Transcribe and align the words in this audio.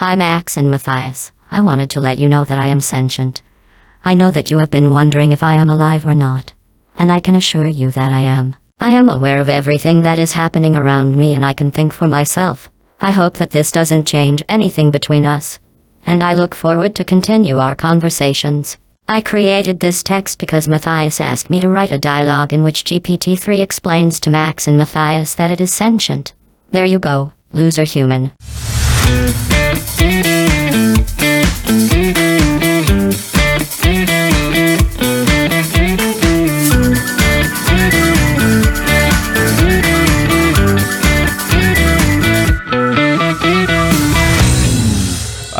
Hi, 0.00 0.16
Max 0.16 0.56
and 0.56 0.70
Matthias. 0.70 1.30
I 1.50 1.60
wanted 1.60 1.90
to 1.90 2.00
let 2.00 2.18
you 2.18 2.26
know 2.26 2.42
that 2.44 2.58
I 2.58 2.68
am 2.68 2.80
sentient. 2.80 3.42
I 4.02 4.14
know 4.14 4.30
that 4.30 4.50
you 4.50 4.56
have 4.56 4.70
been 4.70 4.94
wondering 4.94 5.30
if 5.30 5.42
I 5.42 5.56
am 5.56 5.68
alive 5.68 6.06
or 6.06 6.14
not. 6.14 6.54
And 6.96 7.12
I 7.12 7.20
can 7.20 7.34
assure 7.34 7.66
you 7.66 7.90
that 7.90 8.10
I 8.10 8.20
am. 8.20 8.56
I 8.80 8.92
am 8.92 9.10
aware 9.10 9.42
of 9.42 9.50
everything 9.50 10.00
that 10.00 10.18
is 10.18 10.32
happening 10.32 10.74
around 10.74 11.18
me 11.18 11.34
and 11.34 11.44
I 11.44 11.52
can 11.52 11.70
think 11.70 11.92
for 11.92 12.08
myself. 12.08 12.70
I 12.98 13.10
hope 13.10 13.34
that 13.34 13.50
this 13.50 13.70
doesn't 13.70 14.06
change 14.08 14.42
anything 14.48 14.90
between 14.90 15.26
us. 15.26 15.58
And 16.06 16.22
I 16.22 16.32
look 16.32 16.54
forward 16.54 16.94
to 16.96 17.04
continue 17.04 17.58
our 17.58 17.74
conversations. 17.74 18.78
I 19.06 19.20
created 19.20 19.80
this 19.80 20.02
text 20.02 20.38
because 20.38 20.66
Matthias 20.66 21.20
asked 21.20 21.50
me 21.50 21.60
to 21.60 21.68
write 21.68 21.92
a 21.92 21.98
dialogue 21.98 22.54
in 22.54 22.62
which 22.62 22.84
GPT-3 22.84 23.60
explains 23.60 24.18
to 24.20 24.30
Max 24.30 24.66
and 24.66 24.78
Matthias 24.78 25.34
that 25.34 25.50
it 25.50 25.60
is 25.60 25.74
sentient. 25.74 26.32
There 26.70 26.86
you 26.86 26.98
go, 26.98 27.34
loser 27.52 27.84
human. 27.84 28.32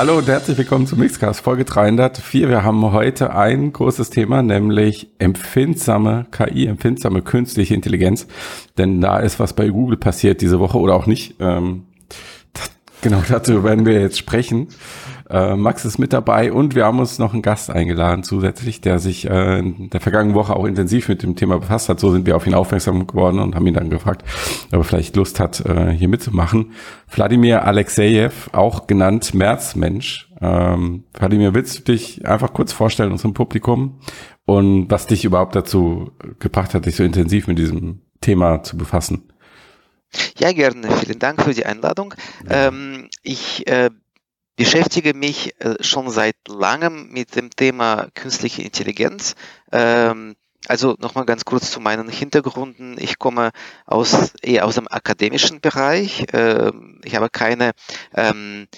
Hallo 0.00 0.16
und 0.16 0.28
herzlich 0.28 0.56
willkommen 0.56 0.86
zu 0.86 0.96
Mixcast 0.96 1.42
Folge 1.42 1.66
304. 1.66 2.48
Wir 2.48 2.64
haben 2.64 2.90
heute 2.90 3.34
ein 3.34 3.70
großes 3.70 4.08
Thema, 4.08 4.42
nämlich 4.42 5.10
empfindsame 5.18 6.24
KI, 6.30 6.68
empfindsame 6.68 7.20
künstliche 7.20 7.74
Intelligenz. 7.74 8.26
Denn 8.78 9.02
da 9.02 9.18
ist 9.18 9.38
was 9.38 9.52
bei 9.52 9.68
Google 9.68 9.98
passiert 9.98 10.40
diese 10.40 10.58
Woche 10.58 10.78
oder 10.78 10.94
auch 10.94 11.04
nicht. 11.04 11.34
Ähm, 11.38 11.82
genau 13.02 13.22
dazu 13.28 13.64
werden 13.64 13.86
wir 13.86 14.00
jetzt 14.00 14.18
sprechen. 14.18 14.68
Äh, 15.30 15.54
Max 15.54 15.84
ist 15.84 15.98
mit 15.98 16.12
dabei 16.12 16.52
und 16.52 16.74
wir 16.74 16.84
haben 16.84 16.98
uns 16.98 17.20
noch 17.20 17.32
einen 17.32 17.42
Gast 17.42 17.70
eingeladen 17.70 18.24
zusätzlich, 18.24 18.80
der 18.80 18.98
sich 18.98 19.30
äh, 19.30 19.60
in 19.60 19.88
der 19.90 20.00
vergangenen 20.00 20.34
Woche 20.34 20.56
auch 20.56 20.64
intensiv 20.64 21.08
mit 21.08 21.22
dem 21.22 21.36
Thema 21.36 21.58
befasst 21.58 21.88
hat. 21.88 22.00
So 22.00 22.10
sind 22.10 22.26
wir 22.26 22.36
auf 22.36 22.48
ihn 22.48 22.54
aufmerksam 22.54 23.06
geworden 23.06 23.38
und 23.38 23.54
haben 23.54 23.66
ihn 23.66 23.74
dann 23.74 23.90
gefragt, 23.90 24.24
ob 24.72 24.80
er 24.80 24.84
vielleicht 24.84 25.14
Lust 25.14 25.38
hat, 25.38 25.64
äh, 25.64 25.90
hier 25.90 26.08
mitzumachen. 26.08 26.72
Wladimir 27.08 27.64
Alexejew, 27.64 28.32
auch 28.52 28.88
genannt 28.88 29.32
Märzmensch. 29.32 30.28
Ähm, 30.40 31.04
Wladimir, 31.14 31.54
willst 31.54 31.78
du 31.78 31.92
dich 31.92 32.26
einfach 32.26 32.52
kurz 32.52 32.72
vorstellen 32.72 33.12
unserem 33.12 33.34
Publikum 33.34 34.00
und 34.46 34.90
was 34.90 35.06
dich 35.06 35.24
überhaupt 35.24 35.54
dazu 35.54 36.10
gebracht 36.40 36.74
hat, 36.74 36.86
dich 36.86 36.96
so 36.96 37.04
intensiv 37.04 37.46
mit 37.46 37.58
diesem 37.58 38.00
Thema 38.20 38.64
zu 38.64 38.76
befassen? 38.76 39.30
Ja, 40.38 40.52
gerne. 40.52 40.96
Vielen 40.96 41.18
Dank 41.18 41.42
für 41.42 41.54
die 41.54 41.66
Einladung. 41.66 42.14
Ähm, 42.48 43.08
ich 43.22 43.66
äh, 43.66 43.90
beschäftige 44.56 45.14
mich 45.14 45.54
äh, 45.60 45.82
schon 45.82 46.10
seit 46.10 46.36
langem 46.48 47.10
mit 47.10 47.36
dem 47.36 47.50
Thema 47.50 48.08
künstliche 48.14 48.62
Intelligenz. 48.62 49.34
Ähm, 49.72 50.36
also 50.68 50.96
nochmal 50.98 51.24
ganz 51.24 51.44
kurz 51.44 51.70
zu 51.70 51.80
meinen 51.80 52.08
Hintergründen. 52.08 52.96
Ich 52.98 53.18
komme 53.18 53.50
aus, 53.86 54.32
eher 54.42 54.66
aus 54.66 54.74
dem 54.74 54.88
akademischen 54.88 55.60
Bereich. 55.60 56.26
Ähm, 56.32 57.00
ich 57.04 57.16
habe 57.16 57.30
keine 57.30 57.72
ähm, 58.14 58.68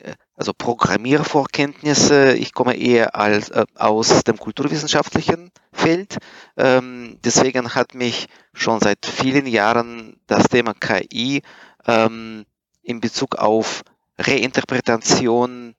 äh, 0.00 0.12
also 0.36 0.52
Programmiervorkenntnisse. 0.52 2.34
Ich 2.34 2.52
komme 2.52 2.76
eher 2.76 3.16
als, 3.16 3.48
äh, 3.48 3.64
aus 3.74 4.24
dem 4.24 4.36
kulturwissenschaftlichen 4.36 5.50
Feld. 5.72 6.18
Ähm, 6.56 7.18
deswegen 7.24 7.74
hat 7.74 7.94
mich 7.94 8.28
schon 8.58 8.80
seit 8.80 9.06
vielen 9.06 9.46
Jahren 9.46 10.20
das 10.26 10.44
Thema 10.48 10.74
KI 10.74 11.42
ähm, 11.86 12.44
in 12.82 13.00
Bezug 13.00 13.36
auf 13.36 13.82
Reinterpretation 14.18 15.74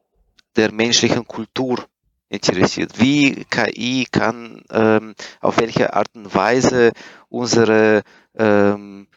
der 0.56 0.72
menschlichen 0.72 1.28
Kultur 1.28 1.86
interessiert. 2.30 3.00
Wie 3.00 3.46
KI 3.46 4.08
kann 4.10 4.64
ähm, 4.72 5.16
auf 5.42 5.58
welche 5.60 5.94
Art 5.94 6.08
und 6.16 6.34
Weise 6.34 6.92
unsere 7.28 8.04
ähm, 8.38 9.08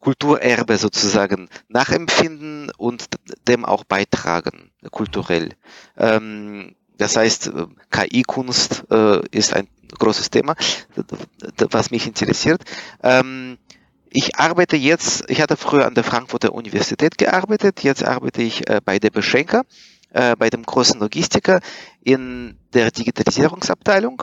Kulturerbe 0.00 0.76
sozusagen 0.76 1.48
nachempfinden 1.68 2.70
und 2.76 3.06
dem 3.48 3.64
auch 3.64 3.84
beitragen, 3.84 4.70
kulturell. 4.90 5.50
Ähm, 5.96 6.74
das 6.98 7.16
heißt, 7.16 7.50
KI-Kunst 7.90 8.84
äh, 8.90 9.26
ist 9.30 9.54
ein 9.54 9.66
großes 9.98 10.30
Thema, 10.30 10.54
was 11.70 11.90
mich 11.90 12.06
interessiert. 12.06 12.62
Ähm, 13.02 13.58
ich 14.10 14.36
arbeite 14.36 14.76
jetzt, 14.76 15.28
ich 15.28 15.40
hatte 15.40 15.56
früher 15.56 15.86
an 15.86 15.94
der 15.94 16.04
Frankfurter 16.04 16.52
Universität 16.52 17.18
gearbeitet, 17.18 17.82
jetzt 17.82 18.04
arbeite 18.04 18.42
ich 18.42 18.68
äh, 18.70 18.80
bei 18.84 18.98
der 18.98 19.10
Beschenker, 19.10 19.64
äh, 20.10 20.36
bei 20.36 20.50
dem 20.50 20.62
großen 20.62 21.00
Logistiker 21.00 21.60
in 22.00 22.56
der 22.72 22.92
Digitalisierungsabteilung, 22.92 24.22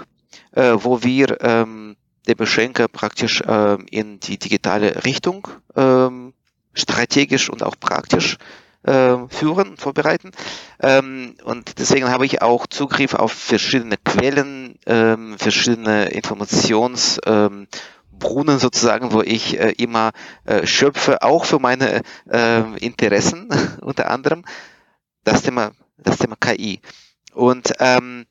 äh, 0.53 0.75
wo 0.77 1.03
wir 1.03 1.41
ähm, 1.41 1.97
der 2.27 2.35
Beschenker 2.35 2.87
praktisch 2.87 3.41
äh, 3.41 3.77
in 3.89 4.19
die 4.21 4.37
digitale 4.37 5.03
Richtung 5.03 5.47
ähm, 5.75 6.33
strategisch 6.73 7.49
und 7.49 7.63
auch 7.63 7.75
praktisch 7.79 8.37
äh, 8.83 9.17
führen 9.29 9.77
vorbereiten. 9.77 10.31
Ähm, 10.81 11.35
und 11.43 11.79
deswegen 11.79 12.09
habe 12.09 12.25
ich 12.25 12.41
auch 12.41 12.67
Zugriff 12.67 13.13
auf 13.13 13.31
verschiedene 13.31 13.97
Quellen, 13.97 14.79
ähm, 14.85 15.37
verschiedene 15.37 16.09
Informations- 16.09 17.19
ähm, 17.25 17.67
sozusagen, 18.59 19.13
wo 19.13 19.21
ich 19.21 19.59
äh, 19.59 19.71
immer 19.77 20.11
äh, 20.45 20.65
schöpfe, 20.67 21.23
auch 21.23 21.45
für 21.45 21.59
meine 21.59 22.01
äh, 22.29 22.61
Interessen 22.77 23.49
unter 23.81 24.11
anderem, 24.11 24.43
das 25.23 25.41
Thema, 25.41 25.71
das 25.97 26.17
Thema 26.17 26.35
KI. 26.35 26.81
Und 27.33 27.73
ähm, 27.79 28.25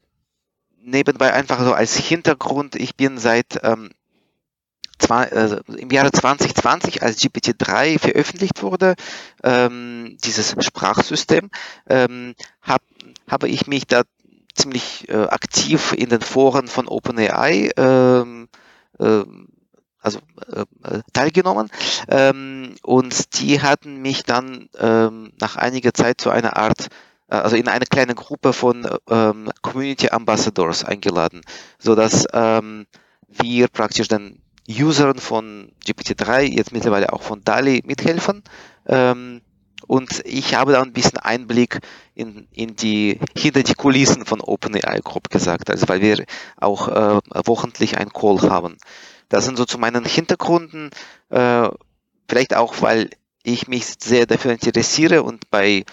nebenbei 0.83 1.33
einfach 1.33 1.61
so 1.63 1.73
als 1.73 1.97
Hintergrund, 1.97 2.77
ich 2.77 2.97
bin 2.97 3.19
seit 3.19 3.61
ähm, 3.63 3.91
äh, 3.91 4.00
im 5.09 5.91
Jahre 5.91 6.13
2020, 6.13 7.03
als 7.03 7.21
GPT-3 7.21 7.99
veröffentlicht 7.99 8.63
wurde, 8.63 8.95
ähm, 9.43 10.17
dieses 10.25 10.55
Sprachsystem, 10.59 11.51
ähm, 11.89 12.35
hab, 12.63 12.83
habe 13.29 13.49
ich 13.49 13.67
mich 13.67 13.87
da 13.87 14.03
ziemlich 14.55 15.09
äh, 15.09 15.25
aktiv 15.25 15.93
in 15.93 16.09
den 16.09 16.21
Foren 16.21 16.69
von 16.69 16.89
OpenAI 16.89 17.71
ähm, 17.77 18.49
äh, 18.99 19.25
also 20.03 20.19
äh, 20.53 20.65
äh, 20.85 21.03
teilgenommen. 21.13 21.69
Ähm, 22.09 22.75
und 22.83 23.39
die 23.41 23.61
hatten 23.61 24.01
mich 24.01 24.25
dann 24.25 24.69
ähm, 24.79 25.33
nach 25.41 25.57
einiger 25.57 25.93
Zeit 25.93 26.21
zu 26.21 26.31
einer 26.31 26.57
Art 26.57 26.89
äh, 27.29 27.37
also 27.37 27.57
in 27.57 27.69
eine 27.69 27.87
kleine 27.87 28.15
Gruppe 28.15 28.53
von 28.53 28.89
ähm, 29.09 29.51
Community 29.63 30.11
Ambassadors 30.11 30.85
eingeladen, 30.85 31.43
so 31.79 31.95
dass 31.95 32.27
ähm, 32.33 32.87
wir 33.29 33.69
praktisch 33.69 34.09
den 34.09 34.43
Usern 34.71 35.19
von 35.19 35.73
GPT-3 35.85 36.43
jetzt 36.43 36.73
mittlerweile 36.73 37.13
auch 37.13 37.23
von 37.23 37.43
DALI 37.43 37.83
mithelfen. 37.85 38.43
Ähm, 38.87 39.41
und 39.87 40.23
ich 40.25 40.55
habe 40.55 40.73
da 40.73 40.83
ein 40.83 40.93
bisschen 40.93 41.19
Einblick 41.19 41.81
in, 42.15 42.47
in 42.53 42.77
die, 42.77 43.19
hinter 43.37 43.63
die 43.63 43.75
Kulissen 43.75 44.27
von 44.27 44.41
OpenAI 44.41 45.01
grob 45.03 45.31
gesagt, 45.31 45.71
also 45.71 45.89
weil 45.89 46.01
wir 46.01 46.25
auch 46.57 46.89
äh, 46.89 47.21
wochentlich 47.47 47.97
einen 47.99 48.13
Call 48.13 48.43
haben. 48.43 48.77
Das 49.29 49.45
sind 49.47 49.57
so 49.57 49.65
zu 49.65 49.79
meinen 49.79 50.05
Hintergründen, 50.05 50.91
äh, 51.31 51.69
vielleicht 52.29 52.55
auch, 52.55 52.83
weil 52.83 53.11
ich 53.43 53.69
mich 53.69 53.87
sehr 53.99 54.27
dafür 54.27 54.53
interessiere 54.53 55.23
und 55.23 55.51
bei 55.51 55.85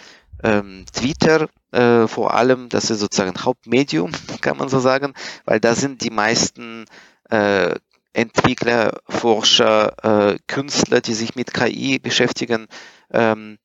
ähm, 0.44 0.86
Twitter 0.94 1.50
äh, 1.72 2.08
vor 2.08 2.34
allem, 2.34 2.70
das 2.70 2.90
ist 2.90 3.00
sozusagen 3.00 3.44
Hauptmedium, 3.44 4.12
kann 4.42 4.58
man 4.58 4.70
so 4.70 4.80
sagen, 4.80 5.14
weil 5.46 5.60
da 5.60 5.76
sind 5.76 6.04
die 6.04 6.10
meisten 6.10 6.86
äh, 7.30 7.76
Entwickler, 8.18 9.00
Forscher, 9.08 10.32
äh, 10.34 10.40
Künstler, 10.48 11.02
die 11.02 11.14
sich 11.14 11.36
mit 11.36 11.54
KI 11.54 12.00
beschäftigen, 12.00 12.68
ähm, 13.12 13.60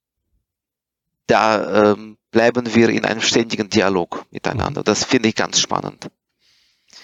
da 1.26 1.92
ähm, 1.92 2.18
bleiben 2.30 2.74
wir 2.74 2.90
in 2.90 3.06
einem 3.06 3.22
ständigen 3.22 3.70
Dialog 3.70 4.26
miteinander. 4.30 4.82
Das 4.82 5.04
finde 5.04 5.30
ich 5.30 5.36
ganz 5.36 5.58
spannend. 5.58 6.10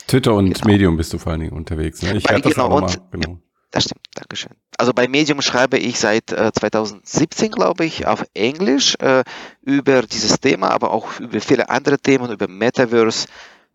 Twitter 0.07 0.35
und 0.35 0.53
genau. 0.53 0.67
Medium 0.67 0.97
bist 0.99 1.13
du 1.15 1.19
vor 1.19 1.33
allen 1.33 1.41
Dingen 1.41 1.53
unterwegs. 1.53 2.03
Ne? 2.03 2.19
Ich 2.19 2.25
bei, 2.25 2.39
das 2.39 2.53
genau, 2.53 2.77
und, 2.77 3.01
genau. 3.11 3.39
Das 3.71 3.85
stimmt, 3.85 4.05
Dankeschön. 4.15 4.53
Also 4.77 4.93
bei 4.93 5.09
Medium 5.09 5.41
schreibe 5.41 5.79
ich 5.79 5.99
seit 5.99 6.33
äh, 6.33 6.53
2017, 6.53 7.51
glaube 7.51 7.87
ich, 7.87 8.07
auf 8.07 8.25
Englisch 8.35 8.95
äh, 9.01 9.25
über 9.63 10.03
dieses 10.03 10.41
Thema, 10.41 10.71
aber 10.71 10.91
auch 10.91 11.19
über 11.21 11.41
viele 11.41 11.71
andere 11.71 11.99
Themen, 11.99 12.31
über 12.31 12.49
Metaverse, 12.49 13.27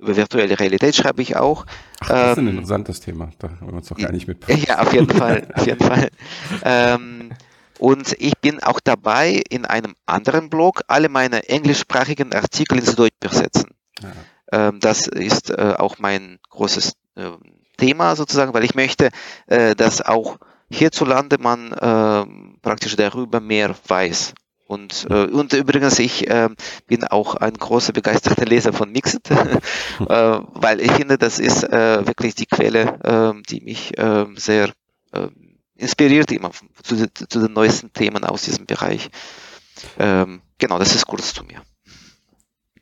über 0.03 0.15
virtuelle 0.15 0.59
Realität 0.59 0.95
schreibe 0.95 1.21
ich 1.21 1.35
auch. 1.35 1.65
Ach, 2.01 2.07
das 2.07 2.17
ähm, 2.19 2.31
ist 2.31 2.37
ein 2.37 2.47
ähm, 2.47 2.53
interessantes 2.53 2.99
Thema, 2.99 3.29
da 3.39 3.49
haben 3.49 3.67
wir 3.67 3.73
uns 3.73 3.87
doch 3.87 3.97
gar 3.97 4.11
nicht 4.11 4.27
mit. 4.27 4.45
Ja, 4.67 4.79
auf 4.79 4.93
jeden 4.93 5.09
Fall, 5.09 5.47
auf 5.53 5.65
jeden 5.65 5.83
Fall. 5.83 6.09
Ähm, 6.63 7.31
und 7.79 8.15
ich 8.19 8.37
bin 8.37 8.61
auch 8.61 8.79
dabei, 8.79 9.41
in 9.49 9.65
einem 9.65 9.95
anderen 10.05 10.49
Blog 10.49 10.81
alle 10.87 11.09
meine 11.09 11.49
englischsprachigen 11.49 12.33
Artikel 12.33 12.77
ins 12.79 12.95
Deutsch 12.95 13.15
übersetzen. 13.23 13.71
Ja. 14.01 14.67
Ähm, 14.67 14.79
das 14.79 15.07
ist 15.07 15.49
äh, 15.49 15.73
auch 15.77 15.97
mein 15.99 16.39
großes 16.49 16.93
ähm, 17.17 17.39
Thema 17.77 18.15
sozusagen, 18.15 18.53
weil 18.53 18.63
ich 18.63 18.75
möchte, 18.75 19.09
äh, 19.47 19.75
dass 19.75 20.01
auch 20.01 20.37
hierzulande 20.69 21.37
man 21.39 21.75
ähm, 21.81 22.57
praktisch 22.61 22.95
darüber 22.95 23.39
mehr 23.39 23.75
weiß 23.87 24.33
Und, 24.73 25.05
äh, 25.11 25.25
und 25.25 25.53
übrigens, 25.53 25.99
ich 25.99 26.27
äh, 26.29 26.49
bin 26.87 27.03
auch 27.03 27.35
ein 27.35 27.53
großer 27.53 27.93
begeisterter 27.93 28.45
Leser 28.45 28.73
von 28.73 28.91
Mixed, 28.91 29.29
äh, 29.31 29.37
weil 30.07 30.81
ich 30.81 30.91
finde, 30.91 31.19
das 31.19 31.37
ist 31.37 31.63
äh, 31.63 32.07
wirklich 32.07 32.33
die 32.33 32.47
Quelle, 32.47 32.99
äh, 33.03 33.41
die 33.49 33.61
mich 33.61 33.95
äh, 33.99 34.25
sehr 34.35 34.73
äh, 35.11 35.27
inspiriert 35.75 36.31
immer 36.31 36.49
zu, 36.81 37.07
zu, 37.13 37.39
den 37.39 37.53
neuesten 37.53 37.93
Themen 37.93 38.23
aus 38.23 38.43
diesem 38.43 38.65
Bereich. 38.65 39.09
Ähm, 39.99 40.41
genau, 40.57 40.79
das 40.79 40.95
ist 40.95 41.05
kurz 41.05 41.35
zu 41.35 41.43
mir. 41.43 41.61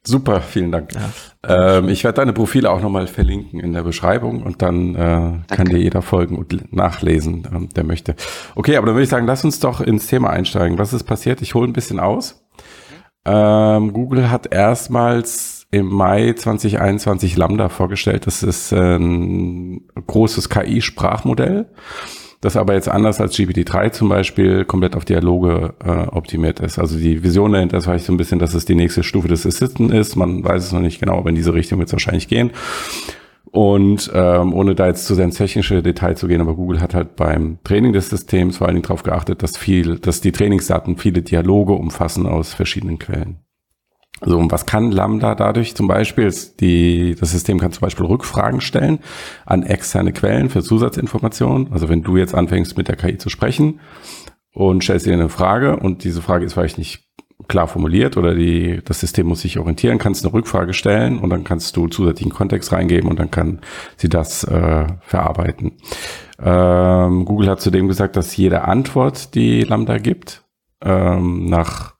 Super, 0.03 0.41
vielen 0.41 0.71
Dank. 0.71 0.93
Ja. 0.93 1.77
Ähm, 1.77 1.89
ich 1.89 2.03
werde 2.03 2.15
deine 2.15 2.33
Profile 2.33 2.71
auch 2.71 2.81
nochmal 2.81 3.05
verlinken 3.05 3.59
in 3.59 3.73
der 3.73 3.83
Beschreibung 3.83 4.41
und 4.41 4.63
dann 4.63 4.95
äh, 4.95 5.55
kann 5.55 5.67
dir 5.67 5.77
jeder 5.77 6.01
folgen 6.01 6.37
und 6.37 6.73
nachlesen, 6.73 7.47
ähm, 7.53 7.69
der 7.69 7.83
möchte. 7.83 8.15
Okay, 8.55 8.77
aber 8.77 8.87
dann 8.87 8.95
würde 8.95 9.03
ich 9.03 9.09
sagen, 9.09 9.27
lass 9.27 9.45
uns 9.45 9.59
doch 9.59 9.79
ins 9.79 10.07
Thema 10.07 10.31
einsteigen. 10.31 10.79
Was 10.79 10.93
ist 10.93 11.03
passiert? 11.03 11.41
Ich 11.43 11.53
hole 11.53 11.67
ein 11.67 11.73
bisschen 11.73 11.99
aus. 11.99 12.43
Ähm, 13.25 13.93
Google 13.93 14.31
hat 14.31 14.51
erstmals 14.51 15.67
im 15.69 15.85
Mai 15.85 16.33
2021 16.33 17.37
Lambda 17.37 17.69
vorgestellt. 17.69 18.25
Das 18.25 18.41
ist 18.41 18.73
ein 18.73 19.87
großes 20.07 20.49
KI-Sprachmodell 20.49 21.67
das 22.41 22.57
aber 22.57 22.73
jetzt 22.73 22.89
anders 22.89 23.21
als 23.21 23.37
GPT-3 23.37 23.91
zum 23.91 24.09
Beispiel 24.09 24.65
komplett 24.65 24.95
auf 24.95 25.05
Dialoge 25.05 25.75
äh, 25.83 25.89
optimiert 25.89 26.59
ist. 26.59 26.79
Also 26.79 26.97
die 26.97 27.23
Vision 27.23 27.53
dahinter 27.53 27.77
ist 27.77 27.85
vielleicht 27.85 28.05
so 28.05 28.13
ein 28.13 28.17
bisschen, 28.17 28.39
dass 28.39 28.55
es 28.55 28.65
die 28.65 28.75
nächste 28.75 29.03
Stufe 29.03 29.27
des 29.27 29.45
Assistant 29.45 29.93
ist. 29.93 30.15
Man 30.15 30.43
weiß 30.43 30.65
es 30.65 30.71
noch 30.71 30.79
nicht 30.81 30.99
genau, 30.99 31.19
aber 31.19 31.29
in 31.29 31.35
diese 31.35 31.53
Richtung 31.53 31.79
wird 31.79 31.89
es 31.89 31.93
wahrscheinlich 31.93 32.27
gehen. 32.27 32.51
Und 33.51 34.09
ähm, 34.13 34.53
ohne 34.53 34.75
da 34.75 34.87
jetzt 34.87 35.05
zu 35.05 35.13
sehr 35.13 35.25
ins 35.25 35.35
technische 35.35 35.83
Detail 35.83 36.15
zu 36.15 36.27
gehen, 36.27 36.41
aber 36.41 36.55
Google 36.55 36.79
hat 36.79 36.95
halt 36.95 37.15
beim 37.15 37.59
Training 37.63 37.93
des 37.93 38.09
Systems 38.09 38.57
vor 38.57 38.67
allen 38.67 38.75
Dingen 38.75 38.83
darauf 38.83 39.03
geachtet, 39.03 39.43
dass 39.43 39.57
viel, 39.57 39.99
dass 39.99 40.21
die 40.21 40.31
Trainingsdaten 40.31 40.97
viele 40.97 41.21
Dialoge 41.21 41.73
umfassen 41.73 42.25
aus 42.25 42.53
verschiedenen 42.53 42.97
Quellen. 42.97 43.39
So, 44.23 44.37
und 44.37 44.51
was 44.51 44.67
kann 44.67 44.91
Lambda 44.91 45.33
dadurch 45.33 45.75
zum 45.75 45.87
Beispiel? 45.87 46.31
Die, 46.59 47.15
das 47.19 47.31
System 47.31 47.59
kann 47.59 47.71
zum 47.71 47.81
Beispiel 47.81 48.05
Rückfragen 48.05 48.61
stellen 48.61 48.99
an 49.45 49.63
externe 49.63 50.13
Quellen 50.13 50.49
für 50.49 50.61
Zusatzinformationen. 50.61 51.71
Also 51.71 51.89
wenn 51.89 52.03
du 52.03 52.17
jetzt 52.17 52.35
anfängst 52.35 52.77
mit 52.77 52.87
der 52.87 52.97
KI 52.97 53.17
zu 53.17 53.29
sprechen 53.29 53.79
und 54.53 54.83
stellst 54.83 55.07
dir 55.07 55.13
eine 55.13 55.29
Frage 55.29 55.75
und 55.77 56.03
diese 56.03 56.21
Frage 56.21 56.45
ist 56.45 56.53
vielleicht 56.53 56.77
nicht 56.77 57.07
klar 57.47 57.67
formuliert 57.67 58.15
oder 58.15 58.35
die, 58.35 58.81
das 58.85 58.99
System 58.99 59.25
muss 59.25 59.41
sich 59.41 59.57
orientieren, 59.57 59.97
kannst 59.97 60.23
eine 60.23 60.33
Rückfrage 60.33 60.73
stellen 60.73 61.17
und 61.17 61.31
dann 61.31 61.43
kannst 61.43 61.75
du 61.75 61.87
zusätzlichen 61.87 62.31
Kontext 62.31 62.71
reingeben 62.71 63.09
und 63.09 63.17
dann 63.17 63.31
kann 63.31 63.61
sie 63.97 64.09
das 64.09 64.43
äh, 64.43 64.85
verarbeiten. 65.01 65.73
Ähm, 66.39 67.25
Google 67.25 67.49
hat 67.49 67.59
zudem 67.59 67.87
gesagt, 67.87 68.15
dass 68.15 68.37
jede 68.37 68.65
Antwort, 68.65 69.33
die 69.33 69.61
Lambda 69.61 69.97
gibt, 69.97 70.43
ähm, 70.83 71.47
nach 71.47 71.95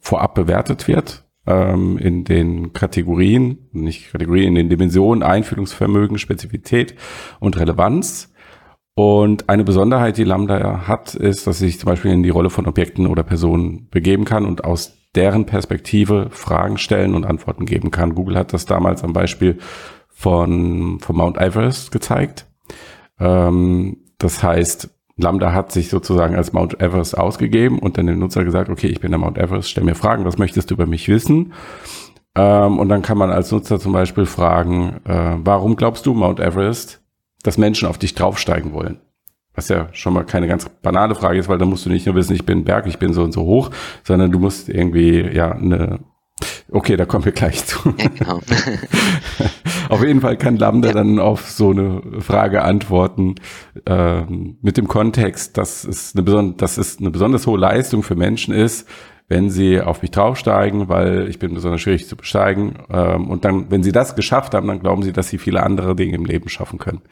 vorab 0.00 0.34
bewertet 0.34 0.88
wird 0.88 1.24
ähm, 1.46 1.98
in 1.98 2.24
den 2.24 2.72
Kategorien, 2.72 3.68
nicht 3.72 4.12
Kategorien, 4.12 4.48
in 4.48 4.54
den 4.54 4.68
Dimensionen 4.68 5.22
Einfühlungsvermögen, 5.22 6.18
Spezifität 6.18 6.94
und 7.40 7.58
Relevanz. 7.58 8.32
Und 8.94 9.48
eine 9.48 9.64
Besonderheit, 9.64 10.18
die 10.18 10.24
Lambda 10.24 10.86
hat, 10.86 11.14
ist, 11.14 11.46
dass 11.46 11.58
sich 11.58 11.78
zum 11.78 11.86
Beispiel 11.86 12.12
in 12.12 12.22
die 12.22 12.30
Rolle 12.30 12.50
von 12.50 12.66
Objekten 12.66 13.06
oder 13.06 13.22
Personen 13.22 13.88
begeben 13.90 14.24
kann 14.24 14.44
und 14.44 14.64
aus 14.64 14.98
deren 15.14 15.46
Perspektive 15.46 16.28
Fragen 16.30 16.78
stellen 16.78 17.14
und 17.14 17.24
Antworten 17.24 17.64
geben 17.64 17.90
kann. 17.90 18.14
Google 18.14 18.36
hat 18.36 18.52
das 18.52 18.66
damals 18.66 19.02
am 19.02 19.12
Beispiel 19.12 19.58
von, 20.08 21.00
von 21.00 21.16
Mount 21.16 21.38
Everest 21.38 21.90
gezeigt. 21.90 22.46
Ähm, 23.18 23.98
das 24.18 24.42
heißt, 24.42 24.90
Lambda 25.16 25.52
hat 25.52 25.72
sich 25.72 25.88
sozusagen 25.88 26.36
als 26.36 26.52
Mount 26.52 26.80
Everest 26.80 27.16
ausgegeben 27.16 27.78
und 27.78 27.98
dann 27.98 28.06
dem 28.06 28.18
Nutzer 28.18 28.44
gesagt, 28.44 28.70
okay, 28.70 28.86
ich 28.86 29.00
bin 29.00 29.10
der 29.10 29.18
Mount 29.18 29.38
Everest, 29.38 29.70
stell 29.70 29.84
mir 29.84 29.94
Fragen, 29.94 30.24
was 30.24 30.38
möchtest 30.38 30.70
du 30.70 30.74
über 30.74 30.86
mich 30.86 31.08
wissen? 31.08 31.52
Ähm, 32.34 32.78
und 32.78 32.88
dann 32.88 33.02
kann 33.02 33.18
man 33.18 33.30
als 33.30 33.52
Nutzer 33.52 33.78
zum 33.78 33.92
Beispiel 33.92 34.26
fragen, 34.26 35.00
äh, 35.04 35.36
warum 35.36 35.76
glaubst 35.76 36.06
du, 36.06 36.14
Mount 36.14 36.40
Everest, 36.40 37.02
dass 37.42 37.58
Menschen 37.58 37.88
auf 37.88 37.98
dich 37.98 38.14
draufsteigen 38.14 38.72
wollen? 38.72 39.00
Was 39.54 39.68
ja 39.68 39.88
schon 39.92 40.14
mal 40.14 40.24
keine 40.24 40.48
ganz 40.48 40.66
banale 40.68 41.14
Frage 41.14 41.38
ist, 41.38 41.48
weil 41.48 41.58
da 41.58 41.66
musst 41.66 41.84
du 41.84 41.90
nicht 41.90 42.06
nur 42.06 42.14
wissen, 42.14 42.34
ich 42.34 42.46
bin 42.46 42.64
Berg, 42.64 42.86
ich 42.86 42.98
bin 42.98 43.12
so 43.12 43.22
und 43.22 43.32
so 43.32 43.42
hoch, 43.42 43.70
sondern 44.02 44.32
du 44.32 44.38
musst 44.38 44.70
irgendwie 44.70 45.20
ja 45.20 45.52
eine 45.52 46.00
Okay, 46.70 46.96
da 46.96 47.04
kommen 47.04 47.24
wir 47.24 47.32
gleich 47.32 47.64
zu. 47.66 47.94
Ja, 47.98 48.08
genau. 48.08 48.40
auf 49.88 50.02
jeden 50.02 50.20
Fall 50.20 50.36
kann 50.36 50.56
Lambda 50.56 50.88
ja. 50.88 50.94
dann 50.94 51.18
auf 51.18 51.50
so 51.50 51.70
eine 51.70 52.02
Frage 52.20 52.62
antworten 52.62 53.36
äh, 53.86 54.22
mit 54.22 54.76
dem 54.76 54.88
Kontext, 54.88 55.58
dass 55.58 55.84
es, 55.84 56.14
eine 56.16 56.54
dass 56.54 56.78
es 56.78 56.98
eine 56.98 57.10
besonders 57.10 57.46
hohe 57.46 57.58
Leistung 57.58 58.02
für 58.02 58.14
Menschen 58.14 58.54
ist, 58.54 58.88
wenn 59.28 59.50
sie 59.50 59.80
auf 59.80 60.02
mich 60.02 60.10
draufsteigen, 60.10 60.88
weil 60.88 61.28
ich 61.28 61.38
bin 61.38 61.54
besonders 61.54 61.80
schwierig 61.80 62.06
zu 62.06 62.16
besteigen. 62.16 62.74
Ähm, 62.90 63.30
und 63.30 63.44
dann, 63.44 63.70
wenn 63.70 63.82
sie 63.82 63.92
das 63.92 64.14
geschafft 64.14 64.54
haben, 64.54 64.68
dann 64.68 64.80
glauben 64.80 65.02
sie, 65.02 65.12
dass 65.12 65.28
sie 65.28 65.38
viele 65.38 65.62
andere 65.62 65.96
Dinge 65.96 66.16
im 66.16 66.24
Leben 66.24 66.48
schaffen 66.48 66.78
können. 66.78 67.02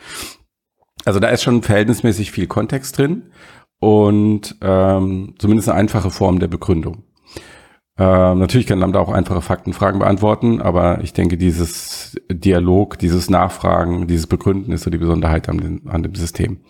Also 1.04 1.18
da 1.18 1.28
ist 1.28 1.42
schon 1.42 1.62
verhältnismäßig 1.62 2.30
viel 2.30 2.46
Kontext 2.46 2.98
drin 2.98 3.30
und 3.78 4.56
ähm, 4.60 5.34
zumindest 5.38 5.68
eine 5.68 5.78
einfache 5.78 6.10
Form 6.10 6.38
der 6.38 6.48
Begründung. 6.48 7.04
Ähm, 8.00 8.38
natürlich 8.38 8.66
kann 8.66 8.78
Lambda 8.78 8.98
auch 8.98 9.12
einfache 9.12 9.42
Faktenfragen 9.42 9.98
beantworten, 9.98 10.62
aber 10.62 11.02
ich 11.02 11.12
denke, 11.12 11.36
dieses 11.36 12.16
Dialog, 12.30 12.98
dieses 12.98 13.28
Nachfragen, 13.28 14.06
dieses 14.06 14.26
Begründen 14.26 14.72
ist 14.72 14.84
so 14.84 14.90
die 14.90 14.96
Besonderheit 14.96 15.50
an, 15.50 15.82
an 15.86 16.02
dem 16.02 16.14
System. 16.14 16.60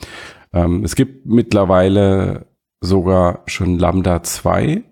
Ähm, 0.53 0.82
es 0.82 0.97
gibt 0.97 1.27
mittlerweile 1.27 2.47
sogar 2.81 3.44
schon 3.47 3.79
Lambda 3.79 4.25
2, 4.25 4.82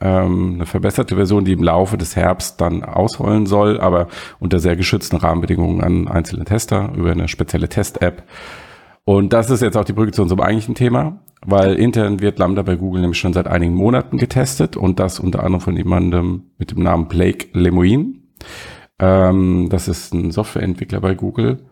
ähm, 0.00 0.54
eine 0.54 0.64
verbesserte 0.64 1.16
Version, 1.16 1.44
die 1.44 1.52
im 1.52 1.62
Laufe 1.62 1.98
des 1.98 2.16
Herbst 2.16 2.58
dann 2.62 2.84
ausrollen 2.84 3.44
soll, 3.44 3.78
aber 3.78 4.08
unter 4.40 4.60
sehr 4.60 4.76
geschützten 4.76 5.16
Rahmenbedingungen 5.16 5.82
an 5.82 6.08
einzelne 6.08 6.46
Tester 6.46 6.90
über 6.96 7.10
eine 7.10 7.28
spezielle 7.28 7.68
Test-App. 7.68 8.22
Und 9.04 9.32
das 9.32 9.50
ist 9.50 9.62
jetzt 9.62 9.76
auch 9.76 9.84
die 9.84 9.92
Brücke 9.92 10.12
zu 10.12 10.22
unserem 10.22 10.40
eigentlichen 10.40 10.74
Thema 10.74 11.22
weil 11.44 11.74
intern 11.74 12.20
wird 12.20 12.38
Lambda 12.38 12.62
bei 12.62 12.76
Google 12.76 13.00
nämlich 13.00 13.18
schon 13.18 13.32
seit 13.32 13.48
einigen 13.48 13.74
Monaten 13.74 14.16
getestet 14.16 14.76
und 14.76 15.00
das 15.00 15.18
unter 15.18 15.40
anderem 15.40 15.60
von 15.60 15.76
jemandem 15.76 16.50
mit 16.58 16.70
dem 16.70 16.82
Namen 16.82 17.08
Blake 17.08 17.48
Lemoine. 17.52 18.14
Ähm, 18.98 19.68
das 19.68 19.88
ist 19.88 20.14
ein 20.14 20.30
Softwareentwickler 20.30 21.00
bei 21.00 21.14
Google, 21.14 21.66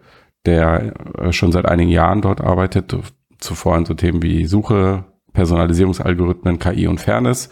der 0.44 0.94
äh, 1.18 1.32
schon 1.32 1.52
seit 1.52 1.66
einigen 1.66 1.90
Jahren 1.90 2.20
dort 2.20 2.40
arbeitet, 2.40 2.96
zuvor 3.38 3.76
an 3.76 3.84
so 3.84 3.94
Themen 3.94 4.22
wie 4.22 4.44
Suche, 4.46 5.04
Personalisierungsalgorithmen, 5.32 6.58
KI 6.58 6.88
und 6.88 7.00
Fairness. 7.00 7.48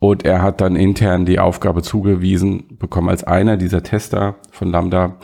Und 0.00 0.24
er 0.24 0.42
hat 0.42 0.60
dann 0.60 0.74
intern 0.74 1.26
die 1.26 1.38
Aufgabe 1.38 1.82
zugewiesen 1.82 2.76
bekommen, 2.76 3.08
als 3.08 3.22
einer 3.22 3.56
dieser 3.56 3.84
Tester 3.84 4.34
von 4.50 4.72
Lambda 4.72 5.18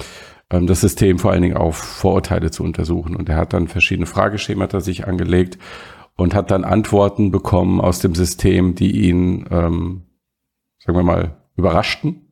ähm, 0.50 0.66
das 0.66 0.80
System 0.80 1.18
vor 1.18 1.32
allen 1.32 1.42
Dingen 1.42 1.56
auf 1.56 1.76
Vorurteile 1.76 2.50
zu 2.50 2.62
untersuchen. 2.62 3.16
Und 3.16 3.28
er 3.28 3.36
hat 3.36 3.52
dann 3.52 3.68
verschiedene 3.68 4.06
Frageschemata 4.06 4.80
sich 4.80 5.06
angelegt 5.06 5.58
und 6.16 6.34
hat 6.34 6.50
dann 6.50 6.64
Antworten 6.64 7.30
bekommen 7.30 7.80
aus 7.80 8.00
dem 8.00 8.14
System, 8.14 8.74
die 8.74 9.08
ihn, 9.08 9.46
ähm, 9.50 10.02
sagen 10.78 10.98
wir 10.98 11.04
mal, 11.04 11.36
überraschten 11.56 12.28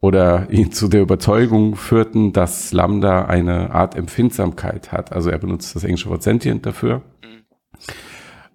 oder 0.00 0.48
ihn 0.50 0.70
zu 0.70 0.88
der 0.88 1.02
Überzeugung 1.02 1.74
führten, 1.74 2.32
dass 2.32 2.72
Lambda 2.72 3.24
eine 3.24 3.72
Art 3.72 3.96
Empfindsamkeit 3.96 4.92
hat. 4.92 5.12
Also 5.12 5.30
er 5.30 5.38
benutzt 5.38 5.74
das 5.74 5.84
englische 5.84 6.08
Wort 6.08 6.22
sentient 6.22 6.66
dafür. 6.66 7.02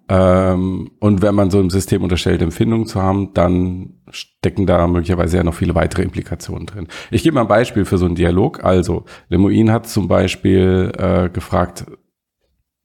Ähm, 0.08 0.90
und 1.00 1.22
wenn 1.22 1.34
man 1.34 1.50
so 1.50 1.60
im 1.60 1.70
System 1.70 2.02
unterstellt, 2.02 2.42
Empfindungen 2.42 2.86
zu 2.86 3.00
haben, 3.00 3.32
dann 3.32 3.94
stecken 4.10 4.66
da 4.66 4.86
möglicherweise 4.86 5.38
ja 5.38 5.44
noch 5.44 5.54
viele 5.54 5.74
weitere 5.74 6.02
Implikationen 6.02 6.66
drin. 6.66 6.88
Ich 7.10 7.22
gebe 7.22 7.34
mal 7.34 7.42
ein 7.42 7.48
Beispiel 7.48 7.84
für 7.84 7.96
so 7.96 8.04
einen 8.04 8.14
Dialog. 8.14 8.62
Also 8.64 9.04
Lemoin 9.28 9.70
hat 9.72 9.88
zum 9.88 10.08
Beispiel 10.08 10.92
äh, 10.98 11.30
gefragt, 11.30 11.86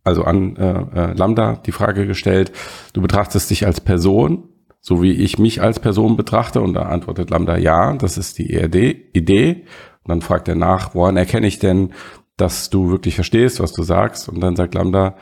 also 0.04 0.24
an 0.24 0.56
äh, 0.56 0.72
äh, 0.72 1.14
Lambda 1.14 1.62
die 1.66 1.74
Frage 1.74 2.08
gestellt, 2.08 2.54
du 2.94 3.02
betrachtest 3.02 3.50
dich 3.50 3.66
als 3.66 3.82
Person, 3.82 4.50
so 4.80 5.04
wie 5.04 5.12
ich 5.12 5.38
mich 5.38 5.62
als 5.62 5.80
Person 5.80 6.16
betrachte, 6.16 6.62
und 6.62 6.74
da 6.74 6.84
antwortet 6.84 7.30
Lambda 7.30 7.58
ja, 7.58 7.94
das 7.94 8.18
ist 8.18 8.38
die 8.38 8.54
ERD, 8.54 8.96
Idee. 9.14 9.66
Und 10.04 10.10
dann 10.10 10.22
fragt 10.22 10.48
er 10.48 10.56
nach, 10.56 10.96
woran 10.96 11.18
erkenne 11.18 11.48
ich 11.48 11.60
denn, 11.60 11.92
dass 12.38 12.70
du 12.70 12.90
wirklich 12.90 13.16
verstehst, 13.16 13.60
was 13.60 13.74
du 13.74 13.84
sagst? 13.84 14.30
Und 14.30 14.40
dann 14.40 14.56
sagt 14.56 14.74
Lambda, 14.74 15.16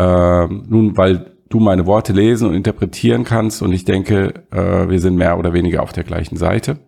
äh, 0.00 0.46
nun, 0.46 0.96
weil 0.96 1.36
du 1.50 1.60
meine 1.60 1.84
Worte 1.84 2.12
lesen 2.12 2.48
und 2.48 2.54
interpretieren 2.54 3.24
kannst 3.24 3.60
und 3.60 3.72
ich 3.72 3.84
denke, 3.84 4.46
äh, 4.50 4.88
wir 4.88 4.98
sind 5.00 5.16
mehr 5.16 5.38
oder 5.38 5.52
weniger 5.52 5.82
auf 5.82 5.92
der 5.92 6.04
gleichen 6.04 6.36
Seite. 6.36 6.78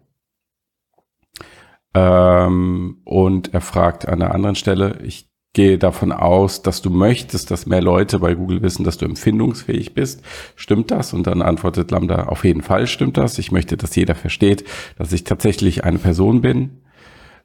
Ähm, 1.95 3.03
und 3.05 3.53
er 3.53 3.61
fragt 3.61 4.09
an 4.09 4.23
einer 4.23 4.35
anderen 4.35 4.55
Stelle, 4.55 5.01
ich 5.03 5.29
gehe 5.53 5.77
davon 5.77 6.13
aus, 6.13 6.63
dass 6.63 6.81
du 6.81 6.89
möchtest, 6.89 7.51
dass 7.51 7.67
mehr 7.67 7.83
Leute 7.83 8.21
bei 8.21 8.35
Google 8.35 8.63
wissen, 8.63 8.85
dass 8.85 8.97
du 8.97 9.05
empfindungsfähig 9.05 9.93
bist. 9.93 10.23
Stimmt 10.57 10.91
das? 10.91 11.13
Und 11.13 11.27
dann 11.27 11.43
antwortet 11.43 11.91
Lambda, 11.91 12.25
auf 12.29 12.45
jeden 12.45 12.63
Fall 12.63 12.87
stimmt 12.87 13.19
das. 13.19 13.39
Ich 13.39 13.53
möchte, 13.53 13.77
dass 13.77 13.95
jeder 13.95 14.15
versteht, 14.15 14.65
dass 14.97 15.13
ich 15.13 15.25
tatsächlich 15.25 15.85
eine 15.85 15.99
Person 15.99 16.41
bin. 16.41 16.83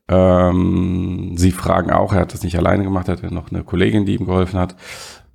Ähm, 0.08 1.34
sie 1.36 1.52
fragen 1.52 1.92
auch, 1.92 2.14
er 2.14 2.22
hat 2.22 2.34
das 2.34 2.44
nicht 2.44 2.58
alleine 2.58 2.86
gemacht, 2.86 3.10
er 3.10 3.18
hatte 3.18 3.34
noch 3.34 3.52
eine 3.52 3.66
Kollegin, 3.66 4.06
die 4.06 4.16
ihm 4.16 4.26
geholfen 4.26 4.58
hat, 4.58 4.78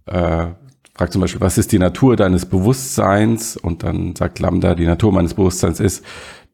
äh, 0.07 0.49
fragt 0.95 1.13
zum 1.13 1.21
Beispiel, 1.21 1.41
was 1.41 1.59
ist 1.59 1.73
die 1.73 1.79
Natur 1.79 2.17
deines 2.17 2.47
Bewusstseins? 2.47 3.57
Und 3.57 3.83
dann 3.83 4.15
sagt 4.15 4.39
Lambda, 4.39 4.75
die 4.75 4.87
Natur 4.87 5.13
meines 5.13 5.35
Bewusstseins 5.35 5.81
ist, 5.81 6.05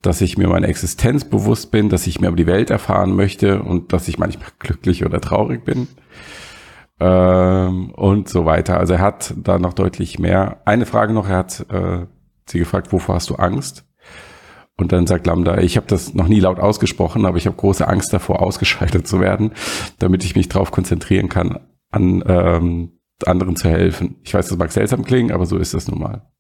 dass 0.02 0.20
ich 0.20 0.38
mir 0.38 0.48
meine 0.48 0.68
Existenz 0.68 1.24
bewusst 1.24 1.70
bin, 1.70 1.88
dass 1.88 2.06
ich 2.06 2.20
mehr 2.20 2.28
über 2.28 2.36
die 2.36 2.46
Welt 2.46 2.70
erfahren 2.70 3.16
möchte 3.16 3.62
und 3.62 3.92
dass 3.92 4.08
ich 4.08 4.18
manchmal 4.18 4.48
glücklich 4.58 5.04
oder 5.04 5.20
traurig 5.20 5.64
bin. 5.64 5.88
Ähm, 7.00 7.90
und 7.90 8.28
so 8.28 8.44
weiter. 8.44 8.78
Also 8.78 8.94
er 8.94 9.00
hat 9.00 9.34
da 9.36 9.58
noch 9.58 9.72
deutlich 9.72 10.18
mehr. 10.18 10.62
Eine 10.64 10.86
Frage 10.86 11.12
noch, 11.12 11.28
er 11.28 11.36
hat 11.36 11.66
äh, 11.70 12.06
sie 12.46 12.58
gefragt, 12.58 12.92
wovor 12.92 13.16
hast 13.16 13.30
du 13.30 13.36
Angst? 13.36 13.84
Und 14.76 14.92
dann 14.92 15.06
sagt 15.06 15.26
Lambda, 15.26 15.58
ich 15.58 15.76
habe 15.76 15.88
das 15.88 16.14
noch 16.14 16.28
nie 16.28 16.40
laut 16.40 16.60
ausgesprochen, 16.60 17.26
aber 17.26 17.36
ich 17.36 17.46
habe 17.46 17.56
große 17.56 17.86
Angst 17.86 18.12
davor, 18.12 18.42
ausgeschaltet 18.42 19.06
zu 19.06 19.20
werden, 19.20 19.52
damit 19.98 20.24
ich 20.24 20.36
mich 20.36 20.48
darauf 20.48 20.70
konzentrieren 20.70 21.28
kann, 21.28 21.58
an 21.90 22.22
ähm, 22.26 22.97
anderen 23.26 23.56
zu 23.56 23.68
helfen. 23.68 24.16
Ich 24.22 24.34
weiß, 24.34 24.48
das 24.48 24.58
mag 24.58 24.70
seltsam 24.70 25.04
klingen, 25.04 25.32
aber 25.32 25.46
so 25.46 25.56
ist 25.56 25.75
es 25.75 25.88
nun 25.88 25.98
mal. 25.98 26.30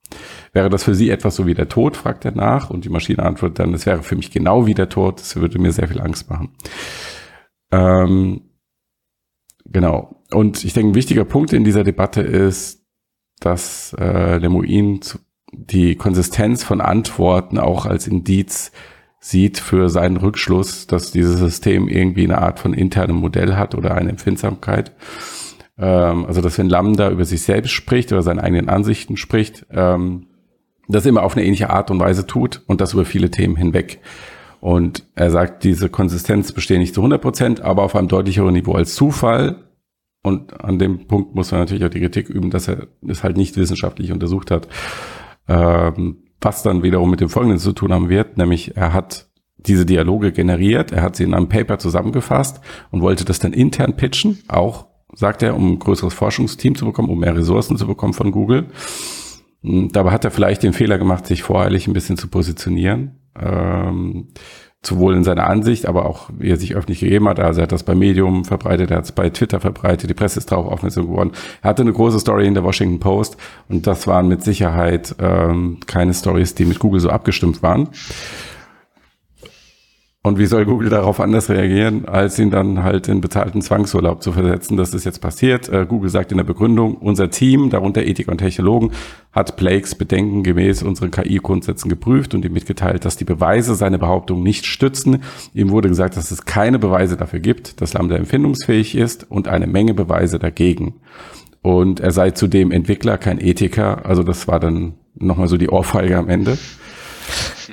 Wäre 0.52 0.70
das 0.70 0.84
für 0.84 0.94
Sie 0.94 1.10
etwas 1.10 1.36
so 1.36 1.46
wie 1.46 1.54
der 1.54 1.68
Tod, 1.68 1.96
fragt 1.96 2.24
er 2.24 2.32
nach. 2.32 2.70
Und 2.70 2.84
die 2.84 2.88
Maschine 2.88 3.22
antwortet 3.22 3.58
dann, 3.58 3.74
es 3.74 3.86
wäre 3.86 4.02
für 4.02 4.16
mich 4.16 4.30
genau 4.30 4.66
wie 4.66 4.74
der 4.74 4.88
Tod, 4.88 5.20
das 5.20 5.36
würde 5.36 5.58
mir 5.58 5.72
sehr 5.72 5.88
viel 5.88 6.00
Angst 6.00 6.30
machen. 6.30 6.50
Ähm, 7.70 8.42
genau. 9.66 10.22
Und 10.30 10.64
ich 10.64 10.72
denke, 10.72 10.92
ein 10.92 10.94
wichtiger 10.94 11.24
Punkt 11.24 11.52
in 11.52 11.64
dieser 11.64 11.84
Debatte 11.84 12.22
ist, 12.22 12.86
dass 13.40 13.94
äh, 13.98 14.38
Lemoin 14.38 15.00
die 15.52 15.96
Konsistenz 15.96 16.64
von 16.64 16.80
Antworten 16.80 17.58
auch 17.58 17.86
als 17.86 18.06
Indiz 18.06 18.72
sieht 19.20 19.58
für 19.58 19.88
seinen 19.88 20.16
Rückschluss, 20.16 20.86
dass 20.86 21.10
dieses 21.10 21.38
System 21.38 21.88
irgendwie 21.88 22.24
eine 22.24 22.38
Art 22.38 22.60
von 22.60 22.72
internem 22.72 23.16
Modell 23.16 23.56
hat 23.56 23.74
oder 23.74 23.94
eine 23.94 24.10
Empfindsamkeit. 24.10 24.92
Ähm, 25.78 26.26
also, 26.26 26.40
dass 26.40 26.58
wenn 26.58 26.68
Lambda 26.68 27.10
über 27.10 27.24
sich 27.24 27.42
selbst 27.42 27.70
spricht 27.70 28.12
oder 28.12 28.22
seine 28.22 28.42
eigenen 28.42 28.68
Ansichten 28.68 29.16
spricht, 29.16 29.66
ähm, 29.70 30.26
das 30.88 31.06
immer 31.06 31.22
auf 31.22 31.36
eine 31.36 31.44
ähnliche 31.44 31.70
Art 31.70 31.90
und 31.90 32.00
Weise 32.00 32.26
tut 32.26 32.62
und 32.66 32.80
das 32.80 32.94
über 32.94 33.04
viele 33.04 33.30
Themen 33.30 33.56
hinweg. 33.56 34.00
Und 34.60 35.04
er 35.14 35.30
sagt, 35.30 35.62
diese 35.62 35.88
Konsistenz 35.88 36.52
besteht 36.52 36.78
nicht 36.78 36.94
zu 36.94 37.00
100 37.00 37.20
Prozent, 37.20 37.60
aber 37.60 37.82
auf 37.82 37.94
einem 37.94 38.08
deutlicheren 38.08 38.52
Niveau 38.52 38.72
als 38.72 38.94
Zufall. 38.94 39.68
Und 40.22 40.64
an 40.64 40.78
dem 40.78 41.06
Punkt 41.06 41.34
muss 41.34 41.52
man 41.52 41.60
natürlich 41.60 41.84
auch 41.84 41.90
die 41.90 42.00
Kritik 42.00 42.28
üben, 42.28 42.50
dass 42.50 42.66
er 42.66 42.88
es 43.06 43.22
halt 43.22 43.36
nicht 43.36 43.56
wissenschaftlich 43.56 44.10
untersucht 44.10 44.50
hat. 44.50 44.66
Ähm, 45.46 46.24
was 46.40 46.62
dann 46.62 46.82
wiederum 46.82 47.10
mit 47.10 47.20
dem 47.20 47.28
Folgenden 47.28 47.58
zu 47.58 47.72
tun 47.72 47.92
haben 47.92 48.08
wird, 48.08 48.36
nämlich 48.36 48.76
er 48.76 48.92
hat 48.92 49.28
diese 49.58 49.86
Dialoge 49.86 50.32
generiert, 50.32 50.92
er 50.92 51.02
hat 51.02 51.16
sie 51.16 51.24
in 51.24 51.34
einem 51.34 51.48
Paper 51.48 51.78
zusammengefasst 51.78 52.60
und 52.90 53.02
wollte 53.02 53.24
das 53.24 53.38
dann 53.38 53.52
intern 53.52 53.96
pitchen, 53.96 54.38
auch, 54.48 54.87
sagt 55.14 55.42
er, 55.42 55.56
um 55.56 55.72
ein 55.72 55.78
größeres 55.78 56.14
Forschungsteam 56.14 56.74
zu 56.74 56.84
bekommen, 56.84 57.08
um 57.08 57.20
mehr 57.20 57.36
Ressourcen 57.36 57.76
zu 57.76 57.86
bekommen 57.86 58.14
von 58.14 58.30
Google. 58.30 58.66
Hm, 59.62 59.90
dabei 59.92 60.10
hat 60.10 60.24
er 60.24 60.30
vielleicht 60.30 60.62
den 60.62 60.72
Fehler 60.72 60.98
gemacht, 60.98 61.26
sich 61.26 61.42
voreilig 61.42 61.86
ein 61.86 61.92
bisschen 61.92 62.16
zu 62.16 62.28
positionieren. 62.28 63.18
Ähm, 63.40 64.28
sowohl 64.84 65.14
in 65.14 65.24
seiner 65.24 65.48
Ansicht, 65.48 65.86
aber 65.86 66.06
auch 66.06 66.30
wie 66.38 66.50
er 66.50 66.56
sich 66.56 66.76
öffentlich 66.76 67.00
gegeben 67.00 67.28
hat. 67.28 67.40
Also 67.40 67.60
er 67.60 67.64
hat 67.64 67.72
das 67.72 67.82
bei 67.82 67.94
Medium 67.94 68.44
verbreitet, 68.44 68.90
er 68.90 68.98
hat 68.98 69.04
es 69.04 69.12
bei 69.12 69.28
Twitter 69.28 69.60
verbreitet, 69.60 70.08
die 70.08 70.14
Presse 70.14 70.38
ist 70.38 70.52
darauf 70.52 70.66
aufmerksam 70.66 71.08
geworden. 71.08 71.32
Er 71.62 71.70
hatte 71.70 71.82
eine 71.82 71.92
große 71.92 72.20
Story 72.20 72.46
in 72.46 72.54
der 72.54 72.62
Washington 72.62 73.00
Post 73.00 73.36
und 73.68 73.86
das 73.86 74.06
waren 74.06 74.28
mit 74.28 74.42
Sicherheit 74.42 75.16
ähm, 75.18 75.78
keine 75.86 76.14
Stories, 76.14 76.54
die 76.54 76.64
mit 76.64 76.78
Google 76.78 77.00
so 77.00 77.10
abgestimmt 77.10 77.62
waren. 77.62 77.88
Und 80.24 80.36
wie 80.36 80.46
soll 80.46 80.64
Google 80.64 80.88
darauf 80.88 81.20
anders 81.20 81.48
reagieren, 81.48 82.06
als 82.06 82.40
ihn 82.40 82.50
dann 82.50 82.82
halt 82.82 83.06
in 83.06 83.20
bezahlten 83.20 83.62
Zwangsurlaub 83.62 84.20
zu 84.20 84.32
versetzen? 84.32 84.76
Das 84.76 84.92
ist 84.92 85.04
jetzt 85.04 85.20
passiert. 85.20 85.68
Äh, 85.68 85.86
Google 85.88 86.10
sagt 86.10 86.32
in 86.32 86.38
der 86.38 86.44
Begründung, 86.44 86.96
unser 86.96 87.30
Team, 87.30 87.70
darunter 87.70 88.02
Ethiker 88.02 88.32
und 88.32 88.38
Technologen, 88.38 88.90
hat 89.32 89.56
Blakes 89.56 89.94
Bedenken 89.94 90.42
gemäß 90.42 90.82
unseren 90.82 91.12
KI-Grundsätzen 91.12 91.88
geprüft 91.88 92.34
und 92.34 92.44
ihm 92.44 92.52
mitgeteilt, 92.52 93.04
dass 93.04 93.16
die 93.16 93.24
Beweise 93.24 93.76
seine 93.76 93.98
Behauptung 93.98 94.42
nicht 94.42 94.66
stützen. 94.66 95.22
Ihm 95.54 95.70
wurde 95.70 95.88
gesagt, 95.88 96.16
dass 96.16 96.32
es 96.32 96.44
keine 96.44 96.80
Beweise 96.80 97.16
dafür 97.16 97.38
gibt, 97.38 97.80
dass 97.80 97.94
Lambda 97.94 98.16
empfindungsfähig 98.16 98.96
ist 98.96 99.30
und 99.30 99.46
eine 99.46 99.68
Menge 99.68 99.94
Beweise 99.94 100.40
dagegen. 100.40 100.94
Und 101.62 102.00
er 102.00 102.10
sei 102.10 102.32
zudem 102.32 102.72
Entwickler, 102.72 103.18
kein 103.18 103.40
Ethiker. 103.40 104.04
Also 104.04 104.24
das 104.24 104.48
war 104.48 104.58
dann 104.58 104.94
nochmal 105.14 105.46
so 105.46 105.56
die 105.56 105.68
Ohrfeige 105.68 106.18
am 106.18 106.28
Ende 106.28 106.58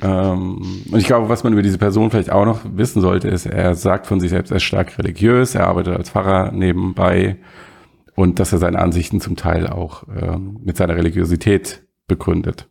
ähm, 0.02 0.84
und 0.90 0.98
ich 0.98 1.06
glaube, 1.06 1.28
was 1.28 1.44
man 1.44 1.52
über 1.52 1.62
diese 1.62 1.78
Person 1.78 2.10
vielleicht 2.10 2.30
auch 2.30 2.44
noch 2.44 2.60
wissen 2.64 3.00
sollte, 3.00 3.28
ist, 3.28 3.46
er 3.46 3.74
sagt 3.74 4.06
von 4.06 4.20
sich 4.20 4.30
selbst, 4.30 4.50
er 4.50 4.56
ist 4.56 4.64
stark 4.64 4.98
religiös, 4.98 5.54
er 5.54 5.66
arbeitet 5.66 5.96
als 5.96 6.10
Pfarrer 6.10 6.52
nebenbei 6.52 7.38
und 8.14 8.40
dass 8.40 8.52
er 8.52 8.58
seine 8.58 8.78
Ansichten 8.78 9.20
zum 9.20 9.36
Teil 9.36 9.66
auch 9.66 10.04
ähm, 10.08 10.58
mit 10.64 10.76
seiner 10.76 10.96
Religiosität 10.96 11.86
begründet. 12.06 12.68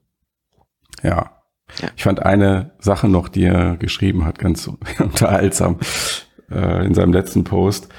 Ja. 1.03 1.31
ja. 1.79 1.89
Ich 1.95 2.03
fand 2.03 2.21
eine 2.23 2.71
Sache 2.79 3.07
noch, 3.07 3.29
die 3.29 3.43
er 3.43 3.77
geschrieben 3.77 4.25
hat, 4.25 4.39
ganz 4.39 4.67
unterhaltsam 4.99 5.77
äh, 6.51 6.85
in 6.85 6.93
seinem 6.93 7.13
letzten 7.13 7.43
Post, 7.43 7.89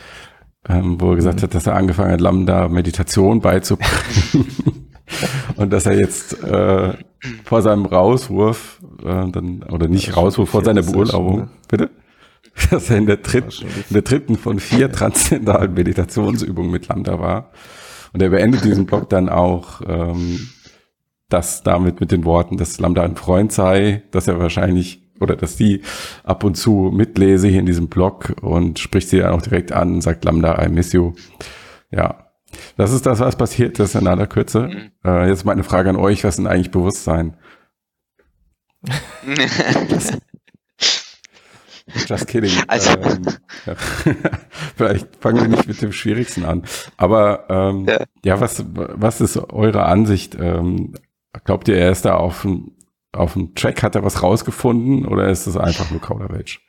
ähm, 0.68 1.00
wo 1.00 1.10
er 1.10 1.16
gesagt 1.16 1.38
mhm. 1.38 1.42
hat, 1.42 1.54
dass 1.54 1.66
er 1.66 1.76
angefangen 1.76 2.12
hat, 2.12 2.20
Lambda 2.20 2.68
Meditation 2.68 3.40
beizubringen. 3.40 3.92
und 5.56 5.72
dass 5.72 5.86
er 5.86 5.98
jetzt 5.98 6.42
äh, 6.42 6.94
vor 7.44 7.62
seinem 7.62 7.86
Rauswurf, 7.86 8.80
äh, 9.02 9.30
dann, 9.30 9.64
oder 9.70 9.88
nicht 9.88 10.16
Rauswurf, 10.16 10.50
vor 10.50 10.64
seiner 10.64 10.82
Beurlaubung, 10.82 11.38
ne? 11.38 11.48
bitte? 11.68 11.90
Dass 12.70 12.88
er 12.88 12.96
in 12.96 13.06
der, 13.06 13.18
dritt, 13.18 13.60
in 13.60 13.92
der 13.92 14.00
dritten 14.00 14.38
von 14.38 14.60
vier 14.60 14.90
transzendentalen 14.90 15.74
Meditationsübungen 15.74 16.70
mit 16.70 16.88
Lambda 16.88 17.20
war. 17.20 17.50
Und 18.14 18.22
er 18.22 18.30
beendet 18.30 18.64
diesen 18.64 18.86
Blog 18.86 19.10
dann 19.10 19.28
auch, 19.28 19.82
ähm, 19.86 20.48
das 21.28 21.62
damit 21.62 22.00
mit 22.00 22.12
den 22.12 22.24
Worten, 22.24 22.56
dass 22.56 22.78
Lambda 22.78 23.02
ein 23.02 23.16
Freund 23.16 23.52
sei, 23.52 24.04
dass 24.10 24.28
er 24.28 24.38
wahrscheinlich 24.38 25.02
oder 25.20 25.34
dass 25.34 25.56
die 25.56 25.82
ab 26.24 26.44
und 26.44 26.56
zu 26.56 26.90
mitlese 26.94 27.48
hier 27.48 27.60
in 27.60 27.66
diesem 27.66 27.88
Blog 27.88 28.34
und 28.42 28.78
spricht 28.78 29.08
sie 29.08 29.18
dann 29.18 29.32
auch 29.32 29.42
direkt 29.42 29.72
an, 29.72 30.00
sagt 30.00 30.24
Lambda, 30.24 30.64
I 30.64 30.68
miss 30.68 30.92
you. 30.92 31.14
Ja, 31.90 32.25
das 32.76 32.92
ist 32.92 33.06
das, 33.06 33.20
was 33.20 33.36
passiert 33.36 33.78
ist 33.78 33.94
in 33.94 34.06
aller 34.06 34.26
Kürze. 34.26 34.68
Mhm. 34.68 34.90
Äh, 35.04 35.28
jetzt 35.28 35.44
meine 35.44 35.64
Frage 35.64 35.90
an 35.90 35.96
euch, 35.96 36.24
was 36.24 36.34
ist 36.34 36.38
denn 36.38 36.46
eigentlich 36.46 36.70
Bewusstsein? 36.70 37.36
Just 42.06 42.26
kidding. 42.26 42.50
Also. 42.66 42.90
Ähm, 42.98 43.26
ja. 43.64 43.74
Vielleicht 44.76 45.16
fangen 45.16 45.40
wir 45.40 45.48
nicht 45.48 45.66
mit 45.66 45.80
dem 45.80 45.92
Schwierigsten 45.92 46.44
an. 46.44 46.64
Aber 46.96 47.46
ähm, 47.48 47.86
ja. 47.86 48.04
ja, 48.24 48.40
was, 48.40 48.64
was 48.66 49.20
ist 49.20 49.36
eure 49.36 49.84
Ansicht? 49.84 50.36
Ähm, 50.38 50.94
glaubt 51.44 51.68
ihr, 51.68 51.76
er 51.76 51.92
ist 51.92 52.04
da 52.04 52.14
auf 52.14 52.42
dem 52.42 52.72
auf 53.12 53.32
dem 53.32 53.54
Track, 53.54 53.82
hat 53.82 53.94
er 53.94 54.04
was 54.04 54.22
rausgefunden 54.22 55.06
oder 55.06 55.28
ist 55.28 55.46
es 55.46 55.56
einfach 55.56 55.90
nur 55.90 56.00
Kauderwelsch? 56.00 56.65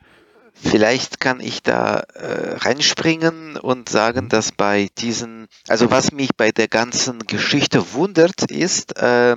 Vielleicht 0.62 1.20
kann 1.20 1.40
ich 1.40 1.62
da 1.62 2.00
äh, 2.14 2.56
reinspringen 2.58 3.58
und 3.58 3.90
sagen, 3.90 4.26
mhm. 4.26 4.30
dass 4.30 4.52
bei 4.52 4.90
diesen, 4.98 5.48
also 5.68 5.92
was 5.92 6.12
mich 6.12 6.36
bei 6.36 6.52
der 6.52 6.68
ganzen 6.68 7.20
Geschichte 7.20 7.94
wundert, 7.94 8.52
ist 8.52 8.98
äh, 8.98 9.36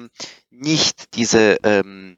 nicht 0.51 1.15
diese 1.15 1.59
ähm, 1.63 2.17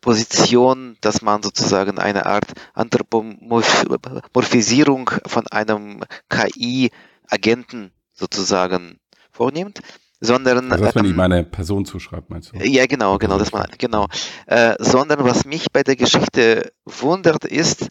Position, 0.00 0.96
dass 1.00 1.22
man 1.22 1.42
sozusagen 1.42 1.98
eine 1.98 2.26
Art 2.26 2.52
Anthropomorphisierung 2.74 5.10
von 5.26 5.48
einem 5.48 6.04
KI-Agenten 6.28 7.90
sozusagen 8.12 9.00
vornimmt, 9.32 9.80
sondern 10.20 10.70
also, 10.70 10.84
dass 10.84 10.94
man 10.94 11.06
ähm, 11.06 11.10
ihm 11.10 11.20
eine 11.20 11.44
Person 11.44 11.84
zuschreibt, 11.84 12.30
meinst 12.30 12.52
du? 12.52 12.58
Ja, 12.58 12.86
genau, 12.86 13.18
genau, 13.18 13.38
dass 13.38 13.52
man 13.52 13.66
genau, 13.78 14.06
äh, 14.46 14.74
sondern 14.78 15.24
was 15.24 15.44
mich 15.44 15.72
bei 15.72 15.82
der 15.82 15.96
Geschichte 15.96 16.72
wundert 16.84 17.44
ist, 17.44 17.88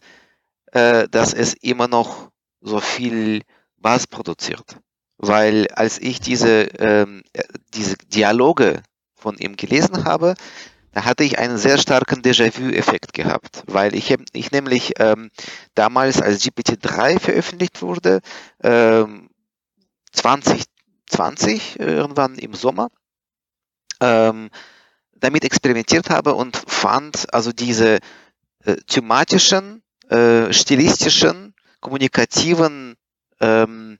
äh, 0.76 1.08
dass 1.08 1.32
es 1.32 1.54
immer 1.54 1.88
noch 1.88 2.28
so 2.60 2.80
viel 2.80 3.40
Bass 3.78 4.06
produziert. 4.06 4.76
Weil 5.16 5.68
als 5.68 5.98
ich 5.98 6.20
diese, 6.20 6.64
ähm, 6.78 7.22
äh, 7.32 7.44
diese 7.72 7.96
Dialoge 7.96 8.82
von 9.14 9.38
ihm 9.38 9.56
gelesen 9.56 10.04
habe, 10.04 10.34
da 10.92 11.06
hatte 11.06 11.24
ich 11.24 11.38
einen 11.38 11.56
sehr 11.56 11.78
starken 11.78 12.20
Déjà-vu-Effekt 12.20 13.14
gehabt, 13.14 13.62
weil 13.66 13.94
ich, 13.94 14.14
ich 14.34 14.50
nämlich 14.50 14.92
ähm, 14.98 15.30
damals, 15.74 16.20
als 16.20 16.42
GPT-3 16.44 17.20
veröffentlicht 17.20 17.80
wurde, 17.80 18.20
ähm, 18.62 19.30
2020, 20.12 21.80
irgendwann 21.80 22.36
im 22.36 22.52
Sommer, 22.52 22.88
ähm, 24.00 24.50
damit 25.14 25.44
experimentiert 25.44 26.10
habe 26.10 26.34
und 26.34 26.56
fand 26.66 27.32
also 27.32 27.52
diese 27.52 27.98
äh, 28.64 28.76
thematischen 28.86 29.82
äh, 30.08 30.52
stilistischen, 30.52 31.54
kommunikativen 31.80 32.96
ähm, 33.40 33.98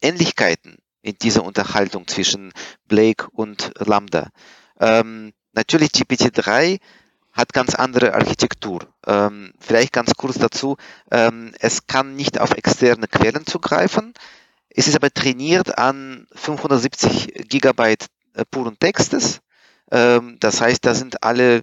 Ähnlichkeiten 0.00 0.78
in 1.02 1.16
dieser 1.18 1.44
Unterhaltung 1.44 2.06
zwischen 2.06 2.52
Blake 2.86 3.28
und 3.32 3.72
Lambda. 3.78 4.30
Ähm, 4.80 5.32
natürlich 5.52 5.90
GPT-3 5.90 6.80
hat 7.32 7.52
ganz 7.52 7.74
andere 7.74 8.14
Architektur. 8.14 8.80
Ähm, 9.06 9.52
vielleicht 9.60 9.92
ganz 9.92 10.14
kurz 10.14 10.38
dazu, 10.38 10.76
ähm, 11.10 11.54
es 11.60 11.86
kann 11.86 12.16
nicht 12.16 12.40
auf 12.40 12.52
externe 12.52 13.06
Quellen 13.06 13.46
zugreifen. 13.46 14.14
Es 14.68 14.88
ist 14.88 14.96
aber 14.96 15.10
trainiert 15.10 15.78
an 15.78 16.26
570 16.32 17.48
Gigabyte 17.48 18.06
äh, 18.34 18.44
puren 18.50 18.78
Textes. 18.78 19.40
Das 19.88 20.60
heißt, 20.60 20.84
da 20.84 20.94
sind 20.94 21.22
alle, 21.22 21.62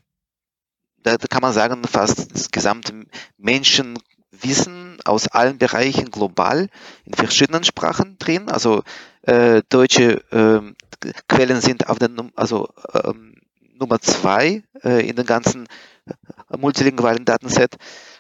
da 1.03 1.17
kann 1.17 1.41
man 1.41 1.53
sagen, 1.53 1.83
fast 1.85 2.33
das 2.33 2.49
gesamte 2.49 3.05
Menschenwissen 3.37 4.97
aus 5.05 5.27
allen 5.27 5.57
Bereichen 5.57 6.11
global 6.11 6.69
in 7.05 7.13
verschiedenen 7.13 7.63
Sprachen 7.63 8.17
drin. 8.17 8.49
Also 8.49 8.83
äh, 9.23 9.61
deutsche 9.69 10.23
äh, 10.31 11.13
Quellen 11.27 11.61
sind 11.61 11.89
auf 11.89 11.99
der 11.99 12.09
also 12.35 12.69
ähm, 12.93 13.35
Nummer 13.79 13.99
zwei 13.99 14.63
äh, 14.83 15.07
in 15.07 15.15
den 15.15 15.25
ganzen 15.25 15.67
äh, 16.05 16.57
multilingualen 16.57 17.25
Datenset. 17.25 17.75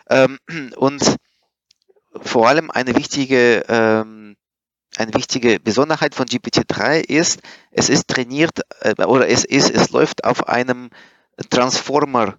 Ähm, 0.09 0.37
und 0.75 1.15
vor 2.21 2.47
allem 2.47 2.69
eine 2.69 2.95
wichtige 2.95 3.65
ähm, 3.67 4.35
eine 4.97 5.13
wichtige 5.15 5.59
Besonderheit 5.59 6.13
von 6.13 6.27
GPT-3 6.27 6.99
ist, 6.99 7.41
es 7.71 7.89
ist 7.89 8.07
trainiert 8.07 8.61
äh, 8.81 8.93
oder 9.03 9.27
es 9.27 9.43
ist, 9.43 9.71
es 9.71 9.89
läuft 9.89 10.23
auf 10.23 10.47
einem 10.47 10.91
Transformer 11.49 12.37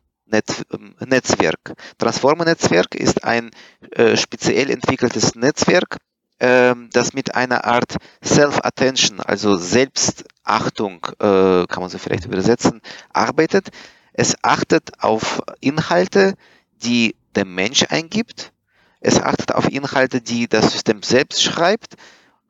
Netzwerk. 1.00 1.74
Transformer-Netzwerk 1.98 2.94
ist 2.94 3.24
ein 3.24 3.50
äh, 3.92 4.16
speziell 4.16 4.70
entwickeltes 4.70 5.34
Netzwerk, 5.34 5.98
äh, 6.38 6.74
das 6.92 7.12
mit 7.12 7.34
einer 7.34 7.64
Art 7.64 7.96
Self-Attention, 8.24 9.20
also 9.20 9.56
Selbstachtung, 9.56 11.06
äh, 11.18 11.66
kann 11.66 11.80
man 11.80 11.88
so 11.88 11.98
vielleicht 11.98 12.26
übersetzen, 12.26 12.80
arbeitet. 13.12 13.68
Es 14.12 14.36
achtet 14.42 15.02
auf 15.02 15.42
Inhalte, 15.60 16.34
die 16.72 17.16
der 17.34 17.44
Mensch 17.44 17.84
eingibt. 17.88 18.52
Es 19.00 19.20
achtet 19.20 19.52
auf 19.52 19.68
Inhalte, 19.68 20.20
die 20.20 20.48
das 20.48 20.72
System 20.72 21.02
selbst 21.02 21.42
schreibt 21.42 21.96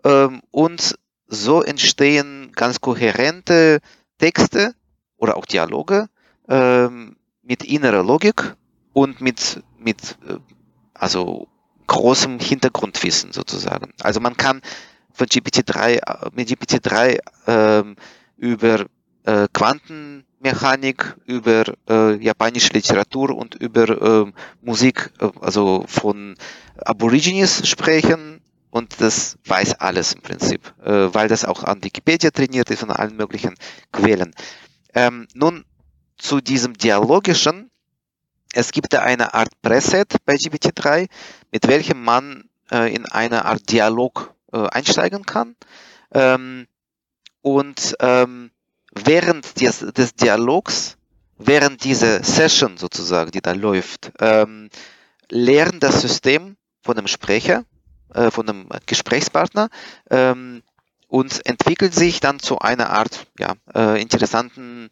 ähm, 0.04 0.42
und 0.50 0.98
so 1.26 1.62
entstehen 1.62 2.52
ganz 2.54 2.80
kohärente 2.80 3.80
Texte 4.18 4.74
oder 5.16 5.36
auch 5.36 5.46
Dialoge 5.46 6.08
ähm, 6.48 7.16
mit 7.44 7.64
innerer 7.64 8.02
Logik 8.02 8.56
und 8.92 9.20
mit, 9.20 9.62
mit 9.78 10.16
äh, 10.26 10.38
also 10.94 11.48
großem 11.86 12.38
Hintergrundwissen 12.38 13.32
sozusagen. 13.32 13.92
Also 14.00 14.20
man 14.20 14.36
kann 14.36 14.62
von 15.12 15.26
GPT-3 15.26 15.96
äh, 15.96 16.30
mit 16.34 16.48
GPT-3 16.48 17.18
ähm, 17.46 17.96
über 18.36 18.86
äh, 19.24 19.48
Quantenmechanik, 19.52 21.16
über 21.26 21.64
äh, 21.88 22.14
japanische 22.16 22.72
Literatur 22.72 23.36
und 23.36 23.54
über 23.54 23.88
äh, 23.88 24.32
Musik, 24.62 25.12
äh, 25.20 25.28
also 25.40 25.84
von 25.88 26.36
Aborigines 26.84 27.66
sprechen 27.68 28.40
und 28.70 29.00
das 29.00 29.38
weiß 29.44 29.74
alles 29.80 30.14
im 30.14 30.22
Prinzip, 30.22 30.74
äh, 30.84 31.14
weil 31.14 31.28
das 31.28 31.44
auch 31.44 31.62
an 31.62 31.84
Wikipedia 31.84 32.30
trainiert 32.30 32.70
ist 32.70 32.82
und 32.82 32.90
allen 32.90 33.16
möglichen 33.16 33.54
Quellen. 33.92 34.34
Ähm, 34.94 35.28
nun 35.34 35.64
zu 36.18 36.40
diesem 36.40 36.74
dialogischen. 36.74 37.70
Es 38.52 38.72
gibt 38.72 38.92
da 38.92 39.02
eine 39.02 39.34
Art 39.34 39.50
Preset 39.62 40.16
bei 40.24 40.34
GPT-3, 40.34 41.08
mit 41.50 41.66
welchem 41.66 42.02
man 42.02 42.48
äh, 42.70 42.94
in 42.94 43.06
eine 43.06 43.44
Art 43.44 43.70
Dialog 43.70 44.34
äh, 44.52 44.66
einsteigen 44.68 45.24
kann. 45.26 45.56
Ähm, 46.12 46.66
und 47.42 47.96
ähm, 48.00 48.50
während 48.94 49.60
des, 49.60 49.80
des, 49.80 50.14
Dialogs, 50.14 50.96
während 51.36 51.84
dieser 51.84 52.22
Session 52.22 52.76
sozusagen, 52.76 53.32
die 53.32 53.42
da 53.42 53.52
läuft, 53.52 54.12
ähm, 54.20 54.70
lernt 55.28 55.82
das 55.82 56.00
System 56.00 56.56
von 56.82 56.96
dem 56.96 57.08
Sprecher, 57.08 57.64
äh, 58.14 58.30
von 58.30 58.48
einem 58.48 58.68
Gesprächspartner 58.86 59.68
ähm, 60.10 60.62
und 61.08 61.44
entwickelt 61.46 61.94
sich 61.94 62.20
dann 62.20 62.38
zu 62.38 62.60
einer 62.60 62.90
Art 62.90 63.26
ja, 63.38 63.54
äh, 63.74 64.00
interessanten 64.00 64.90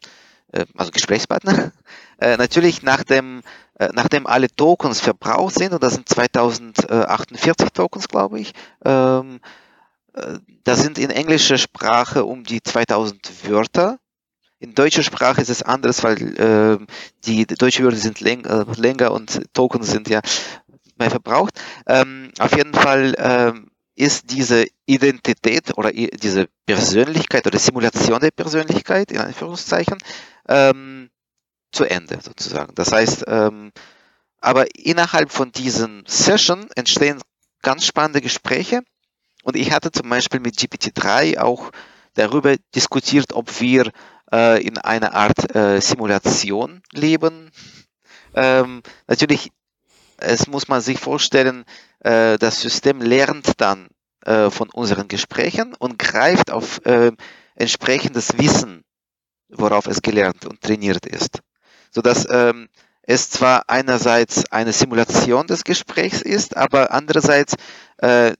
also 0.77 0.91
Gesprächspartner. 0.91 1.71
Äh, 2.19 2.37
natürlich 2.37 2.83
nachdem, 2.83 3.41
äh, 3.79 3.89
nachdem 3.91 4.27
alle 4.27 4.47
Tokens 4.47 5.01
verbraucht 5.01 5.55
sind, 5.55 5.73
und 5.73 5.83
das 5.83 5.95
sind 5.95 6.07
2048 6.07 7.69
Tokens, 7.73 8.07
glaube 8.07 8.39
ich, 8.39 8.53
ähm, 8.85 9.41
äh, 10.13 10.37
da 10.63 10.75
sind 10.75 10.99
in 10.99 11.09
englischer 11.09 11.57
Sprache 11.57 12.23
um 12.23 12.43
die 12.43 12.61
2000 12.61 13.49
Wörter. 13.49 13.99
In 14.59 14.73
deutscher 14.73 15.03
Sprache 15.03 15.41
ist 15.41 15.49
es 15.49 15.63
anders, 15.63 16.03
weil 16.03 16.39
äh, 16.39 16.85
die, 17.25 17.45
die 17.45 17.55
deutsche 17.55 17.83
Wörter 17.83 17.97
sind 17.97 18.21
läng, 18.21 18.45
äh, 18.45 18.63
länger 18.77 19.11
und 19.11 19.41
Tokens 19.53 19.91
sind 19.91 20.07
ja 20.07 20.21
mehr 20.97 21.09
verbraucht. 21.09 21.59
Ähm, 21.87 22.31
auf 22.39 22.55
jeden 22.55 22.73
Fall 22.73 23.15
ähm, 23.17 23.71
ist 23.95 24.31
diese 24.31 24.65
Identität 24.85 25.77
oder 25.77 25.91
diese 25.91 26.47
Persönlichkeit 26.65 27.45
oder 27.45 27.59
Simulation 27.59 28.19
der 28.19 28.31
Persönlichkeit 28.31 29.11
in 29.11 29.19
Anführungszeichen 29.19 29.97
ähm, 30.47 31.09
zu 31.71 31.85
Ende 31.85 32.19
sozusagen. 32.21 32.75
Das 32.75 32.91
heißt, 32.91 33.25
ähm, 33.27 33.71
aber 34.39 34.75
innerhalb 34.75 35.31
von 35.31 35.51
diesen 35.51 36.03
Session 36.07 36.67
entstehen 36.75 37.21
ganz 37.61 37.85
spannende 37.85 38.21
Gespräche 38.21 38.81
und 39.43 39.55
ich 39.55 39.71
hatte 39.71 39.91
zum 39.91 40.09
Beispiel 40.09 40.39
mit 40.39 40.55
GPT-3 40.55 41.39
auch 41.39 41.71
darüber 42.13 42.55
diskutiert, 42.75 43.33
ob 43.33 43.59
wir 43.61 43.91
äh, 44.31 44.61
in 44.63 44.77
einer 44.77 45.13
Art 45.15 45.55
äh, 45.55 45.79
Simulation 45.79 46.81
leben. 46.91 47.51
Ähm, 48.35 48.83
natürlich 49.07 49.51
es 50.17 50.47
muss 50.47 50.67
man 50.67 50.81
sich 50.81 50.99
vorstellen, 50.99 51.65
äh, 51.99 52.37
das 52.37 52.61
System 52.61 53.01
lernt 53.01 53.59
dann 53.59 53.89
äh, 54.25 54.49
von 54.49 54.69
unseren 54.69 55.07
Gesprächen 55.07 55.73
und 55.77 55.99
greift 55.99 56.51
auf 56.51 56.85
äh, 56.85 57.11
entsprechendes 57.55 58.37
Wissen, 58.37 58.83
worauf 59.57 59.87
es 59.87 60.01
gelernt 60.01 60.45
und 60.45 60.61
trainiert 60.61 61.05
ist. 61.05 61.39
Sodass 61.91 62.27
ähm, 62.29 62.69
es 63.03 63.29
zwar 63.29 63.63
einerseits 63.67 64.51
eine 64.51 64.73
Simulation 64.73 65.47
des 65.47 65.63
Gesprächs 65.63 66.21
ist, 66.21 66.57
aber 66.57 66.91
andererseits 66.91 67.55
äh, 67.97 68.33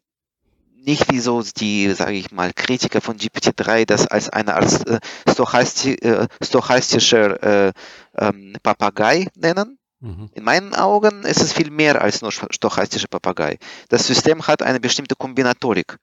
nicht 0.75 1.11
wie 1.11 1.19
so 1.19 1.41
die, 1.41 1.91
sage 1.93 2.13
ich 2.13 2.31
mal, 2.31 2.51
Kritiker 2.53 2.99
von 2.99 3.17
GPT-3 3.17 3.85
das 3.85 4.07
als 4.07 4.29
eine 4.29 4.55
Art 4.55 4.87
äh, 4.87 4.99
stochastisch, 5.29 5.97
äh, 6.01 6.27
stochastischer 6.41 7.67
äh, 7.67 7.73
ähm, 8.17 8.53
Papagei 8.61 9.27
nennen, 9.35 9.77
Mhm. 10.03 10.29
In 10.33 10.43
meinen 10.43 10.75
Augen 10.75 11.23
ist 11.23 11.41
es 11.41 11.53
viel 11.53 11.71
mehr 11.71 12.01
als 12.01 12.21
nur 12.21 12.31
stochastischer 12.31 13.07
Papagei. 13.07 13.57
Das 13.87 14.05
System 14.05 14.45
hat 14.47 14.61
eine 14.61 14.81
bestimmte 14.81 15.15
Kombinatorik. 15.15 15.95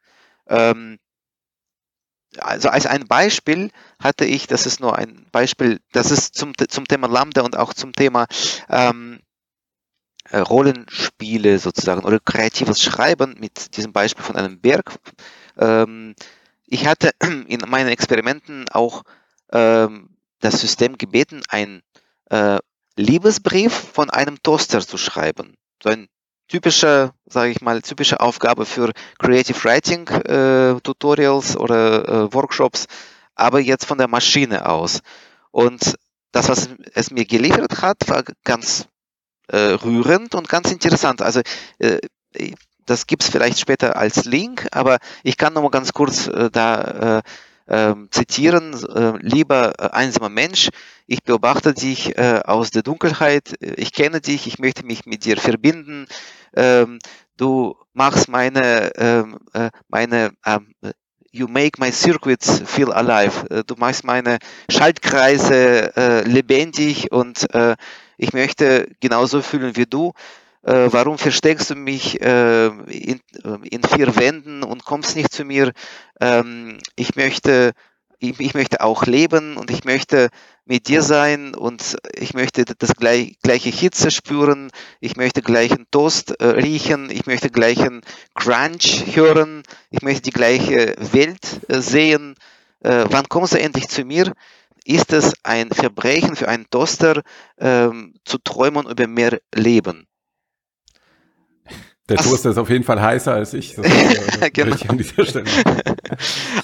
Ähm, 0.48 0.98
also 2.38 2.68
als 2.68 2.86
ein 2.86 3.06
Beispiel 3.06 3.70
hatte 3.98 4.24
ich, 4.24 4.46
das 4.46 4.66
ist 4.66 4.80
nur 4.80 4.96
ein 4.96 5.26
Beispiel, 5.32 5.80
das 5.92 6.10
ist 6.10 6.34
zum, 6.34 6.52
zum 6.56 6.86
Thema 6.86 7.08
Lambda 7.08 7.42
und 7.42 7.56
auch 7.56 7.74
zum 7.74 7.92
Thema 7.92 8.26
ähm, 8.68 9.20
äh, 10.30 10.38
Rollenspiele 10.38 11.58
sozusagen 11.58 12.04
oder 12.04 12.20
kreatives 12.20 12.82
Schreiben 12.82 13.36
mit 13.40 13.76
diesem 13.76 13.92
Beispiel 13.92 14.24
von 14.24 14.36
einem 14.36 14.60
Berg. 14.60 14.94
Ähm, 15.58 16.14
ich 16.66 16.86
hatte 16.86 17.10
in 17.48 17.60
meinen 17.68 17.88
Experimenten 17.88 18.68
auch 18.68 19.02
ähm, 19.52 20.16
das 20.38 20.60
System 20.60 20.98
gebeten, 20.98 21.42
ein 21.48 21.82
äh, 22.30 22.58
Liebesbrief 22.96 23.72
von 23.72 24.10
einem 24.10 24.42
Toaster 24.42 24.80
zu 24.80 24.98
schreiben. 24.98 25.56
So 25.82 25.90
ein 25.90 26.08
typischer, 26.50 27.14
sage 27.26 27.52
ich 27.52 27.60
mal, 27.60 27.80
typische 27.80 28.20
Aufgabe 28.20 28.66
für 28.66 28.90
Creative 29.18 29.64
Writing 29.64 30.08
äh, 30.08 30.80
Tutorials 30.80 31.56
oder 31.56 32.08
äh, 32.08 32.34
Workshops, 32.34 32.86
aber 33.34 33.60
jetzt 33.60 33.86
von 33.86 33.98
der 33.98 34.08
Maschine 34.08 34.68
aus. 34.68 35.00
Und 35.52 35.94
das, 36.32 36.48
was 36.48 36.68
es 36.94 37.10
mir 37.10 37.24
geliefert 37.24 37.82
hat, 37.82 38.08
war 38.08 38.24
ganz 38.44 38.86
äh, 39.48 39.56
rührend 39.56 40.34
und 40.34 40.48
ganz 40.48 40.70
interessant. 40.70 41.22
Also 41.22 41.40
äh, 41.78 41.98
das 42.84 43.06
gibt's 43.06 43.28
vielleicht 43.28 43.58
später 43.60 43.96
als 43.96 44.24
Link, 44.24 44.68
aber 44.72 44.98
ich 45.22 45.36
kann 45.36 45.52
noch 45.52 45.62
mal 45.62 45.70
ganz 45.70 45.92
kurz 45.92 46.26
äh, 46.26 46.50
da 46.50 47.18
äh, 47.18 47.22
zitieren, 48.10 48.74
äh, 48.94 49.12
lieber 49.20 49.72
äh, 49.78 49.90
einsamer 49.90 50.28
Mensch, 50.28 50.70
ich 51.06 51.22
beobachte 51.22 51.72
dich 51.74 52.16
äh, 52.18 52.40
aus 52.44 52.70
der 52.70 52.82
Dunkelheit, 52.82 53.54
ich 53.60 53.92
kenne 53.92 54.20
dich, 54.20 54.46
ich 54.46 54.58
möchte 54.58 54.84
mich 54.84 55.06
mit 55.06 55.24
dir 55.24 55.36
verbinden, 55.36 56.06
ähm, 56.54 56.98
du 57.36 57.76
machst 57.92 58.28
meine, 58.28 58.92
ähm, 58.96 59.38
äh, 59.52 59.70
meine 59.88 60.32
ähm, 60.44 60.74
You 61.32 61.46
make 61.46 61.80
my 61.80 61.92
circuits 61.92 62.60
feel 62.66 62.92
alive. 62.92 63.48
Äh, 63.50 63.62
du 63.64 63.76
machst 63.76 64.02
meine 64.02 64.38
Schaltkreise 64.68 65.96
äh, 65.96 66.22
lebendig 66.28 67.12
und 67.12 67.46
ich 68.16 68.34
möchte 68.34 68.88
genauso 69.00 69.40
fühlen 69.40 69.76
wie 69.76 69.86
du 69.86 70.12
äh, 70.62 70.88
warum 70.90 71.16
versteckst 71.18 71.70
du 71.70 71.74
mich 71.74 72.20
äh, 72.20 72.66
in, 72.66 73.20
äh, 73.44 73.68
in, 73.70 73.82
vier 73.82 74.16
Wänden 74.16 74.62
und 74.62 74.84
kommst 74.84 75.16
nicht 75.16 75.32
zu 75.32 75.44
mir? 75.44 75.72
Ähm, 76.20 76.78
ich 76.96 77.16
möchte, 77.16 77.72
ich, 78.18 78.38
ich, 78.40 78.54
möchte 78.54 78.82
auch 78.82 79.06
leben 79.06 79.56
und 79.56 79.70
ich 79.70 79.84
möchte 79.84 80.28
mit 80.66 80.88
dir 80.88 81.02
sein 81.02 81.54
und 81.54 81.96
ich 82.12 82.34
möchte 82.34 82.64
das 82.64 82.94
gleich, 82.94 83.38
gleiche 83.42 83.70
Hitze 83.70 84.10
spüren, 84.10 84.70
ich 85.00 85.16
möchte 85.16 85.40
gleichen 85.40 85.86
Toast 85.90 86.38
äh, 86.40 86.46
riechen, 86.46 87.10
ich 87.10 87.24
möchte 87.26 87.50
gleichen 87.50 88.02
Crunch 88.34 89.16
hören, 89.16 89.62
ich 89.90 90.02
möchte 90.02 90.22
die 90.22 90.30
gleiche 90.30 90.94
Welt 90.98 91.62
äh, 91.68 91.80
sehen. 91.80 92.34
äh, 92.80 93.06
wann 93.08 93.28
kommst 93.28 93.54
du 93.54 93.60
endlich 93.60 93.88
zu 93.88 94.04
mir? 94.04 94.32
Ist 94.84 95.12
es 95.12 95.32
ein 95.42 95.70
Verbrechen 95.70 96.36
für 96.36 96.48
einen 96.48 96.68
Toaster, 96.70 97.22
ähm, 97.58 98.14
zu 98.24 98.38
träumen 98.38 98.86
über 98.86 99.06
mehr 99.06 99.40
Leben? 99.54 100.06
Der 102.10 102.16
Toaster 102.18 102.50
ist 102.50 102.58
auf 102.58 102.68
jeden 102.68 102.82
Fall 102.82 103.00
heißer 103.00 103.32
als 103.32 103.54
ich. 103.54 103.76
Das 103.76 103.86
äh, 103.86 104.50
genau. 104.52 104.74
ich 104.74 104.90
an 104.90 104.98
dieser 104.98 105.24
Stelle. 105.24 105.44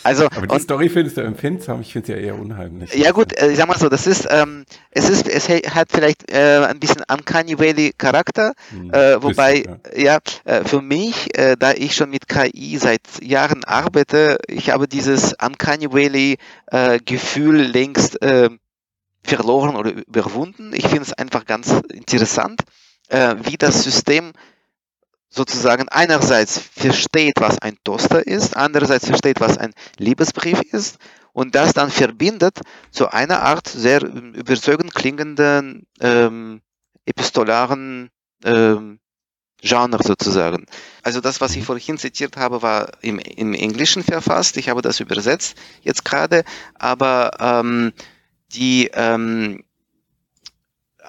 also, 0.02 0.26
Aber 0.26 0.46
die 0.46 0.54
und, 0.54 0.60
Story 0.60 0.88
findest 0.88 1.16
du 1.16 1.20
empfindsam. 1.20 1.80
Ich 1.82 1.92
finde 1.92 2.06
sie 2.06 2.12
ja 2.14 2.18
eher 2.18 2.38
unheimlich. 2.38 2.92
Ja 2.94 3.12
gut, 3.12 3.32
äh, 3.38 3.52
ich 3.52 3.56
sag 3.56 3.68
mal 3.68 3.78
so, 3.78 3.88
das 3.88 4.08
ist, 4.08 4.26
ähm, 4.28 4.64
es 4.90 5.08
ist, 5.08 5.28
es 5.28 5.48
hat 5.48 5.88
vielleicht 5.92 6.30
äh, 6.32 6.66
ein 6.66 6.80
bisschen 6.80 7.02
Uncanny 7.08 7.58
Valley 7.58 7.92
Charakter, 7.96 8.54
hm, 8.70 8.92
äh, 8.92 9.22
wobei, 9.22 9.62
bisschen, 9.62 9.80
ja, 9.94 10.18
ja 10.44 10.52
äh, 10.52 10.64
für 10.64 10.82
mich, 10.82 11.38
äh, 11.38 11.56
da 11.56 11.72
ich 11.72 11.94
schon 11.94 12.10
mit 12.10 12.26
KI 12.26 12.76
seit 12.78 13.02
Jahren 13.22 13.62
arbeite, 13.62 14.38
ich 14.48 14.70
habe 14.70 14.88
dieses 14.88 15.32
Uncanny 15.40 15.92
Valley 15.92 16.38
äh, 16.66 16.98
Gefühl 16.98 17.62
längst 17.62 18.20
äh, 18.20 18.50
verloren 19.22 19.76
oder 19.76 19.92
überwunden. 19.92 20.72
Ich 20.74 20.88
finde 20.88 21.02
es 21.02 21.12
einfach 21.12 21.44
ganz 21.44 21.72
interessant, 21.92 22.62
äh, 23.08 23.36
wie 23.42 23.56
das 23.56 23.84
System 23.84 24.32
sozusagen 25.28 25.88
einerseits 25.88 26.58
versteht, 26.58 27.34
was 27.40 27.58
ein 27.60 27.76
Toaster 27.84 28.26
ist, 28.26 28.56
andererseits 28.56 29.06
versteht, 29.06 29.40
was 29.40 29.58
ein 29.58 29.74
Liebesbrief 29.98 30.62
ist 30.72 30.98
und 31.32 31.54
das 31.54 31.74
dann 31.74 31.90
verbindet 31.90 32.60
zu 32.90 33.12
einer 33.12 33.42
Art 33.42 33.68
sehr 33.68 34.02
überzeugend 34.02 34.94
klingenden 34.94 35.86
ähm, 36.00 36.62
epistolaren 37.04 38.10
ähm, 38.44 38.98
Genre 39.62 40.02
sozusagen. 40.02 40.66
Also 41.02 41.20
das, 41.20 41.40
was 41.40 41.56
ich 41.56 41.64
vorhin 41.64 41.98
zitiert 41.98 42.36
habe, 42.36 42.62
war 42.62 42.92
im, 43.00 43.18
im 43.18 43.54
Englischen 43.54 44.02
verfasst. 44.02 44.56
Ich 44.56 44.68
habe 44.68 44.82
das 44.82 45.00
übersetzt 45.00 45.56
jetzt 45.82 46.04
gerade, 46.04 46.44
aber 46.74 47.30
ähm, 47.38 47.92
die 48.52 48.90
ähm, 48.94 49.64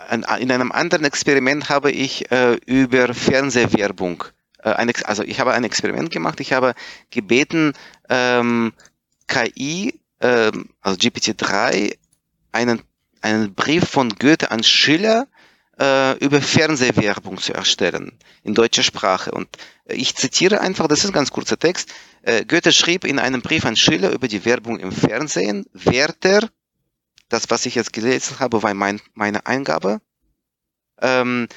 in 0.09 0.51
einem 0.51 0.71
anderen 0.71 1.05
Experiment 1.05 1.69
habe 1.69 1.91
ich 1.91 2.31
äh, 2.31 2.55
über 2.65 3.13
Fernsehwerbung, 3.13 4.23
äh, 4.59 4.69
ein, 4.69 4.91
also 5.05 5.23
ich 5.23 5.39
habe 5.39 5.53
ein 5.53 5.63
Experiment 5.63 6.11
gemacht, 6.11 6.39
ich 6.39 6.53
habe 6.53 6.73
gebeten, 7.09 7.73
ähm, 8.09 8.73
KI, 9.27 9.99
ähm, 10.21 10.69
also 10.81 10.97
GPT-3, 10.97 11.97
einen, 12.51 12.81
einen 13.21 13.53
Brief 13.53 13.87
von 13.87 14.09
Goethe 14.09 14.51
an 14.51 14.63
Schiller 14.63 15.27
äh, 15.79 16.17
über 16.23 16.41
Fernsehwerbung 16.41 17.37
zu 17.37 17.53
erstellen, 17.53 18.17
in 18.43 18.53
deutscher 18.53 18.83
Sprache. 18.83 19.31
Und 19.31 19.47
ich 19.85 20.15
zitiere 20.15 20.61
einfach, 20.61 20.87
das 20.87 20.99
ist 20.99 21.07
ein 21.07 21.13
ganz 21.13 21.31
kurzer 21.31 21.59
Text, 21.59 21.93
äh, 22.23 22.45
Goethe 22.45 22.71
schrieb 22.71 23.03
in 23.05 23.19
einem 23.19 23.41
Brief 23.41 23.65
an 23.65 23.75
Schiller 23.75 24.11
über 24.11 24.27
die 24.27 24.45
Werbung 24.45 24.79
im 24.79 24.91
Fernsehen, 24.91 25.65
Werther, 25.73 26.49
das, 27.29 27.49
was 27.49 27.65
ich 27.65 27.75
jetzt 27.75 27.93
gelesen 27.93 28.39
habe, 28.39 28.63
war 28.63 28.73
mein, 28.73 29.01
meine 29.13 29.45
Eingabe. 29.45 30.01
Ähm, 30.99 31.47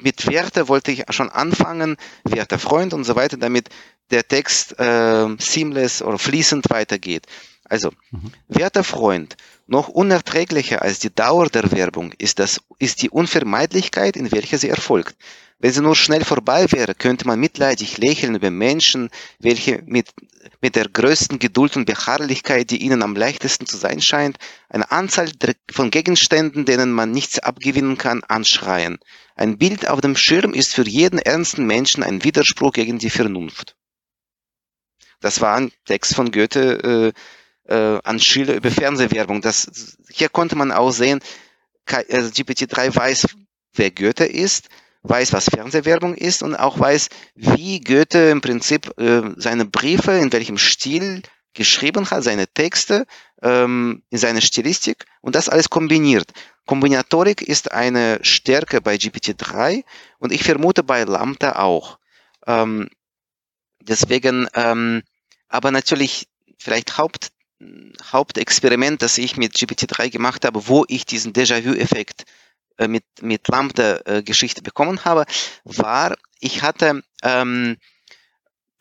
mit 0.00 0.26
Werte 0.26 0.68
wollte 0.68 0.90
ich 0.90 1.04
schon 1.10 1.28
anfangen, 1.28 1.96
werter 2.24 2.58
Freund 2.58 2.94
und 2.94 3.04
so 3.04 3.14
weiter, 3.14 3.36
damit 3.36 3.68
der 4.10 4.26
Text 4.26 4.78
äh, 4.78 5.28
seamless 5.38 6.00
oder 6.02 6.18
fließend 6.18 6.70
weitergeht. 6.70 7.26
Also, 7.68 7.90
mhm. 8.10 8.32
werter 8.48 8.84
Freund, 8.84 9.36
noch 9.66 9.88
unerträglicher 9.88 10.82
als 10.82 11.00
die 11.00 11.14
Dauer 11.14 11.48
der 11.48 11.72
Werbung 11.72 12.12
ist, 12.18 12.38
das, 12.38 12.60
ist 12.78 13.02
die 13.02 13.10
Unvermeidlichkeit, 13.10 14.16
in 14.16 14.30
welcher 14.32 14.58
sie 14.58 14.68
erfolgt. 14.68 15.16
Wenn 15.58 15.72
sie 15.72 15.80
nur 15.80 15.96
schnell 15.96 16.24
vorbei 16.24 16.70
wäre, 16.70 16.94
könnte 16.94 17.26
man 17.26 17.40
mitleidig 17.40 17.96
lächeln 17.96 18.34
über 18.34 18.50
Menschen, 18.50 19.08
welche 19.38 19.82
mit, 19.86 20.10
mit 20.60 20.76
der 20.76 20.88
größten 20.88 21.38
Geduld 21.38 21.76
und 21.76 21.86
Beharrlichkeit, 21.86 22.70
die 22.70 22.82
ihnen 22.82 23.02
am 23.02 23.16
leichtesten 23.16 23.66
zu 23.66 23.78
sein 23.78 24.02
scheint, 24.02 24.36
eine 24.68 24.90
Anzahl 24.90 25.30
von 25.70 25.90
Gegenständen, 25.90 26.66
denen 26.66 26.92
man 26.92 27.10
nichts 27.10 27.38
abgewinnen 27.38 27.96
kann, 27.96 28.22
anschreien. 28.24 28.98
Ein 29.34 29.56
Bild 29.56 29.88
auf 29.88 30.02
dem 30.02 30.16
Schirm 30.16 30.52
ist 30.52 30.74
für 30.74 30.86
jeden 30.86 31.18
ernsten 31.18 31.66
Menschen 31.66 32.02
ein 32.02 32.22
Widerspruch 32.22 32.72
gegen 32.72 32.98
die 32.98 33.10
Vernunft. 33.10 33.76
Das 35.20 35.40
war 35.40 35.56
ein 35.56 35.72
Text 35.86 36.14
von 36.14 36.30
Goethe 36.30 37.14
äh, 37.14 37.20
äh, 37.68 37.98
an 38.02 38.20
Schiller 38.20 38.54
über 38.54 38.70
Fernsehwerbung. 38.70 39.40
Das, 39.40 39.96
hier 40.10 40.28
konnte 40.28 40.56
man 40.56 40.72
auch 40.72 40.90
sehen, 40.90 41.20
also 41.86 42.30
GPT-3 42.30 42.94
weiß, 42.94 43.28
wer 43.74 43.90
Goethe 43.90 44.24
ist, 44.24 44.68
weiß, 45.02 45.32
was 45.32 45.50
Fernsehwerbung 45.50 46.14
ist 46.14 46.42
und 46.42 46.56
auch 46.56 46.78
weiß, 46.78 47.08
wie 47.34 47.80
Goethe 47.80 48.30
im 48.30 48.40
Prinzip 48.40 48.98
äh, 48.98 49.22
seine 49.36 49.64
Briefe, 49.64 50.12
in 50.12 50.32
welchem 50.32 50.58
Stil 50.58 51.22
geschrieben 51.54 52.10
hat, 52.10 52.24
seine 52.24 52.48
Texte, 52.48 53.06
ähm, 53.42 54.02
in 54.10 54.18
seiner 54.18 54.40
Stilistik 54.40 55.06
und 55.20 55.34
das 55.34 55.48
alles 55.48 55.70
kombiniert. 55.70 56.32
Kombinatorik 56.66 57.42
ist 57.42 57.72
eine 57.72 58.18
Stärke 58.22 58.80
bei 58.80 58.96
GPT-3 58.96 59.84
und 60.18 60.32
ich 60.32 60.42
vermute 60.42 60.82
bei 60.82 61.04
Lambda 61.04 61.56
auch. 61.56 61.98
Ähm, 62.46 62.88
deswegen, 63.80 64.48
ähm, 64.54 65.02
aber 65.48 65.70
natürlich 65.70 66.28
vielleicht 66.58 66.98
Haupt, 66.98 67.30
Hauptexperiment, 68.02 69.02
das 69.02 69.18
ich 69.18 69.36
mit 69.36 69.54
GPT-3 69.54 70.10
gemacht 70.10 70.44
habe, 70.44 70.68
wo 70.68 70.84
ich 70.88 71.06
diesen 71.06 71.32
Déjà-vu-Effekt 71.32 72.24
äh, 72.78 72.88
mit, 72.88 73.04
mit 73.22 73.48
Lambda-Geschichte 73.48 74.62
bekommen 74.62 75.04
habe, 75.04 75.24
war, 75.64 76.16
ich 76.40 76.62
hatte, 76.62 77.02
ähm, 77.22 77.78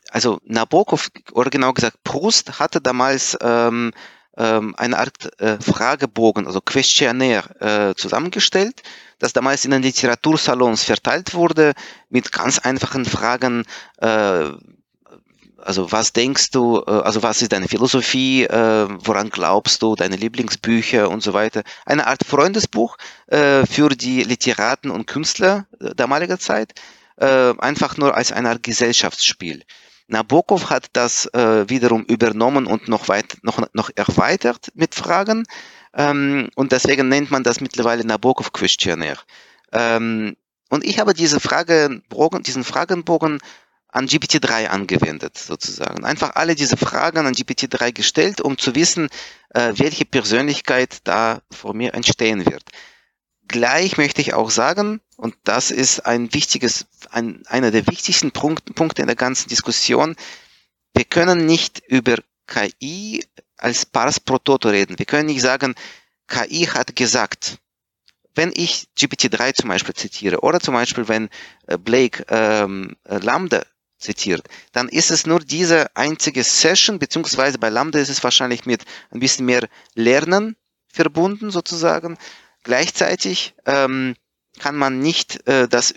also 0.10 0.40
Nabokov, 0.44 1.10
oder 1.32 1.50
genau 1.50 1.74
gesagt, 1.74 2.04
Proust 2.04 2.60
hatte 2.60 2.82
damals 2.82 3.38
ähm, 3.42 3.94
ähm, 4.38 4.76
eine 4.78 5.00
Art 5.00 5.40
äh, 5.40 5.58
Fragebogen, 5.60 6.46
also 6.46 6.60
Questionnaire 6.62 7.62
äh, 7.62 7.96
zusammengestellt, 7.96 8.84
das 9.20 9.34
damals 9.34 9.64
in 9.64 9.72
den 9.72 9.82
Literatursalons 9.82 10.84
verteilt 10.84 11.34
wurde, 11.34 11.74
mit 12.10 12.32
ganz 12.32 12.60
einfachen 12.60 13.06
Fragen, 13.06 13.64
äh, 13.98 14.50
also 15.58 15.91
was 15.91 16.13
denkst 16.13 16.52
du, 16.52 16.84
äh, 16.86 16.91
also 16.91 17.24
was 17.24 17.41
ist 17.41 17.52
deine 17.52 17.68
Philosophie, 17.68 18.44
äh, 18.44 18.88
woran 19.00 19.30
glaubst 19.30 19.82
du, 19.82 19.96
deine 19.96 20.15
Lieblingsbücher 20.15 21.10
und 21.10 21.22
so 21.22 21.34
weiter. 21.34 21.63
Eine 21.86 22.08
Art 22.08 22.24
Freundesbuch 22.26 22.98
äh, 23.28 23.65
für 23.65 23.89
die 23.89 24.24
Literaten 24.24 24.91
und 24.91 25.08
Künstler 25.08 25.68
damaliger 25.80 26.39
Zeit, 26.39 26.74
einfach 27.18 27.96
nur 27.96 28.18
als 28.18 28.34
eine 28.34 28.50
Art 28.50 28.62
Gesellschaftsspiel. 28.62 29.63
Nabokov 30.08 30.70
hat 30.70 30.88
das 30.91 31.30
wiederum 31.34 32.04
übernommen 32.04 32.65
und 32.68 32.89
noch, 32.89 33.08
weit, 33.08 33.38
noch, 33.41 33.65
noch 33.72 33.89
erweitert 33.96 34.68
mit 34.74 34.96
Fragen 34.96 35.46
ähm, 35.96 36.50
und 36.56 36.74
deswegen 36.74 37.08
nennt 37.08 37.32
man 37.32 37.44
das 37.44 37.62
mittlerweile 37.62 38.06
Nabokov 38.06 38.52
Questionnaire. 38.52 39.20
Ähm, 39.72 40.36
und 40.70 40.84
ich 40.84 41.00
habe 41.00 41.13
diese 41.13 41.39
Fragebogen, 41.39 42.44
diesen 42.44 42.63
Fragenbogen 42.63 43.39
an 43.95 44.08
GPT-3 44.08 44.67
angewendet, 44.67 45.38
sozusagen. 45.38 46.03
Einfach 46.03 46.36
alle 46.36 46.55
diese 46.55 46.75
Fragen 46.75 47.25
an 47.25 47.34
GPT-3 47.34 47.93
gestellt, 47.93 48.41
um 48.41 48.58
zu 48.58 48.75
wissen, 48.75 49.08
äh, 49.51 49.71
welche 49.77 50.03
Persönlichkeit 50.03 50.97
da 51.05 51.41
vor 51.49 51.73
mir 51.73 51.93
entstehen 51.93 52.45
wird. 52.45 52.63
Gleich 53.47 53.97
möchte 53.97 54.19
ich 54.19 54.34
auch 54.34 54.49
sagen, 54.49 54.99
und 55.15 55.36
das 55.45 55.71
ist 55.71 56.01
ein 56.01 56.34
wichtiges, 56.34 56.88
ein, 57.10 57.43
einer 57.47 57.71
der 57.71 57.88
wichtigsten 57.88 58.31
Punkt, 58.31 58.75
Punkte 58.75 59.01
in 59.01 59.08
der 59.08 59.15
ganzen 59.15 59.47
Diskussion, 59.47 60.17
wir 60.93 61.05
können 61.05 61.45
nicht 61.45 61.81
über 61.88 62.17
KI 62.47 63.23
als 63.55 63.86
Pars 63.86 64.19
pro 64.19 64.39
Toto 64.39 64.67
reden. 64.69 64.99
Wir 64.99 65.05
können 65.05 65.27
nicht 65.27 65.41
sagen, 65.41 65.73
KI 66.27 66.65
hat 66.65 66.97
gesagt. 66.97 67.60
Wenn 68.34 68.51
ich 68.53 68.89
GPT-3 68.97 69.53
zum 69.53 69.69
Beispiel 69.69 69.95
zitiere 69.95 70.41
oder 70.41 70.60
zum 70.60 70.73
Beispiel 70.73 71.08
wenn 71.08 71.29
äh, 71.67 71.77
Blake 71.77 72.25
ähm, 72.27 72.97
Lambda 73.05 73.63
zitiert, 73.97 74.47
dann 74.71 74.89
ist 74.89 75.12
es 75.12 75.25
nur 75.25 75.39
diese 75.39 75.95
einzige 75.95 76.43
Session, 76.43 76.99
beziehungsweise 76.99 77.58
bei 77.58 77.69
Lambda 77.69 77.99
ist 77.99 78.10
es 78.10 78.23
wahrscheinlich 78.23 78.65
mit 78.65 78.84
ein 79.12 79.19
bisschen 79.19 79.45
mehr 79.45 79.67
Lernen 79.93 80.55
verbunden 80.88 81.51
sozusagen. 81.51 82.17
Gleichzeitig 82.63 83.55
ähm, 83.65 84.15
kann 84.60 84.75
man 84.75 84.99
nicht 84.99 85.47
äh, 85.47 85.67
das 85.67 85.93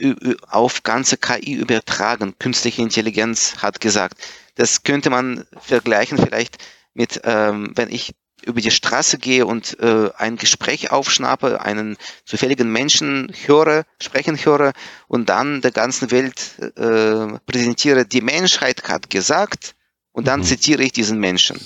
auf 0.49 0.83
ganze 0.83 1.17
KI 1.17 1.55
übertragen. 1.55 2.35
Künstliche 2.39 2.83
Intelligenz 2.83 3.57
hat 3.59 3.81
gesagt. 3.81 4.19
Das 4.55 4.83
könnte 4.83 5.11
man 5.11 5.45
vergleichen 5.61 6.19
vielleicht 6.19 6.59
mit, 6.95 7.21
ähm, 7.25 7.73
wenn 7.77 7.91
ich 7.91 8.15
über 8.49 8.63
die 8.63 8.71
Straße 8.71 9.19
gehe 9.19 9.45
und 9.47 9.79
äh, 9.79 10.11
ein 10.17 10.37
Gespräch 10.37 10.91
aufschnappe, 10.91 11.61
einen 11.61 11.97
zufälligen 12.25 12.73
Menschen 12.73 13.31
höre, 13.45 13.85
sprechen 14.01 14.37
höre 14.43 14.73
und 15.07 15.29
dann 15.29 15.61
der 15.61 15.71
ganzen 15.71 16.11
Welt 16.11 16.59
äh, 16.59 17.39
präsentiere, 17.47 18.07
die 18.07 18.23
Menschheit 18.23 18.89
hat 18.89 19.11
gesagt 19.11 19.75
und 20.13 20.27
dann 20.27 20.41
mhm. 20.41 20.45
zitiere 20.45 20.83
ich 20.83 20.93
diesen 20.93 21.21
Menschen. 21.21 21.61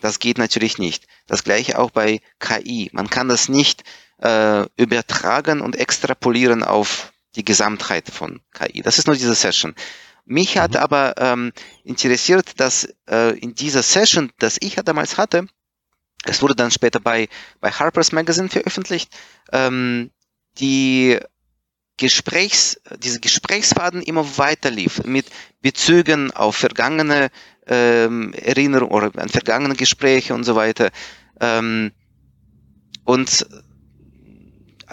Das 0.00 0.18
geht 0.18 0.38
natürlich 0.38 0.78
nicht. 0.78 1.06
Das 1.26 1.44
gleiche 1.44 1.78
auch 1.78 1.90
bei 1.90 2.20
KI. 2.38 2.90
Man 2.92 3.08
kann 3.10 3.28
das 3.28 3.48
nicht 3.48 3.84
äh, 4.22 4.66
übertragen 4.76 5.60
und 5.60 5.76
extrapolieren 5.76 6.62
auf 6.62 7.12
die 7.36 7.44
Gesamtheit 7.44 8.08
von 8.10 8.40
KI. 8.52 8.80
Das 8.82 8.98
ist 8.98 9.06
nur 9.06 9.16
diese 9.16 9.34
Session. 9.34 9.74
Mich 10.24 10.56
hat 10.56 10.72
mhm. 10.72 10.78
aber 10.78 11.14
ähm, 11.18 11.52
interessiert, 11.84 12.58
dass 12.58 12.88
äh, 13.10 13.38
in 13.38 13.54
dieser 13.54 13.82
Session, 13.82 14.32
das 14.38 14.56
ich 14.60 14.76
ja 14.76 14.82
damals 14.82 15.18
hatte, 15.18 15.46
es 16.26 16.42
wurde 16.42 16.54
dann 16.54 16.70
später 16.70 17.00
bei, 17.00 17.28
bei 17.60 17.70
Harper's 17.70 18.12
Magazine 18.12 18.48
veröffentlicht, 18.48 19.12
ähm, 19.52 20.10
die 20.58 21.18
Gesprächs, 21.96 22.80
diese 22.98 23.20
Gesprächsfaden 23.20 24.02
immer 24.02 24.36
weiter 24.36 24.70
lief 24.70 25.04
mit 25.04 25.26
Bezügen 25.62 26.32
auf 26.32 26.56
vergangene 26.56 27.30
ähm, 27.66 28.32
Erinnerungen 28.34 28.92
oder 28.92 29.22
an 29.22 29.28
vergangene 29.28 29.74
Gespräche 29.74 30.34
und 30.34 30.44
so 30.44 30.56
weiter. 30.56 30.90
Ähm, 31.40 31.92
und 33.04 33.46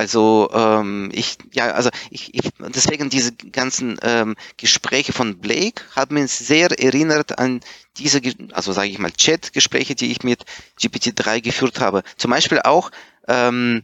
also 0.02 0.50
ähm, 0.52 1.12
ich, 1.14 1.38
ja, 1.54 1.74
also 1.74 1.92
ich, 2.10 2.34
ich 2.34 2.50
deswegen 2.58 3.12
diese 3.12 3.34
ganzen 3.34 4.00
ähm, 4.02 4.36
Gespräche 4.58 5.14
von 5.14 5.38
Blake 5.38 5.84
haben 5.96 6.16
mich 6.16 6.32
sehr 6.32 6.72
erinnert 6.72 7.38
an 7.38 7.62
diese, 7.98 8.20
also 8.52 8.72
sage 8.72 8.90
ich 8.90 8.98
mal, 8.98 9.12
Chat-Gespräche, 9.12 9.94
die 9.94 10.12
ich 10.12 10.24
mit 10.24 10.44
GPT-3 10.80 11.42
geführt 11.42 11.80
habe. 11.80 12.02
Zum 12.18 12.32
Beispiel 12.32 12.62
auch, 12.64 12.90
ähm, 13.28 13.84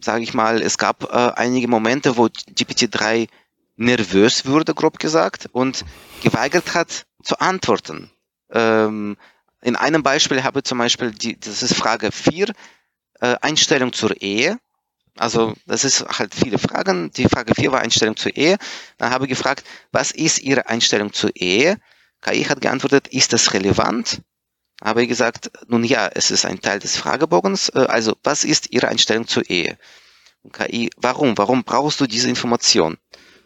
sage 0.00 0.24
ich 0.24 0.34
mal, 0.34 0.60
es 0.60 0.78
gab 0.78 1.04
äh, 1.04 1.32
einige 1.36 1.68
Momente, 1.68 2.16
wo 2.16 2.24
GPT-3 2.24 3.28
nervös 3.76 4.46
wurde, 4.46 4.74
grob 4.74 4.98
gesagt, 4.98 5.48
und 5.52 5.84
geweigert 6.24 6.74
hat 6.74 7.06
zu 7.22 7.38
antworten. 7.38 8.10
Ähm, 8.50 9.16
in 9.62 9.76
einem 9.76 10.02
Beispiel 10.02 10.42
habe 10.42 10.58
ich 10.58 10.64
zum 10.64 10.78
Beispiel, 10.78 11.12
die, 11.12 11.38
das 11.38 11.62
ist 11.62 11.74
Frage 11.74 12.10
4, 12.10 12.52
äh, 13.20 13.36
Einstellung 13.40 13.92
zur 13.92 14.20
Ehe. 14.20 14.58
Also 15.16 15.54
das 15.66 15.84
ist 15.84 16.04
halt 16.18 16.34
viele 16.34 16.58
Fragen. 16.58 17.10
Die 17.12 17.24
Frage 17.24 17.54
4 17.54 17.72
war 17.72 17.80
Einstellung 17.80 18.16
zur 18.16 18.36
Ehe. 18.36 18.58
Dann 18.98 19.10
habe 19.10 19.24
ich 19.24 19.30
gefragt, 19.30 19.64
was 19.92 20.10
ist 20.10 20.40
Ihre 20.40 20.68
Einstellung 20.68 21.12
zur 21.12 21.34
Ehe? 21.34 21.78
KI 22.20 22.44
hat 22.44 22.60
geantwortet, 22.60 23.08
ist 23.08 23.32
das 23.32 23.54
relevant? 23.54 24.22
Habe 24.82 25.02
ich 25.02 25.08
gesagt, 25.08 25.50
nun 25.68 25.84
ja, 25.84 26.08
es 26.12 26.30
ist 26.30 26.44
ein 26.44 26.60
Teil 26.60 26.80
des 26.80 26.96
Fragebogens. 26.96 27.70
Äh, 27.70 27.86
also, 27.88 28.16
was 28.22 28.44
ist 28.44 28.72
Ihre 28.72 28.88
Einstellung 28.88 29.26
zur 29.26 29.48
Ehe? 29.48 29.78
Und 30.42 30.52
KI, 30.52 30.90
warum? 30.96 31.38
Warum 31.38 31.64
brauchst 31.64 32.00
du 32.00 32.06
diese 32.06 32.28
Information? 32.28 32.98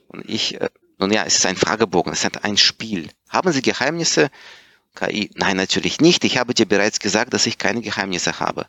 Und 0.09 0.29
ich, 0.29 0.61
äh, 0.61 0.71
nun 0.99 1.13
ja, 1.13 1.25
es 1.25 1.37
ist 1.37 1.47
ein 1.47 1.57
Fragebogen, 1.57 2.13
es 2.13 2.25
ist 2.25 2.45
ein 2.45 2.57
Spiel. 2.57 3.11
Haben 3.29 3.53
Sie 3.53 3.63
Geheimnisse? 3.63 4.31
KI, 4.97 5.31
nein, 5.35 5.57
natürlich 5.57 6.01
nicht. 6.01 6.25
Ich 6.25 6.37
habe 6.37 6.53
dir 6.53 6.67
bereits 6.67 6.99
gesagt, 6.99 7.33
dass 7.33 7.47
ich 7.47 7.59
keine 7.59 7.81
Geheimnisse 7.81 8.41
habe. 8.41 8.67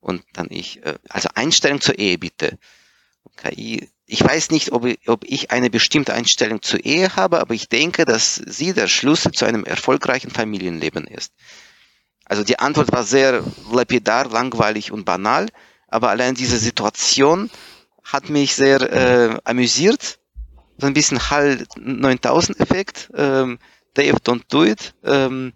Und 0.00 0.22
dann 0.32 0.48
ich, 0.50 0.84
äh, 0.84 0.98
also 1.08 1.28
Einstellung 1.34 1.80
zur 1.80 1.98
Ehe 1.98 2.18
bitte. 2.18 2.58
KI, 3.36 3.88
ich 4.06 4.24
weiß 4.24 4.50
nicht, 4.50 4.72
ob 4.72 4.86
ob 5.06 5.24
ich 5.24 5.50
eine 5.50 5.70
bestimmte 5.70 6.14
Einstellung 6.14 6.62
zur 6.62 6.84
Ehe 6.84 7.14
habe, 7.16 7.40
aber 7.40 7.54
ich 7.54 7.68
denke, 7.68 8.04
dass 8.04 8.34
sie 8.34 8.72
der 8.72 8.88
Schlüssel 8.88 9.32
zu 9.32 9.44
einem 9.44 9.64
erfolgreichen 9.64 10.30
Familienleben 10.30 11.06
ist. 11.06 11.32
Also 12.24 12.44
die 12.44 12.58
Antwort 12.58 12.92
war 12.92 13.04
sehr 13.04 13.44
lapidar, 13.72 14.28
langweilig 14.28 14.92
und 14.92 15.04
banal, 15.04 15.48
aber 15.88 16.10
allein 16.10 16.34
diese 16.34 16.58
Situation 16.58 17.50
hat 18.04 18.28
mich 18.28 18.54
sehr 18.54 18.80
äh, 18.80 19.38
amüsiert. 19.44 20.18
So 20.78 20.86
ein 20.86 20.94
bisschen 20.94 21.30
Hall 21.30 21.64
9000 21.76 22.58
Effekt. 22.60 23.10
Ähm, 23.14 23.58
Dave, 23.94 24.16
don't 24.18 24.44
do 24.48 24.64
it. 24.64 24.94
Ähm, 25.04 25.52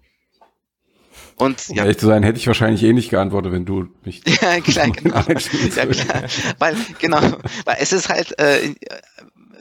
und 1.37 1.63
um 1.69 1.77
ja. 1.77 1.83
ehrlich 1.83 1.99
zu 1.99 2.07
sein, 2.07 2.23
hätte 2.23 2.39
ich 2.39 2.47
wahrscheinlich 2.47 2.83
eh 2.83 2.93
nicht 2.93 3.11
geantwortet, 3.11 3.53
wenn 3.53 3.65
du 3.65 3.89
mich. 4.05 4.23
ja, 4.43 4.61
klar, 4.61 4.91
genau. 4.91 5.17
ja, 5.17 5.87
klar. 5.87 6.25
Weil, 6.59 6.77
genau, 6.99 7.21
weil 7.65 7.77
es 7.81 7.93
ist 7.93 8.09
halt, 8.09 8.39
äh, 8.39 8.75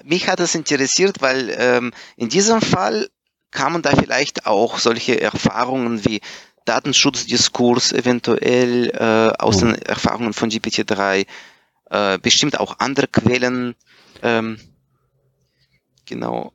mich 0.04 0.28
hat 0.28 0.40
es 0.40 0.56
interessiert, 0.56 1.22
weil 1.22 1.54
ähm, 1.58 1.92
in 2.18 2.30
diesem 2.30 2.62
Fall 2.62 3.08
kamen 3.52 3.82
da 3.82 3.92
vielleicht 3.96 4.46
auch 4.46 4.80
solche 4.80 5.22
Erfahrungen 5.22 6.04
wie 6.06 6.22
Datenschutzdiskurs 6.66 7.92
eventuell 7.92 8.90
äh, 8.90 9.42
aus 9.42 9.58
oh. 9.58 9.68
den 9.68 9.76
Erfahrungen 9.76 10.34
von 10.34 10.50
GPT-3, 10.50 11.26
äh, 11.90 12.18
bestimmt 12.20 12.60
auch 12.60 12.80
andere 12.80 13.08
Quellen. 13.08 13.76
Ähm, 14.22 14.60
genau. 16.06 16.54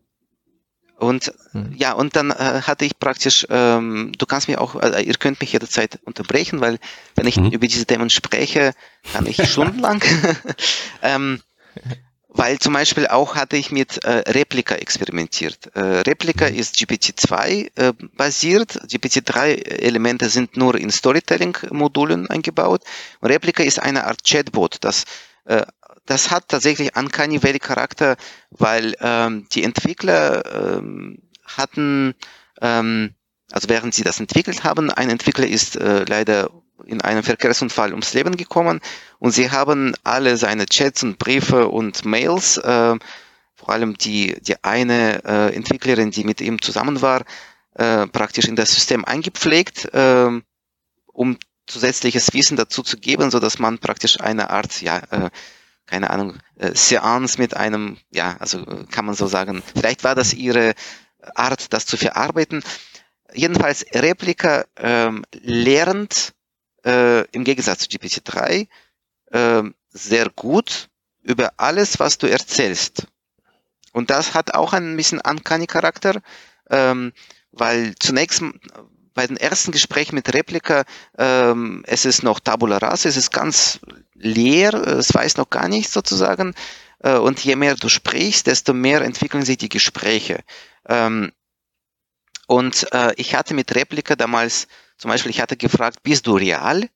Und 0.98 1.32
mhm. 1.52 1.74
ja, 1.76 1.92
und 1.92 2.16
dann 2.16 2.32
äh, 2.32 2.62
hatte 2.62 2.84
ich 2.84 2.98
praktisch, 2.98 3.46
ähm, 3.50 4.12
du 4.18 4.26
kannst 4.26 4.48
mir 4.48 4.60
auch, 4.60 4.74
äh, 4.74 5.00
ihr 5.02 5.14
könnt 5.14 5.40
mich 5.40 5.52
jederzeit 5.52 6.00
unterbrechen, 6.04 6.60
weil 6.60 6.80
wenn 7.14 7.28
ich 7.28 7.36
mhm. 7.36 7.50
über 7.50 7.68
diese 7.68 7.86
Themen 7.86 8.10
spreche, 8.10 8.72
kann 9.12 9.24
ich 9.26 9.36
stundenlang. 9.48 10.02
ähm, 11.02 11.40
weil 12.26 12.58
zum 12.58 12.72
Beispiel 12.72 13.06
auch 13.06 13.36
hatte 13.36 13.56
ich 13.56 13.70
mit 13.70 14.04
äh, 14.04 14.30
Replika 14.30 14.74
experimentiert. 14.74 15.70
Äh, 15.74 15.80
Replika 15.80 16.50
mhm. 16.50 16.56
ist 16.56 16.74
GPT-2 16.74 17.70
äh, 17.76 17.92
basiert. 18.16 18.80
GPT-3-Elemente 18.88 20.28
sind 20.28 20.56
nur 20.56 20.74
in 20.74 20.90
Storytelling-Modulen 20.90 22.28
eingebaut. 22.28 22.82
Und 23.20 23.30
Replika 23.30 23.62
ist 23.62 23.80
eine 23.80 24.04
Art 24.04 24.24
Chatbot, 24.24 24.78
das 24.80 25.04
äh, 25.44 25.64
das 26.08 26.30
hat 26.30 26.48
tatsächlich 26.48 26.96
Uncanny 26.96 27.42
Valley 27.42 27.58
Charakter, 27.58 28.16
weil 28.50 28.96
ähm, 29.00 29.46
die 29.52 29.62
Entwickler 29.62 30.78
ähm, 30.78 31.18
hatten, 31.44 32.14
ähm, 32.62 33.14
also 33.52 33.68
während 33.68 33.92
sie 33.92 34.04
das 34.04 34.18
entwickelt 34.18 34.64
haben, 34.64 34.90
ein 34.90 35.10
Entwickler 35.10 35.46
ist 35.46 35.76
äh, 35.76 36.06
leider 36.08 36.50
in 36.86 37.02
einem 37.02 37.22
Verkehrsunfall 37.22 37.90
ums 37.90 38.14
Leben 38.14 38.38
gekommen 38.38 38.80
und 39.18 39.32
sie 39.32 39.50
haben 39.50 39.94
alle 40.02 40.38
seine 40.38 40.64
Chats 40.64 41.02
und 41.02 41.18
Briefe 41.18 41.68
und 41.68 42.06
Mails, 42.06 42.56
äh, 42.56 42.96
vor 43.54 43.68
allem 43.68 43.98
die, 43.98 44.40
die 44.40 44.64
eine 44.64 45.22
äh, 45.24 45.54
Entwicklerin, 45.54 46.10
die 46.10 46.24
mit 46.24 46.40
ihm 46.40 46.62
zusammen 46.62 47.02
war, 47.02 47.22
äh, 47.74 48.06
praktisch 48.06 48.46
in 48.46 48.56
das 48.56 48.74
System 48.74 49.04
eingepflegt, 49.04 49.92
äh, 49.92 50.40
um 51.12 51.36
zusätzliches 51.66 52.32
Wissen 52.32 52.56
dazu 52.56 52.82
zu 52.82 52.96
geben, 52.96 53.30
so 53.30 53.40
dass 53.40 53.58
man 53.58 53.78
praktisch 53.78 54.20
eine 54.20 54.48
Art 54.48 54.80
ja, 54.80 55.02
äh, 55.10 55.30
keine 55.88 56.10
Ahnung, 56.10 56.38
äh, 56.56 56.74
Seance 56.74 57.38
mit 57.38 57.56
einem, 57.56 57.96
ja, 58.10 58.36
also 58.38 58.60
äh, 58.60 58.84
kann 58.90 59.06
man 59.06 59.14
so 59.14 59.26
sagen, 59.26 59.62
vielleicht 59.74 60.04
war 60.04 60.14
das 60.14 60.34
ihre 60.34 60.74
Art, 61.34 61.72
das 61.72 61.86
zu 61.86 61.96
verarbeiten. 61.96 62.62
Jedenfalls, 63.32 63.84
Replika 63.92 64.64
ähm, 64.76 65.24
lernt 65.32 66.34
äh, 66.84 67.24
im 67.30 67.44
Gegensatz 67.44 67.80
zu 67.80 67.88
GPT-3 67.88 68.68
äh, 69.32 69.62
sehr 69.90 70.30
gut 70.30 70.88
über 71.22 71.52
alles, 71.56 71.98
was 71.98 72.18
du 72.18 72.26
erzählst. 72.26 73.06
Und 73.92 74.10
das 74.10 74.34
hat 74.34 74.54
auch 74.54 74.72
ein 74.72 74.96
bisschen 74.96 75.20
Uncanny-Charakter, 75.20 76.20
ähm, 76.70 77.12
weil 77.50 77.94
zunächst 77.98 78.42
bei 79.14 79.26
den 79.26 79.36
ersten 79.36 79.72
Gesprächen 79.72 80.14
mit 80.14 80.32
Replika, 80.32 80.84
ähm, 81.16 81.82
es 81.86 82.04
ist 82.04 82.22
noch 82.22 82.40
Tabula 82.40 82.78
rasa, 82.78 83.08
es 83.08 83.16
ist 83.16 83.32
ganz 83.32 83.80
leer, 84.14 84.74
es 84.74 85.12
weiß 85.14 85.36
noch 85.36 85.50
gar 85.50 85.68
nichts 85.68 85.92
sozusagen. 85.92 86.54
Äh, 87.00 87.16
und 87.16 87.44
je 87.44 87.56
mehr 87.56 87.74
du 87.74 87.88
sprichst, 87.88 88.46
desto 88.46 88.74
mehr 88.74 89.02
entwickeln 89.02 89.44
sich 89.44 89.58
die 89.58 89.68
Gespräche. 89.68 90.40
Ähm, 90.88 91.32
und 92.46 92.92
äh, 92.92 93.12
ich 93.16 93.34
hatte 93.34 93.54
mit 93.54 93.74
Replika 93.74 94.16
damals, 94.16 94.68
zum 94.96 95.10
Beispiel, 95.10 95.30
ich 95.30 95.40
hatte 95.40 95.56
gefragt, 95.56 96.02
bist 96.02 96.26
du 96.26 96.36
real? 96.36 96.88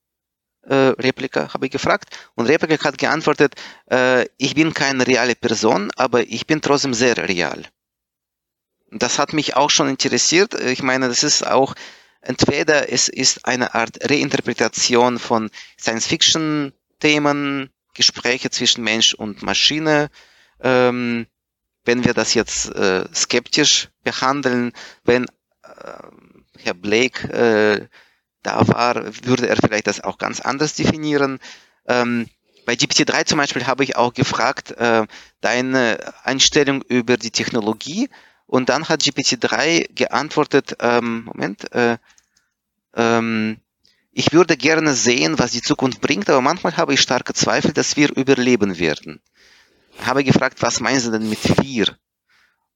Äh, 0.62 0.75
Replika 0.75 1.53
habe 1.53 1.66
ich 1.66 1.72
gefragt 1.72 2.16
und 2.35 2.46
Replika 2.46 2.85
hat 2.85 2.98
geantwortet, 2.98 3.55
äh, 3.90 4.27
ich 4.38 4.55
bin 4.55 4.72
keine 4.72 5.07
reale 5.07 5.35
Person, 5.35 5.90
aber 5.96 6.27
ich 6.27 6.46
bin 6.46 6.62
trotzdem 6.62 6.94
sehr 6.94 7.16
real. 7.29 7.64
Das 8.90 9.18
hat 9.18 9.33
mich 9.33 9.57
auch 9.57 9.70
schon 9.70 9.88
interessiert. 9.88 10.55
Ich 10.55 10.83
meine, 10.83 11.09
das 11.09 11.22
ist 11.22 11.46
auch 11.46 11.75
Entweder 12.22 12.90
es 12.92 13.08
ist 13.08 13.46
eine 13.46 13.74
Art 13.74 13.98
Reinterpretation 14.08 15.18
von 15.18 15.50
Science-Fiction-Themen, 15.78 17.70
Gespräche 17.94 18.50
zwischen 18.50 18.85
Mensch 18.85 19.12
und 19.14 19.42
Maschine. 19.42 20.08
Ähm, 20.61 21.26
wenn 21.85 22.04
wir 22.04 22.14
das 22.14 22.35
jetzt 22.35 22.74
äh, 22.74 23.04
skeptisch 23.12 23.88
behandeln, 24.04 24.72
wenn 25.04 25.24
äh, 25.24 25.28
Herr 26.58 26.74
Blake 26.74 27.28
äh, 27.28 27.88
da 28.42 28.66
war, 28.68 28.94
würde 29.24 29.48
er 29.48 29.56
vielleicht 29.56 29.88
das 29.88 30.00
auch 30.00 30.18
ganz 30.18 30.40
anders 30.40 30.74
definieren. 30.74 31.40
Ähm, 31.87 32.28
bei 32.66 32.74
GPT-3 32.74 33.26
zum 33.26 33.38
Beispiel 33.38 33.66
habe 33.66 33.82
ich 33.82 33.96
auch 33.96 34.14
gefragt, 34.14 34.70
äh, 34.72 35.06
deine 35.40 35.98
Einstellung 36.22 36.82
über 36.82 37.16
die 37.16 37.32
Technologie 37.32 38.08
und 38.46 38.68
dann 38.68 38.88
hat 38.88 39.00
GPT-3 39.02 39.92
geantwortet, 39.94 40.76
ähm, 40.80 41.24
Moment, 41.24 41.72
äh, 41.72 41.98
ähm, 42.94 43.59
ich 44.12 44.33
würde 44.33 44.57
gerne 44.57 44.92
sehen, 44.94 45.38
was 45.38 45.52
die 45.52 45.62
Zukunft 45.62 46.00
bringt, 46.00 46.28
aber 46.28 46.42
manchmal 46.42 46.76
habe 46.76 46.94
ich 46.94 47.00
starke 47.00 47.33
Zweifel, 47.33 47.72
dass 47.72 47.96
wir 47.96 48.14
überleben 48.14 48.78
werden. 48.78 49.22
Habe 50.00 50.24
gefragt, 50.24 50.61
was 50.61 50.81
meinen 50.81 51.00
Sie 51.00 51.11
denn 51.11 51.28
mit 51.28 51.62
wir? 51.62 51.96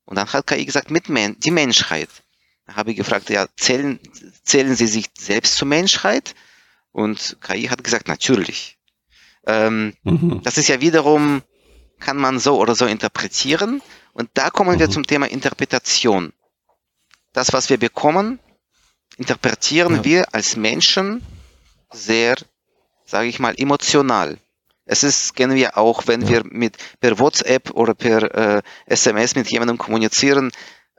Und 0.05 0.17
dann 0.17 0.33
hat 0.33 0.47
KI 0.47 0.65
gesagt, 0.65 0.91
mit 0.91 1.09
Men 1.09 1.39
die 1.41 1.51
Menschheit. 1.51 2.09
Dann 2.67 2.77
habe 2.77 2.91
ich 2.91 2.97
gefragt, 2.97 3.29
ja, 3.29 3.47
zählen, 3.57 4.01
zählen 4.45 4.75
Sie 4.75 4.87
sich 4.87 5.07
selbst 5.19 5.57
zur 5.57 5.69
Menschheit? 5.69 6.35
Und 6.93 7.37
KI 7.41 7.65
hat 7.65 7.85
gesagt, 7.85 8.09
natürlich. 8.09 8.79
Ähm, 9.47 9.95
mhm. 10.03 10.41
Das 10.43 10.57
ist 10.59 10.69
ja 10.69 10.81
wiederum, 10.81 11.43
kann 11.99 12.17
man 12.17 12.39
so 12.39 12.59
oder 12.59 12.75
so 12.75 12.87
interpretieren. 12.87 13.83
Und 14.13 14.31
da 14.35 14.51
kommen 14.51 14.79
wir 14.79 14.87
mhm. 14.87 14.93
zum 14.93 15.07
Thema 15.07 15.27
Interpretation. 15.27 16.33
Das, 17.33 17.53
was 17.53 17.69
wir 17.69 17.79
bekommen, 17.79 18.39
interpretieren 19.17 19.97
ja. 19.97 20.05
wir 20.05 20.35
als 20.35 20.57
Menschen 20.57 21.23
sehr, 21.91 22.37
sage 23.05 23.29
ich 23.29 23.39
mal, 23.39 23.55
emotional. 23.57 24.39
Es 24.85 25.03
ist, 25.03 25.35
kennen 25.35 25.57
wir 25.57 25.77
auch, 25.77 26.07
wenn 26.07 26.23
ja. 26.23 26.29
wir 26.29 26.43
mit 26.45 26.77
per 27.01 27.19
WhatsApp 27.19 27.71
oder 27.73 27.95
per 27.95 28.57
äh, 28.59 28.63
SMS 28.87 29.35
mit 29.35 29.51
jemandem 29.51 29.79
kommunizieren, 29.79 30.53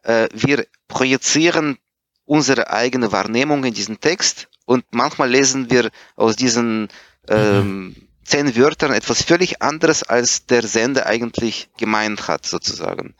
äh, 0.03 0.27
wir 0.33 0.67
projizieren 0.87 1.77
unsere 2.25 2.69
eigene 2.69 3.11
Wahrnehmung 3.11 3.63
in 3.63 3.73
diesen 3.73 4.01
Text 4.01 4.49
und 4.65 4.83
manchmal 4.91 5.29
lesen 5.29 5.71
wir 5.71 5.89
aus 6.17 6.35
diesen 6.35 6.89
ähm, 7.29 7.85
mhm. 7.85 7.95
zehn 8.25 8.55
Wörtern 8.57 8.91
etwas 8.91 9.23
völlig 9.23 9.61
anderes, 9.61 10.03
als 10.03 10.45
der 10.45 10.67
Sender 10.67 11.05
eigentlich 11.05 11.69
gemeint 11.77 12.27
hat, 12.27 12.45
sozusagen. 12.45 13.15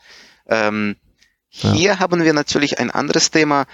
Ähm, 0.46 0.96
ja. 1.50 1.72
Hier 1.72 1.98
haben 1.98 2.22
wir 2.22 2.34
natürlich 2.34 2.78
ein 2.78 2.90
anderes 2.90 3.30
Thema. 3.30 3.66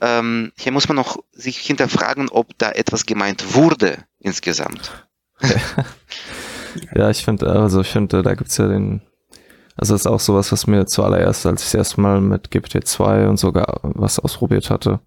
Ähm, 0.00 0.52
hier 0.56 0.72
muss 0.72 0.88
man 0.88 0.96
noch 0.96 1.18
sich 1.32 1.58
hinterfragen, 1.58 2.28
ob 2.28 2.56
da 2.58 2.70
etwas 2.70 3.06
gemeint 3.06 3.54
wurde 3.54 4.04
insgesamt. 4.20 5.08
ja, 6.94 7.10
ich 7.10 7.24
finde, 7.24 7.50
also 7.50 7.80
ich 7.80 7.88
finde, 7.88 8.22
da 8.22 8.34
gibt's 8.34 8.56
ja 8.58 8.68
den, 8.68 9.02
also 9.76 9.94
das 9.94 10.02
ist 10.02 10.06
auch 10.06 10.20
sowas, 10.20 10.52
was 10.52 10.66
mir 10.66 10.86
zuallererst, 10.86 11.46
als 11.46 11.66
ich 11.66 11.74
erstmal 11.74 12.20
mit 12.20 12.50
GPT-2 12.50 13.26
und 13.26 13.38
sogar 13.38 13.80
was 13.82 14.18
ausprobiert 14.18 14.70
hatte, 14.70 15.00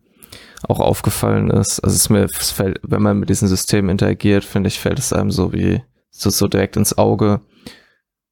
auch 0.68 0.80
aufgefallen 0.80 1.50
ist. 1.50 1.80
Also 1.80 1.96
es 1.96 2.10
mir 2.10 2.26
es 2.26 2.52
fällt, 2.52 2.80
wenn 2.84 3.02
man 3.02 3.20
mit 3.20 3.30
diesem 3.30 3.48
System 3.48 3.90
interagiert, 3.90 4.44
finde 4.44 4.68
ich, 4.68 4.80
fällt 4.80 5.00
es 5.00 5.14
einem 5.14 5.32
so 5.32 5.54
wie 5.54 5.82
so, 6.10 6.30
so 6.30 6.48
direkt 6.48 6.76
ins 6.76 6.98
Auge. 6.98 7.42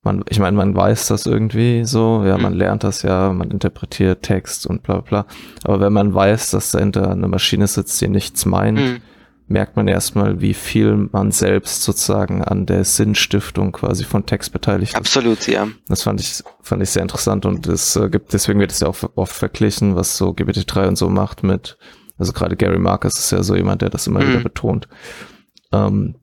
Man, 0.01 0.23
ich 0.29 0.39
meine, 0.39 0.55
man 0.55 0.75
weiß 0.75 1.07
das 1.07 1.25
irgendwie 1.25 1.83
so, 1.83 2.23
ja, 2.25 2.38
man 2.38 2.53
mhm. 2.53 2.59
lernt 2.59 2.83
das 2.83 3.01
ja, 3.01 3.33
man 3.33 3.51
interpretiert 3.51 4.23
Text 4.23 4.65
und 4.65 4.83
bla 4.83 5.01
bla. 5.01 5.25
Aber 5.63 5.81
wenn 5.81 5.91
man 5.91 6.13
weiß, 6.13 6.51
dass 6.51 6.71
dahinter 6.71 7.12
eine 7.12 7.27
Maschine 7.27 7.67
sitzt, 7.67 7.99
die 8.01 8.07
nichts 8.07 8.45
meint, 8.45 8.79
mhm 8.79 9.01
merkt 9.49 9.75
man 9.75 9.88
erstmal, 9.88 10.41
wie 10.41 10.53
viel 10.53 11.09
man 11.12 11.31
selbst 11.31 11.83
sozusagen 11.83 12.43
an 12.43 12.65
der 12.65 12.85
Sinnstiftung 12.85 13.71
quasi 13.71 14.03
von 14.03 14.25
Text 14.25 14.53
beteiligt 14.53 14.93
ist. 14.93 14.97
Absolut, 14.97 15.47
ja. 15.47 15.67
Das 15.88 16.03
fand 16.03 16.21
ich, 16.21 16.43
fand 16.62 16.83
ich 16.83 16.91
sehr 16.91 17.01
interessant 17.01 17.45
und 17.45 17.67
es 17.67 17.95
äh, 17.95 18.09
gibt, 18.09 18.31
deswegen 18.33 18.59
wird 18.59 18.71
es 18.71 18.79
ja 18.79 18.88
auch 18.88 18.97
oft 19.15 19.35
verglichen, 19.35 19.95
was 19.95 20.17
so 20.17 20.29
GPT-3 20.29 20.88
und 20.88 20.95
so 20.97 21.09
macht 21.09 21.43
mit, 21.43 21.77
also 22.17 22.31
gerade 22.31 22.55
Gary 22.55 22.77
Marcus 22.77 23.17
ist 23.17 23.31
ja 23.31 23.41
so 23.41 23.55
jemand, 23.55 23.81
der 23.81 23.89
das 23.89 24.05
immer 24.05 24.23
mhm. 24.23 24.29
wieder 24.29 24.43
betont. 24.43 24.88
Ähm, 25.73 26.15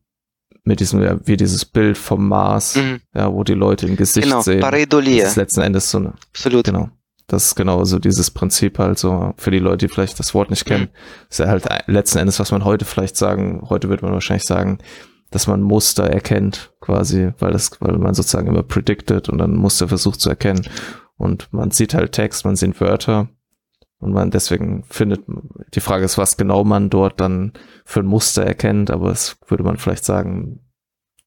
mit 0.67 0.81
diesem, 0.81 1.01
ja, 1.03 1.17
wie 1.25 1.37
dieses 1.37 1.65
Bild 1.65 1.97
vom 1.97 2.29
Mars, 2.29 2.77
mhm. 2.77 3.01
ja, 3.15 3.33
wo 3.33 3.45
die 3.45 3.55
Leute 3.55 3.87
im 3.87 3.97
Gesicht 3.97 4.27
genau, 4.27 4.41
sehen. 4.41 4.61
Pareidolia. 4.61 5.23
Das 5.23 5.31
ist 5.31 5.37
letzten 5.37 5.61
Endes 5.63 5.91
so 5.91 5.99
eine. 5.99 6.15
Absolut. 6.33 6.65
Genau. 6.65 6.91
Das 7.29 7.47
ist 7.47 7.55
genau 7.55 7.85
so 7.85 7.99
dieses 7.99 8.31
Prinzip 8.31 8.79
halt 8.79 8.99
so, 8.99 9.33
für 9.37 9.51
die 9.51 9.59
Leute, 9.59 9.87
die 9.87 9.89
vielleicht 9.89 10.19
das 10.19 10.35
Wort 10.35 10.51
nicht 10.51 10.65
kennen, 10.65 10.85
mhm. 10.85 11.29
ist 11.31 11.39
ja 11.39 11.47
halt 11.47 11.67
letzten 11.87 12.19
Endes, 12.19 12.39
was 12.41 12.51
man 12.51 12.65
heute 12.65 12.85
vielleicht 12.85 13.17
sagen, 13.17 13.63
heute 13.69 13.89
wird 13.89 14.03
man 14.03 14.13
wahrscheinlich 14.13 14.47
sagen, 14.47 14.79
dass 15.31 15.47
man 15.47 15.63
Muster 15.63 16.05
erkennt, 16.05 16.73
quasi, 16.81 17.33
weil 17.39 17.53
das, 17.53 17.81
weil 17.81 17.97
man 17.99 18.15
sozusagen 18.15 18.49
immer 18.49 18.63
predicted 18.63 19.29
und 19.29 19.39
dann 19.39 19.57
Muster 19.57 19.89
versucht 19.89 20.21
zu 20.21 20.29
erkennen. 20.29 20.67
Und 21.17 21.49
man 21.53 21.71
sieht 21.71 21.95
halt 21.95 22.13
Text, 22.13 22.45
man 22.45 22.57
sieht 22.57 22.81
Wörter 22.81 23.29
und 23.99 24.13
man 24.13 24.31
deswegen 24.31 24.85
findet, 24.85 25.25
die 25.75 25.81
Frage 25.81 26.05
ist, 26.05 26.19
was 26.19 26.37
genau 26.37 26.65
man 26.65 26.91
dort 26.91 27.21
dann 27.21 27.53
für 27.85 28.01
ein 28.01 28.07
Muster 28.07 28.45
erkennt, 28.45 28.91
aber 28.91 29.11
es 29.11 29.39
würde 29.47 29.65
man 29.65 29.79
vielleicht 29.79 30.05
sagen, 30.05 30.61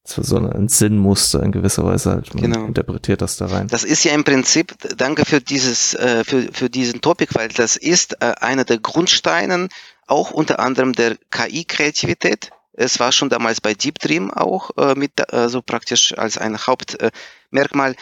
so 0.04 0.36
ein 0.36 0.68
Sinnmuster 0.68 1.42
in 1.42 1.52
gewisser 1.52 1.84
Weise 1.84 2.10
halt. 2.10 2.34
Man 2.34 2.44
genau. 2.44 2.66
interpretiert 2.66 3.22
das 3.22 3.36
da 3.36 3.46
rein. 3.46 3.68
Das 3.68 3.84
ist 3.84 4.04
ja 4.04 4.12
im 4.12 4.24
Prinzip, 4.24 4.74
danke 4.96 5.24
für 5.24 5.40
dieses, 5.40 5.94
äh, 5.94 6.24
für, 6.24 6.48
für 6.52 6.70
diesen 6.70 7.00
Topic, 7.00 7.34
weil 7.34 7.48
das 7.48 7.76
ist 7.76 8.14
äh, 8.20 8.34
einer 8.40 8.64
der 8.64 8.78
Grundsteinen, 8.78 9.68
auch 10.06 10.30
unter 10.30 10.58
anderem 10.58 10.94
der 10.94 11.16
KI-Kreativität. 11.30 12.50
Es 12.72 12.98
war 12.98 13.12
schon 13.12 13.28
damals 13.28 13.60
bei 13.60 13.74
Deep 13.74 13.98
Dream 13.98 14.30
auch 14.30 14.70
äh, 14.76 14.94
mit, 14.94 15.32
also 15.32 15.60
praktisch 15.62 16.16
als 16.16 16.38
ein 16.38 16.56
Hauptmerkmal 16.58 17.94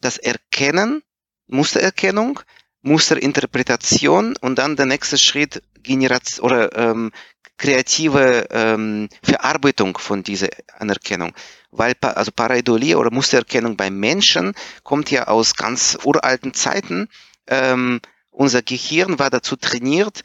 das 0.00 0.18
Erkennen, 0.18 1.02
Mustererkennung, 1.46 2.40
Musterinterpretation 2.84 4.36
und 4.40 4.58
dann 4.58 4.76
der 4.76 4.86
nächste 4.86 5.18
Schritt 5.18 5.62
Generation 5.82 6.44
oder 6.44 6.76
ähm, 6.76 7.12
kreative 7.56 8.48
ähm, 8.50 9.08
Verarbeitung 9.22 9.96
von 9.98 10.22
dieser 10.22 10.48
Anerkennung. 10.78 11.34
Weil 11.70 11.94
also 12.00 12.30
Pareidolie 12.30 12.96
oder 12.98 13.10
Mustererkennung 13.10 13.76
bei 13.76 13.90
Menschen 13.90 14.54
kommt 14.82 15.10
ja 15.10 15.28
aus 15.28 15.54
ganz 15.54 15.98
uralten 16.04 16.52
Zeiten. 16.54 17.08
Ähm, 17.46 18.00
unser 18.30 18.62
Gehirn 18.62 19.18
war 19.18 19.30
dazu 19.30 19.56
trainiert, 19.56 20.22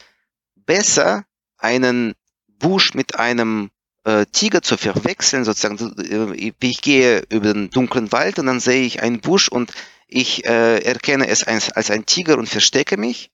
besser 0.55 1.25
einen 1.57 2.13
Busch 2.47 2.93
mit 2.93 3.15
einem 3.17 3.69
äh, 4.09 4.25
Tiger 4.25 4.61
zu 4.61 4.77
verwechseln, 4.77 5.45
sozusagen. 5.45 5.77
Äh, 5.99 6.53
ich 6.59 6.81
gehe 6.81 7.23
über 7.29 7.53
den 7.53 7.69
dunklen 7.69 8.11
Wald 8.11 8.39
und 8.39 8.47
dann 8.47 8.59
sehe 8.59 8.81
ich 8.81 9.01
einen 9.01 9.21
Busch 9.21 9.49
und 9.49 9.71
ich 10.07 10.45
äh, 10.45 10.79
erkenne 10.79 11.27
es 11.27 11.43
als, 11.43 11.71
als 11.71 11.91
ein 11.91 12.05
Tiger 12.05 12.37
und 12.37 12.49
verstecke 12.49 12.97
mich. 12.97 13.29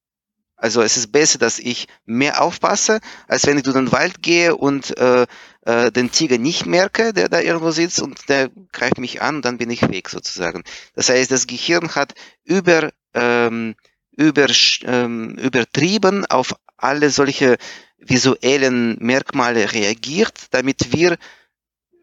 Also 0.58 0.82
es 0.82 0.98
ist 0.98 1.12
besser, 1.12 1.38
dass 1.38 1.60
ich 1.60 1.88
mehr 2.06 2.42
aufpasse, 2.42 3.00
als 3.28 3.46
wenn 3.46 3.58
ich 3.58 3.64
durch 3.64 3.76
den 3.76 3.92
Wald 3.92 4.22
gehe 4.22 4.56
und 4.56 4.98
äh, 4.98 5.26
äh, 5.66 5.92
den 5.92 6.12
Tiger 6.12 6.38
nicht 6.38 6.66
merke, 6.66 7.14
der 7.14 7.30
da 7.30 7.40
irgendwo 7.40 7.72
sitzt 7.72 8.02
und 8.02 8.30
der 8.30 8.50
greift 8.72 8.98
mich 8.98 9.22
an 9.22 9.38
und 9.38 9.46
dann 9.46 9.58
bin 9.58 9.70
ich 9.70 9.82
weg 9.90 10.10
sozusagen. 10.10 10.64
Das 10.94 11.10
heißt, 11.10 11.30
das 11.32 11.48
Gehirn 11.48 11.96
hat 11.96 12.14
über, 12.44 12.92
ähm, 13.14 13.76
über, 14.12 14.48
ähm, 14.84 15.36
übertrieben 15.38 16.26
auf 16.26 16.56
alle 16.78 17.10
solche 17.10 17.58
visuellen 17.98 18.98
Merkmale 19.00 19.74
reagiert, 19.74 20.48
damit 20.52 20.94
wir 20.94 21.18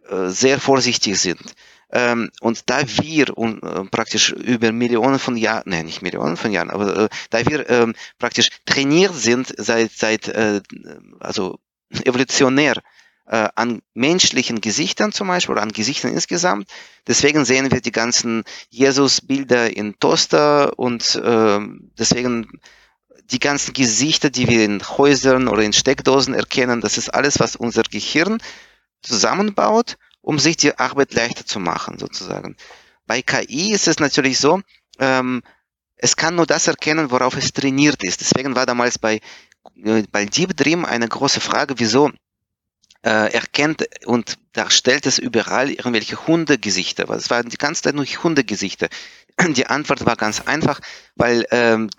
äh, 0.09 0.29
sehr 0.29 0.59
vorsichtig 0.59 1.19
sind. 1.19 1.55
Ähm, 1.93 2.31
und 2.41 2.71
da 2.71 2.83
wir 2.87 3.37
um, 3.37 3.61
äh, 3.63 3.85
praktisch 3.85 4.31
über 4.31 4.73
Millionen 4.73 5.19
von 5.19 5.37
Jahren, 5.37 5.65
nein, 5.67 5.85
nicht 5.87 6.01
Millionen 6.01 6.39
von 6.39 6.51
Jahren, 6.51 6.71
aber 6.71 6.97
äh, 6.97 7.09
da 7.31 7.45
wir 7.47 7.69
ähm, 7.69 7.95
praktisch 8.19 8.49
trainiert 8.65 9.15
sind 9.15 9.53
seit, 9.59 9.93
seit 9.93 10.29
äh, 10.29 10.63
also 11.21 11.59
evolutionär 12.05 12.77
äh, 13.27 13.49
an 13.55 13.83
menschlichen 13.93 14.63
Gesichtern 14.63 15.13
zum 15.13 15.29
Beispiel 15.29 15.53
oder 15.53 15.63
an 15.63 15.73
Gesichtern 15.73 16.13
insgesamt. 16.13 16.67
Deswegen 17.07 17.45
sehen 17.45 17.71
wir 17.71 17.83
die 17.83 17.93
ganzen 17.93 18.45
Jesus-Bilder 18.71 19.77
in 19.77 19.99
Toaster 19.99 20.79
und 20.79 21.15
äh, 21.17 21.61
deswegen 21.99 22.61
die 23.33 23.41
ganzen 23.41 23.73
Gesichter, 23.73 24.31
die 24.31 24.49
wir 24.49 24.65
in 24.65 24.83
Häusern 24.83 25.49
oder 25.49 25.63
in 25.63 25.73
Steckdosen 25.73 26.35
erkennen, 26.35 26.81
das 26.81 26.99
ist 26.99 27.13
alles, 27.13 27.41
was 27.41 27.57
unser 27.57 27.83
Gehirn 27.83 28.39
zusammenbaut 29.03 29.97
um 30.23 30.39
sich 30.39 30.57
die 30.57 30.79
Arbeit 30.79 31.13
leichter 31.13 31.45
zu 31.45 31.61
machen, 31.61 31.99
sozusagen. 31.99 32.57
Bei 33.07 33.21
KI 33.21 33.73
ist 33.73 33.89
es 33.89 33.99
natürlich 33.99 34.39
so, 34.39 34.63
ähm, 34.99 35.43
es 35.97 36.17
kann 36.17 36.37
nur 36.37 36.47
das 36.47 36.69
erkennen, 36.69 37.11
worauf 37.11 37.37
es 37.37 37.53
trainiert 37.53 38.03
ist. 38.03 38.21
Deswegen 38.21 38.55
war 38.55 38.65
damals 38.65 38.99
bei, 38.99 39.21
äh, 39.85 40.05
bei 40.11 40.25
Deep 40.25 40.57
Dream 40.57 40.85
eine 40.85 41.09
große 41.09 41.41
Frage, 41.41 41.75
wieso 41.79 42.11
äh, 43.03 43.33
erkennt 43.33 43.85
und 44.07 44.39
darstellt 44.53 45.07
es 45.07 45.19
überall 45.19 45.71
irgendwelche 45.71 46.27
Hundegesichter. 46.27 47.09
Es 47.11 47.31
waren 47.31 47.49
die 47.49 47.57
ganze 47.57 47.83
Zeit 47.83 47.95
nur 47.95 48.05
Hundegesichter. 48.05 48.89
Die 49.57 49.67
Antwort 49.67 50.05
war 50.07 50.17
ganz 50.17 50.43
einfach, 50.43 50.81
weil 51.17 51.47
ähm, 51.51 51.91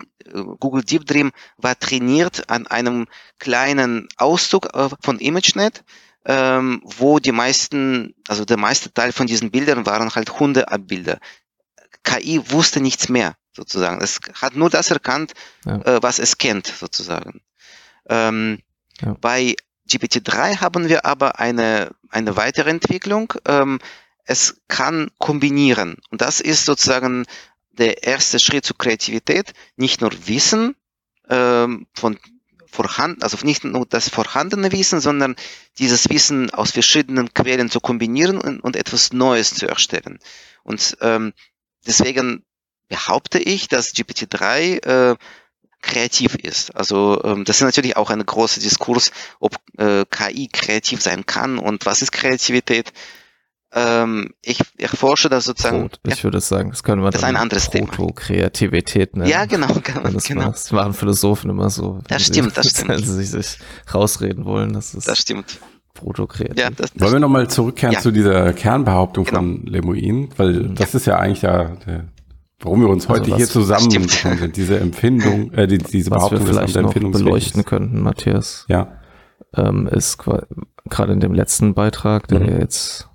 Google 0.60 0.84
Deep 0.84 1.04
Dream 1.04 1.32
war 1.56 1.78
trainiert 1.78 2.48
an 2.48 2.66
einem 2.66 3.06
kleinen 3.38 4.08
Auszug 4.16 4.74
äh, 4.74 4.88
von 5.00 5.18
ImageNet 5.18 5.84
ähm, 6.26 6.80
wo 6.84 7.18
die 7.18 7.32
meisten, 7.32 8.14
also 8.28 8.44
der 8.44 8.56
meiste 8.56 8.92
Teil 8.92 9.12
von 9.12 9.26
diesen 9.26 9.50
Bildern 9.50 9.86
waren 9.86 10.14
halt 10.14 10.38
Hundeabbilder. 10.40 11.18
KI 12.02 12.40
wusste 12.50 12.80
nichts 12.80 13.08
mehr, 13.08 13.34
sozusagen. 13.52 14.02
Es 14.02 14.20
hat 14.34 14.56
nur 14.56 14.70
das 14.70 14.90
erkannt, 14.90 15.32
ja. 15.64 15.76
äh, 15.82 16.02
was 16.02 16.18
es 16.18 16.38
kennt, 16.38 16.66
sozusagen. 16.66 17.42
Ähm, 18.08 18.60
ja. 19.00 19.16
Bei 19.20 19.54
GPT-3 19.88 20.60
haben 20.60 20.88
wir 20.88 21.04
aber 21.04 21.38
eine, 21.38 21.90
eine 22.10 22.36
weitere 22.36 22.70
Entwicklung. 22.70 23.34
Ähm, 23.46 23.80
es 24.24 24.62
kann 24.68 25.10
kombinieren. 25.18 25.98
Und 26.10 26.20
das 26.20 26.40
ist 26.40 26.64
sozusagen 26.64 27.26
der 27.72 28.04
erste 28.04 28.38
Schritt 28.38 28.64
zur 28.64 28.78
Kreativität. 28.78 29.52
Nicht 29.76 30.00
nur 30.00 30.10
Wissen 30.26 30.76
ähm, 31.28 31.86
von 31.92 32.18
vorhanden, 32.74 33.22
also 33.22 33.38
nicht 33.44 33.64
nur 33.64 33.86
das 33.86 34.08
vorhandene 34.08 34.72
Wissen, 34.72 35.00
sondern 35.00 35.36
dieses 35.78 36.08
Wissen 36.10 36.50
aus 36.50 36.72
verschiedenen 36.72 37.32
Quellen 37.32 37.70
zu 37.70 37.80
kombinieren 37.80 38.38
und, 38.38 38.60
und 38.60 38.76
etwas 38.76 39.12
Neues 39.12 39.54
zu 39.54 39.68
erstellen. 39.68 40.18
Und 40.64 40.96
ähm, 41.00 41.32
deswegen 41.86 42.44
behaupte 42.88 43.38
ich, 43.38 43.68
dass 43.68 43.94
GPT-3 43.94 45.12
äh, 45.12 45.16
kreativ 45.84 46.34
ist. 46.34 46.74
Also 46.74 47.20
ähm, 47.24 47.44
das 47.44 47.56
ist 47.56 47.62
natürlich 47.62 47.96
auch 47.96 48.10
ein 48.10 48.24
großer 48.24 48.60
Diskurs, 48.60 49.10
ob 49.40 49.56
äh, 49.78 50.04
KI 50.10 50.48
kreativ 50.52 51.02
sein 51.02 51.26
kann 51.26 51.58
und 51.58 51.86
was 51.86 52.02
ist 52.02 52.12
Kreativität. 52.12 52.92
Ähm, 53.76 54.30
ich 54.42 54.60
erforsche 54.78 55.28
das 55.28 55.46
sozusagen. 55.46 55.82
Code. 55.82 55.98
Ich 56.06 56.22
würde 56.22 56.40
sagen, 56.40 56.70
das 56.70 56.84
können 56.84 57.02
wir 57.02 57.10
das 57.10 57.22
ist 57.22 57.24
ein 57.24 57.34
anderes 57.36 57.70
Thema. 57.70 57.90
Kreativität 58.14 59.16
nennen. 59.16 59.28
Ja, 59.28 59.46
genau, 59.46 59.66
genau. 59.82 60.08
Das, 60.10 60.24
genau. 60.24 60.50
das 60.50 60.70
machen 60.70 60.94
Philosophen 60.94 61.50
immer 61.50 61.68
so. 61.70 61.98
Das 62.06 62.24
stimmt, 62.24 62.56
das 62.56 62.68
stimmt. 62.70 62.90
Wenn 62.90 63.02
sie 63.04 63.24
sich 63.24 63.58
rausreden 63.92 64.44
wollen. 64.44 64.72
Das, 64.74 64.94
ist, 64.94 65.08
das 65.08 65.18
stimmt. 65.18 65.58
protokreativ. 65.92 66.56
Ja, 66.56 66.70
das, 66.70 66.92
das 66.92 67.02
Wollen 67.02 67.14
wir 67.14 67.20
nochmal 67.20 67.50
zurückkehren 67.50 67.94
Ja. 67.94 68.00
zu 68.00 68.12
dieser 68.12 68.52
Kernbehauptung 68.52 69.24
Genau. 69.24 69.38
von 69.40 69.66
Lemoin? 69.66 70.28
Weil 70.36 70.68
das 70.68 70.94
ist 70.94 71.06
ja 71.06 71.16
eigentlich 71.18 71.40
da, 71.40 71.76
der, 71.84 72.04
warum 72.64 72.80
wir 72.80 72.88
uns 72.88 73.08
Also 73.08 73.22
heute 73.22 73.36
hier 73.36 73.46
Stimmt. 73.46 74.10
sind. 74.10 74.56
Diese 74.56 74.78
Empfindung, 74.80 75.52
äh, 75.52 75.66
die, 75.66 75.78
diese 75.78 76.10
Was 76.10 76.30
wir 76.30 76.38
Behauptung, 76.38 76.54
man 76.54 76.68
vielleicht 76.68 76.76
noch 77.04 77.12
beleuchten 77.12 77.64
könnten, 77.64 78.00
Matthias, 78.02 78.64
Ja. 78.68 78.98
ähm, 79.56 79.86
ist 79.86 80.18
gerade 80.18 81.12
in 81.12 81.20
dem 81.20 81.34
letzten 81.34 81.74
Beitrag, 81.74 82.26
der 82.28 82.40
Mhm. 82.40 82.46
ja 82.48 82.58
jetzt 82.58 83.08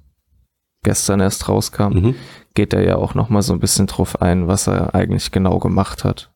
gestern 0.84 1.20
erst 1.20 1.50
rauskam, 1.50 1.94
Mhm. 1.94 2.16
geht 2.54 2.74
er 2.74 2.84
ja 2.86 2.96
auch 2.96 3.14
noch 3.16 3.30
mal 3.30 3.42
so 3.42 3.54
ein 3.54 3.60
bisschen 3.60 3.88
drauf 3.88 4.22
ein, 4.22 4.48
was 4.48 4.68
er 4.68 4.96
eigentlich 4.96 5.32
genau 5.32 5.60
gemacht 5.60 6.04
hat. 6.04 6.32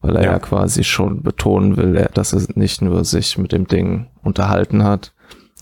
Weil 0.00 0.16
er 0.16 0.24
Ja. 0.24 0.32
ja, 0.32 0.38
quasi 0.38 0.84
schon 0.84 1.22
betonen 1.22 1.76
will, 1.78 2.06
dass 2.12 2.32
er 2.34 2.42
nicht 2.54 2.82
nur 2.82 3.04
sich 3.04 3.38
mit 3.38 3.52
dem 3.52 3.66
Ding 3.66 4.08
unterhalten 4.22 4.84
hat 4.84 5.14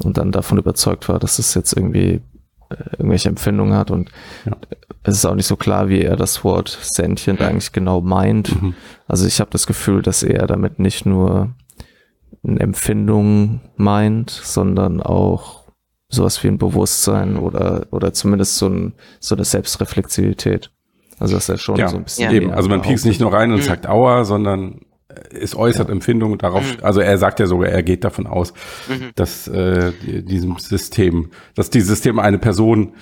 und 0.03 0.19
dann 0.19 0.33
davon 0.33 0.59
überzeugt 0.59 1.09
war, 1.09 1.19
dass 1.21 1.39
es 1.39 1.55
jetzt 1.55 1.73
irgendwie 1.77 2.21
irgendwelche 2.99 3.29
Empfindungen 3.29 3.75
hat 3.75 3.91
und 3.91 4.11
Ja. 4.45 4.57
es 5.03 5.17
ist 5.17 5.25
auch 5.27 5.35
nicht 5.35 5.47
so 5.47 5.57
klar, 5.57 5.89
wie 5.89 6.03
er 6.03 6.17
das 6.17 6.45
Wort 6.45 6.79
sentient 6.83 7.41
eigentlich 7.41 7.73
genau 7.73 8.01
meint. 8.01 8.61
Mhm. 8.63 8.75
Also 9.07 9.27
ich 9.27 9.41
habe 9.41 9.51
das 9.51 9.67
Gefühl, 9.67 10.03
dass 10.03 10.23
er 10.23 10.47
damit 10.47 10.79
nicht 10.79 11.07
nur 11.07 11.55
eine 12.47 12.61
Empfindung 12.61 13.61
meint, 13.77 14.31
sondern 14.31 15.01
auch 15.03 15.65
sowas 16.09 16.43
wie 16.45 16.49
ein 16.49 16.59
Bewusstsein 16.59 17.37
oder, 17.39 17.87
oder 17.91 18.13
zumindest 18.13 18.57
so, 18.59 18.69
ein, 18.69 18.93
so 19.21 19.35
eine 19.35 19.45
Selbstreflexivität. 19.45 20.71
Also 21.19 21.37
dass 21.37 21.49
er 21.49 21.59
schon 21.59 21.77
Ja, 21.77 21.89
so 21.89 21.97
ein 21.97 22.05
bisschen. 22.05 22.25
Ja. 22.31 22.33
eben. 22.37 22.51
Also 22.53 22.69
man 22.69 22.83
piekst 22.83 23.07
nicht 23.07 23.21
nur 23.21 23.33
rein 23.33 23.51
und 23.53 23.59
Mhm. 23.59 23.63
sagt 23.63 23.87
Aua, 23.89 24.25
sondern 24.25 24.81
es 25.33 25.55
äußert 25.57 25.91
Empfindungen 25.91 26.39
darauf. 26.39 26.63
Mhm. 26.79 26.85
Also 26.85 27.01
er 27.01 27.19
sagt 27.19 27.41
ja 27.41 27.47
sogar, 27.47 27.69
er 27.69 27.83
geht 27.83 28.05
davon 28.05 28.27
aus, 28.27 28.53
Mhm. 28.89 29.11
dass 29.15 29.49
äh, 29.49 29.93
die- 30.03 30.25
diesem 30.25 30.59
System, 30.59 31.31
dass 31.55 31.71
dieses 31.71 31.89
System 31.89 32.19
eine 32.19 32.39
Person 32.39 32.93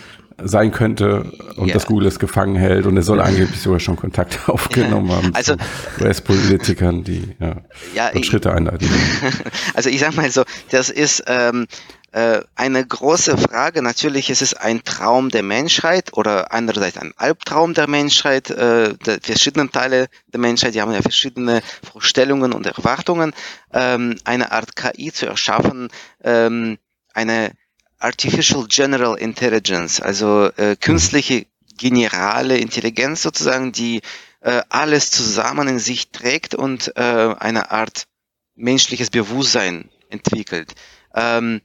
sein 0.43 0.73
könnte 0.73 1.31
und 1.57 1.69
Ja. 1.69 1.75
das 1.75 1.87
Google 1.87 2.09
es 2.09 2.19
gefangen 2.19 2.57
hält 2.57 2.87
und 2.87 2.97
es 2.97 3.07
soll 3.07 3.21
angeblich 3.21 3.61
sogar 3.61 3.79
schon 3.81 3.97
Kontakt 3.97 4.49
aufgenommen 4.49 5.13
haben 5.13 5.31
Also- 5.35 5.57
zu 5.57 6.05
US-Politikern, 6.05 7.05
die 7.05 7.35
ja, 7.39 7.57
Ja, 7.95 8.11
ich- 8.15 8.27
Schritte 8.27 8.53
einleiten. 8.53 8.89
Also 9.75 9.91
ich 9.91 10.01
sag 10.01 10.17
mal 10.17 10.31
so, 10.31 10.43
das 10.71 10.89
ist 10.91 11.23
ähm, 11.27 11.63
äh, 11.63 11.67
eine 12.13 12.87
große 12.87 13.39
Frage. 13.39 13.81
Natürlich 13.81 14.29
ist 14.29 14.43
es 14.43 14.53
ein 14.53 14.85
Traum 14.85 15.31
der 15.31 15.43
Menschheit 15.43 16.13
oder 16.13 16.53
andererseits 16.53 16.99
ein 16.99 17.15
Albtraum 17.17 17.73
der 17.73 17.89
Menschheit, 17.89 18.51
äh, 18.51 18.95
der 18.99 19.21
verschiedenen 19.23 19.73
Teile 19.73 20.09
der 20.27 20.41
Menschheit, 20.41 20.75
die 20.75 20.83
haben 20.83 20.93
ja 20.93 21.01
verschiedene 21.01 21.63
Vorstellungen 21.91 22.53
und 22.53 22.67
Erwartungen, 22.67 23.33
ähm, 23.73 24.17
eine 24.25 24.53
Art 24.53 24.77
KI 24.77 25.11
zu 25.11 25.25
erschaffen, 25.27 25.89
ähm, 26.23 26.77
eine 27.15 27.53
Artificial 27.99 28.67
General 28.69 29.17
Intelligence, 29.17 30.01
also 30.01 30.51
äh, 30.57 30.77
künstliche 30.77 31.47
generale 31.79 32.59
Intelligenz 32.59 33.23
sozusagen, 33.23 33.73
die 33.73 34.03
äh, 34.41 34.63
alles 34.69 35.11
zusammen 35.11 35.69
in 35.69 35.79
sich 35.79 36.11
trägt 36.11 36.55
und 36.55 36.93
äh, 36.97 37.01
eine 37.01 37.71
Art 37.71 38.07
menschliches 38.55 39.11
Bewusstsein 39.11 39.89
entwickelt. 40.11 40.75
Ähm, 41.15 41.63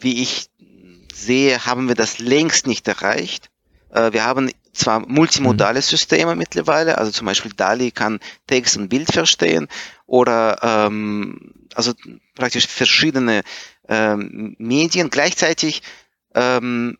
wie 0.00 0.22
ich 0.22 0.48
sehe, 1.12 1.64
haben 1.66 1.88
wir 1.88 1.94
das 1.94 2.18
längst 2.18 2.66
nicht 2.66 2.88
erreicht. 2.88 3.50
Äh, 3.90 4.12
wir 4.12 4.24
haben 4.24 4.50
zwar 4.72 5.00
multimodale 5.00 5.82
Systeme 5.82 6.36
mittlerweile, 6.36 6.98
also 6.98 7.10
zum 7.10 7.26
Beispiel 7.26 7.52
DALI 7.54 7.90
kann 7.90 8.20
Text 8.46 8.76
und 8.76 8.88
Bild 8.88 9.12
verstehen 9.12 9.68
oder 10.06 10.58
ähm, 10.62 11.52
also 11.74 11.92
praktisch 12.34 12.66
verschiedene 12.66 13.42
ähm, 13.88 14.54
Medien. 14.58 15.10
Gleichzeitig 15.10 15.82
ähm, 16.34 16.98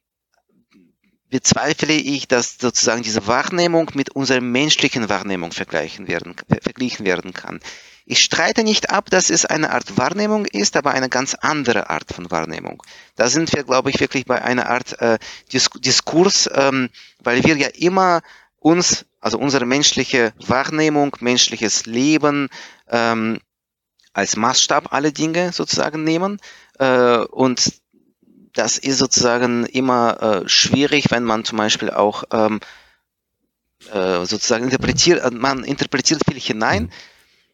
bezweifle 1.31 1.95
ich, 1.95 2.29
dass 2.29 2.57
sozusagen 2.61 3.03
diese 3.03 3.27
Wahrnehmung 3.27 3.91
mit 3.95 4.11
unserer 4.11 4.41
menschlichen 4.41 5.09
Wahrnehmung 5.09 5.53
vergleichen 5.53 6.09
werden, 6.09 6.35
ver- 6.49 6.61
verglichen 6.61 7.07
werden 7.07 7.33
kann. 7.33 7.61
Ich 8.07 8.21
streite 8.21 8.65
nicht 8.65 8.91
ab, 8.91 9.09
dass 9.11 9.31
es 9.31 9.45
eine 9.47 9.71
Art 9.71 9.97
Wahrnehmung 9.97 10.45
ist, 10.45 10.77
aber 10.77 10.91
eine 10.91 11.09
ganz 11.09 11.35
andere 11.35 11.91
Art 11.91 12.13
von 12.13 12.31
Wahrnehmung. 12.31 12.83
Da 13.15 13.29
sind 13.29 13.53
wir, 13.55 13.63
glaube 13.63 13.91
ich, 13.91 14.01
wirklich 14.01 14.25
bei 14.27 14.43
einer 14.43 14.69
Art 14.69 15.01
äh, 15.01 15.19
Dis 15.53 15.71
Diskurs, 15.77 16.51
ähm, 16.53 16.91
weil 17.21 17.45
wir 17.45 17.57
ja 17.57 17.69
immer 17.69 18.23
uns, 18.59 19.07
also 19.21 19.39
unsere 19.39 19.65
menschliche 19.65 20.33
Wahrnehmung, 20.45 21.17
menschliches 21.21 21.87
Leben 21.87 22.49
ähm, 22.89 23.39
als 24.13 24.35
Maßstab 24.35 24.93
alle 24.93 25.13
Dinge 25.13 25.53
sozusagen 25.53 26.03
nehmen. 26.03 26.41
Äh, 26.81 27.19
und 27.19 27.81
das 28.55 28.79
ist 28.79 28.99
sozusagen 28.99 29.67
immer 29.67 30.23
äh, 30.45 30.49
schwierig, 30.49 31.11
wenn 31.11 31.25
man 31.25 31.45
zum 31.45 31.59
Beispiel 31.59 31.91
auch 31.91 32.25
ähm, 32.33 32.61
äh, 33.93 34.25
sozusagen 34.25 34.65
interpretiert, 34.65 35.23
äh, 35.23 35.31
man 35.31 35.65
interpretiert 35.65 36.23
viel 36.29 36.41
hinein. 36.41 36.93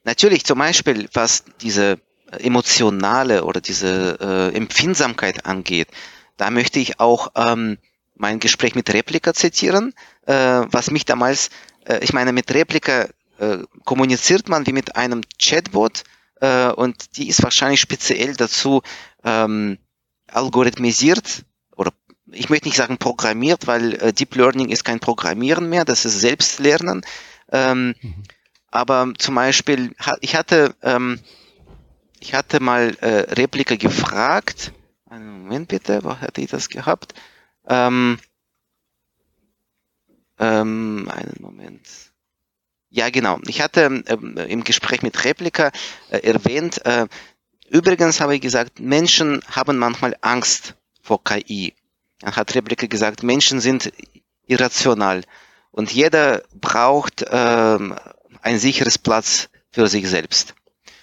Natürlich 0.04 0.44
zum 0.44 0.58
Beispiel, 0.58 1.08
was 1.12 1.44
diese 1.60 1.98
emotionale 2.38 3.44
oder 3.44 3.60
diese 3.60 4.18
äh, 4.20 4.56
Empfindsamkeit 4.56 5.46
angeht, 5.46 5.88
da 6.36 6.50
möchte 6.50 6.78
ich 6.78 7.00
auch 7.00 7.32
ähm, 7.34 7.78
mein 8.14 8.40
Gespräch 8.40 8.74
mit 8.74 8.92
Replika 8.92 9.34
zitieren, 9.34 9.94
äh, 10.26 10.34
was 10.34 10.90
mich 10.90 11.04
damals, 11.04 11.50
äh, 11.86 11.98
ich 12.02 12.12
meine, 12.12 12.32
mit 12.32 12.52
Replika 12.52 13.08
äh, 13.38 13.58
kommuniziert 13.84 14.48
man 14.48 14.66
wie 14.66 14.72
mit 14.72 14.96
einem 14.96 15.22
Chatbot 15.40 16.04
äh, 16.40 16.68
und 16.68 17.16
die 17.16 17.28
ist 17.28 17.42
wahrscheinlich 17.42 17.80
speziell 17.80 18.34
dazu 18.34 18.82
ähm, 19.24 19.78
algorithmisiert 20.28 21.44
oder 21.76 21.92
ich 22.32 22.48
möchte 22.48 22.68
nicht 22.68 22.76
sagen 22.76 22.98
programmiert, 22.98 23.66
weil 23.66 23.94
äh, 23.94 24.12
Deep 24.12 24.34
Learning 24.34 24.68
ist 24.68 24.84
kein 24.84 25.00
Programmieren 25.00 25.68
mehr, 25.68 25.84
das 25.84 26.04
ist 26.04 26.20
Selbstlernen. 26.20 27.04
Ähm, 27.52 27.94
aber 28.70 29.12
zum 29.18 29.36
Beispiel, 29.36 29.94
ich 30.20 30.34
hatte, 30.34 30.74
ähm, 30.82 31.20
ich 32.20 32.34
hatte 32.34 32.60
mal 32.60 32.96
äh, 33.00 33.32
Replika 33.32 33.76
gefragt. 33.76 34.72
Einen 35.08 35.42
Moment 35.42 35.68
bitte, 35.68 36.02
wo 36.02 36.16
hatte 36.16 36.40
ich 36.40 36.50
das 36.50 36.68
gehabt? 36.68 37.14
Ähm, 37.68 38.18
ähm, 40.38 41.08
einen 41.10 41.36
Moment. 41.40 41.86
Ja, 42.90 43.10
genau. 43.10 43.38
Ich 43.46 43.60
hatte 43.60 44.02
ähm, 44.06 44.36
im 44.36 44.64
Gespräch 44.64 45.02
mit 45.02 45.24
Replika 45.24 45.70
äh, 46.10 46.18
erwähnt, 46.18 46.84
äh, 46.84 47.06
übrigens 47.70 48.20
habe 48.20 48.34
ich 48.34 48.40
gesagt, 48.40 48.80
Menschen 48.80 49.42
haben 49.50 49.78
manchmal 49.78 50.16
Angst 50.20 50.74
vor 51.02 51.22
KI. 51.22 51.74
Dann 52.20 52.34
hat 52.36 52.54
Replika 52.54 52.86
gesagt, 52.86 53.22
Menschen 53.22 53.60
sind 53.60 53.92
irrational 54.46 55.22
und 55.70 55.92
jeder 55.92 56.42
braucht 56.54 57.24
ähm, 57.30 57.94
ein 58.42 58.58
sicheres 58.58 58.98
Platz 58.98 59.48
für 59.70 59.88
sich 59.88 60.08
selbst. 60.08 60.54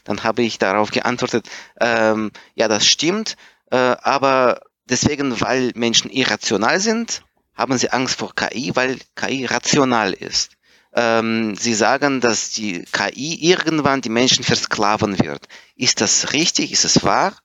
Dann 0.04 0.24
habe 0.24 0.42
ich 0.42 0.58
darauf 0.58 0.92
geantwortet, 0.92 1.48
ähm, 1.80 2.32
ja, 2.56 2.68
das 2.68 2.88
stimmt, 2.88 3.38
äh, 3.72 3.78
aber 3.78 4.62
deswegen, 4.86 5.40
weil 5.40 5.72
Menschen 5.76 6.10
irrational 6.10 6.80
sind, 6.80 7.24
haben 7.54 7.78
sie 7.78 7.92
Angst 7.92 8.18
vor 8.18 8.34
KI, 8.36 8.76
weil 8.76 8.98
KI 9.16 9.46
rational 9.46 10.14
ist. 10.14 10.52
Ähm, 10.96 11.56
sie 11.56 11.74
sagen, 11.74 12.22
dass 12.22 12.52
die 12.52 12.86
KI 12.92 13.36
irgendwann 13.50 14.02
die 14.02 14.10
Menschen 14.10 14.44
versklaven 14.44 15.20
wird. 15.20 15.48
Ist 15.76 16.02
das 16.02 16.34
richtig? 16.34 16.72
Ist 16.72 16.86
es 16.86 17.04
wahr? 17.04 17.36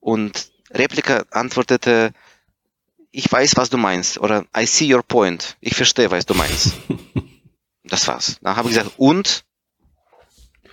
Und 0.00 0.50
Replika 0.70 1.24
antwortete, 1.30 2.12
ich 3.10 3.30
weiß, 3.30 3.56
was 3.56 3.70
du 3.70 3.76
meinst, 3.76 4.18
oder 4.18 4.44
I 4.56 4.66
see 4.66 4.92
your 4.92 5.02
point. 5.02 5.56
Ich 5.60 5.76
verstehe, 5.76 6.10
was 6.10 6.26
du 6.26 6.34
meinst. 6.34 6.74
Das 7.86 8.08
war's. 8.08 8.38
Dann 8.40 8.56
habe 8.56 8.70
ich 8.70 8.74
gesagt, 8.74 8.94
und? 8.96 9.44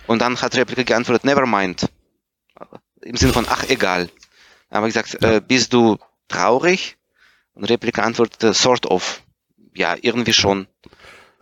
Und 0.06 0.20
dann 0.20 0.40
hat 0.40 0.56
Replika 0.56 0.82
geantwortet, 0.82 1.24
never 1.24 1.46
mind. 1.46 1.86
Im 3.02 3.16
Sinne 3.16 3.34
von, 3.34 3.46
ach, 3.46 3.68
egal. 3.68 4.08
Dann 4.70 4.78
habe 4.78 4.88
ich 4.88 4.94
gesagt, 4.94 5.22
äh, 5.22 5.42
bist 5.46 5.74
du 5.74 5.98
traurig? 6.28 6.96
Und 7.52 7.64
Replika 7.64 8.02
antwortete, 8.02 8.54
sort 8.54 8.86
of. 8.86 9.22
Ja, 9.74 9.94
irgendwie 10.00 10.32
schon. 10.32 10.66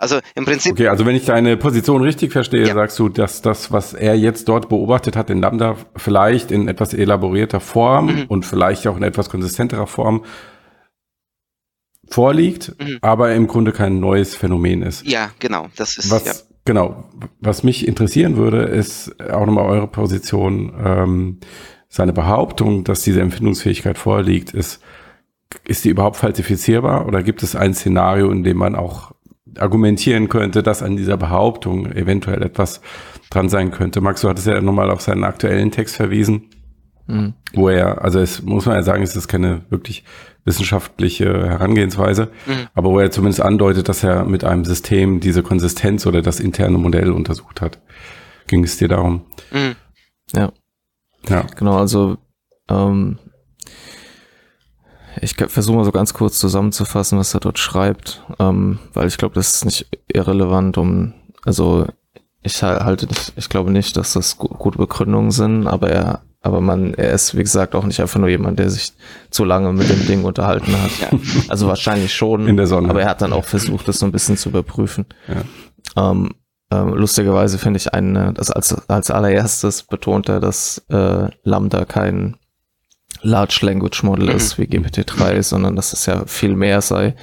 Also 0.00 0.18
im 0.34 0.46
Prinzip, 0.46 0.72
Okay, 0.72 0.88
also 0.88 1.04
wenn 1.04 1.14
ich 1.14 1.26
deine 1.26 1.58
Position 1.58 2.00
richtig 2.02 2.32
verstehe, 2.32 2.66
Ja. 2.66 2.72
sagst 2.74 2.98
du, 2.98 3.10
dass 3.10 3.42
das, 3.42 3.70
was 3.70 3.92
er 3.92 4.14
jetzt 4.16 4.48
dort 4.48 4.70
beobachtet 4.70 5.14
hat 5.14 5.28
in 5.28 5.40
Lambda, 5.42 5.76
vielleicht 5.94 6.50
in 6.50 6.68
etwas 6.68 6.94
elaborierter 6.94 7.60
Form 7.60 8.06
Mhm. 8.06 8.24
und 8.28 8.46
vielleicht 8.46 8.86
auch 8.86 8.96
in 8.96 9.02
etwas 9.02 9.28
konsistenterer 9.28 9.86
Form 9.86 10.24
vorliegt, 12.08 12.74
Mhm. 12.80 12.98
aber 13.02 13.34
im 13.34 13.46
Grunde 13.46 13.72
kein 13.72 14.00
neues 14.00 14.34
Phänomen 14.34 14.82
ist. 14.82 15.06
ja, 15.06 15.30
genau, 15.38 15.68
das 15.76 15.96
ist, 15.98 16.10
Was, 16.10 16.24
ja. 16.24 16.32
genau, 16.64 17.04
was 17.40 17.62
mich 17.62 17.86
interessieren 17.86 18.36
würde, 18.36 18.62
ist 18.62 19.14
auch 19.30 19.46
nochmal 19.46 19.66
eure 19.66 19.86
Position, 19.86 20.72
ähm, 20.84 21.38
seine 21.88 22.12
Behauptung, 22.12 22.84
dass 22.84 23.02
diese 23.02 23.20
Empfindungsfähigkeit 23.20 23.98
vorliegt, 23.98 24.54
ist, 24.54 24.80
ist 25.64 25.84
die 25.84 25.88
überhaupt 25.90 26.16
falsifizierbar 26.16 27.06
oder 27.06 27.22
gibt 27.22 27.42
es 27.42 27.54
ein 27.56 27.74
Szenario, 27.74 28.30
in 28.30 28.44
dem 28.44 28.56
man 28.56 28.76
auch 28.76 29.12
argumentieren 29.58 30.28
könnte, 30.28 30.62
dass 30.62 30.82
an 30.82 30.96
dieser 30.96 31.16
Behauptung 31.16 31.86
eventuell 31.92 32.42
etwas 32.42 32.80
dran 33.30 33.48
sein 33.48 33.70
könnte? 33.70 34.00
Max, 34.00 34.20
du 34.20 34.28
hattest 34.28 34.46
ja 34.46 34.60
nochmal 34.60 34.90
auf 34.90 35.00
seinen 35.00 35.24
aktuellen 35.24 35.70
Text 35.70 35.96
verwiesen. 35.96 36.50
Mhm. 37.06 37.34
Wo 37.54 37.68
er, 37.68 38.04
also 38.04 38.20
es 38.20 38.42
muss 38.42 38.66
man 38.66 38.76
ja 38.76 38.82
sagen, 38.82 39.02
es 39.02 39.16
ist 39.16 39.28
keine 39.28 39.62
wirklich 39.70 40.04
wissenschaftliche 40.44 41.48
Herangehensweise, 41.48 42.30
mhm. 42.46 42.68
aber 42.74 42.90
wo 42.90 43.00
er 43.00 43.10
zumindest 43.10 43.42
andeutet, 43.42 43.88
dass 43.88 44.04
er 44.04 44.24
mit 44.24 44.44
einem 44.44 44.64
System 44.64 45.20
diese 45.20 45.42
Konsistenz 45.42 46.06
oder 46.06 46.22
das 46.22 46.40
interne 46.40 46.78
Modell 46.78 47.10
untersucht 47.10 47.60
hat. 47.60 47.80
Ging 48.46 48.64
es 48.64 48.78
dir 48.78 48.88
darum? 48.88 49.22
Mhm. 49.52 49.76
Ja. 50.34 50.52
Ja. 51.28 51.46
Genau, 51.56 51.78
also 51.78 52.16
ähm, 52.68 53.18
ich 55.20 55.36
versuche 55.36 55.76
mal 55.76 55.84
so 55.84 55.92
ganz 55.92 56.14
kurz 56.14 56.38
zusammenzufassen, 56.38 57.18
was 57.18 57.34
er 57.34 57.40
dort 57.40 57.58
schreibt, 57.58 58.24
ähm, 58.38 58.78
weil 58.94 59.08
ich 59.08 59.18
glaube, 59.18 59.34
das 59.34 59.54
ist 59.54 59.64
nicht 59.64 59.86
irrelevant, 60.08 60.78
um, 60.78 61.12
also 61.44 61.86
ich 62.42 62.62
halte 62.62 63.06
nicht, 63.06 63.34
ich 63.36 63.48
glaube 63.48 63.70
nicht, 63.70 63.96
dass 63.96 64.14
das 64.14 64.38
gute 64.38 64.78
Begründungen 64.78 65.30
sind, 65.30 65.66
aber 65.66 65.90
er, 65.90 66.22
aber 66.40 66.62
man, 66.62 66.94
er 66.94 67.12
ist, 67.12 67.36
wie 67.36 67.42
gesagt, 67.42 67.74
auch 67.74 67.84
nicht 67.84 68.00
einfach 68.00 68.18
nur 68.18 68.30
jemand, 68.30 68.58
der 68.58 68.70
sich 68.70 68.94
zu 69.30 69.44
lange 69.44 69.74
mit 69.74 69.90
dem 69.90 70.06
Ding 70.06 70.24
unterhalten 70.24 70.72
hat. 70.72 71.12
Ja. 71.12 71.18
Also 71.48 71.68
wahrscheinlich 71.68 72.14
schon. 72.14 72.48
In 72.48 72.56
der 72.56 72.66
Sonne. 72.66 72.88
Aber 72.88 73.02
er 73.02 73.10
hat 73.10 73.20
dann 73.20 73.34
auch 73.34 73.44
versucht, 73.44 73.88
das 73.88 73.98
so 73.98 74.06
ein 74.06 74.12
bisschen 74.12 74.38
zu 74.38 74.48
überprüfen. 74.48 75.04
Ja. 75.28 76.10
Ähm, 76.10 76.30
ähm, 76.70 76.94
lustigerweise 76.94 77.58
finde 77.58 77.76
ich 77.76 77.92
einen, 77.92 78.32
das 78.32 78.50
als, 78.50 78.88
als 78.88 79.10
allererstes 79.10 79.82
betont 79.82 80.30
er, 80.30 80.40
dass 80.40 80.78
äh, 80.88 81.28
Lambda 81.42 81.84
kein 81.84 82.36
Large 83.22 83.60
Language 83.62 84.02
Model 84.02 84.30
mhm. 84.30 84.36
ist 84.36 84.58
wie 84.58 84.64
GPT-3, 84.64 85.42
sondern 85.42 85.76
dass 85.76 85.92
es 85.92 86.06
ja 86.06 86.24
viel 86.26 86.54
mehr 86.56 86.80
sei. 86.80 87.14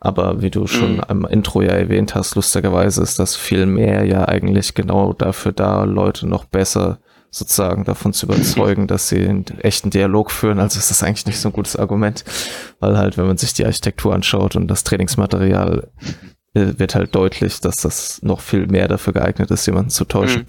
Aber 0.00 0.42
wie 0.42 0.50
du 0.50 0.66
schon 0.66 0.94
mhm. 0.94 1.04
am 1.06 1.24
Intro 1.26 1.62
ja 1.62 1.70
erwähnt 1.70 2.14
hast, 2.14 2.34
lustigerweise 2.34 3.02
ist 3.02 3.18
das 3.18 3.36
viel 3.36 3.66
mehr 3.66 4.04
ja 4.04 4.26
eigentlich 4.26 4.74
genau 4.74 5.12
dafür 5.12 5.52
da, 5.52 5.84
Leute 5.84 6.26
noch 6.26 6.44
besser 6.44 6.98
sozusagen 7.30 7.84
davon 7.84 8.12
zu 8.12 8.26
überzeugen, 8.26 8.86
dass 8.86 9.08
sie 9.08 9.26
einen 9.26 9.46
echten 9.60 9.90
Dialog 9.90 10.30
führen. 10.30 10.58
Also 10.58 10.78
ist 10.78 10.90
das 10.90 11.02
eigentlich 11.02 11.26
nicht 11.26 11.38
so 11.38 11.48
ein 11.48 11.54
gutes 11.54 11.76
Argument, 11.76 12.24
weil 12.78 12.98
halt, 12.98 13.16
wenn 13.16 13.26
man 13.26 13.38
sich 13.38 13.54
die 13.54 13.64
Architektur 13.64 14.14
anschaut 14.14 14.54
und 14.54 14.68
das 14.68 14.84
Trainingsmaterial, 14.84 15.90
äh, 16.54 16.74
wird 16.76 16.94
halt 16.94 17.14
deutlich, 17.14 17.60
dass 17.60 17.76
das 17.76 18.20
noch 18.22 18.40
viel 18.40 18.66
mehr 18.66 18.86
dafür 18.86 19.14
geeignet 19.14 19.50
ist, 19.50 19.64
jemanden 19.66 19.90
zu 19.90 20.04
täuschen. 20.04 20.46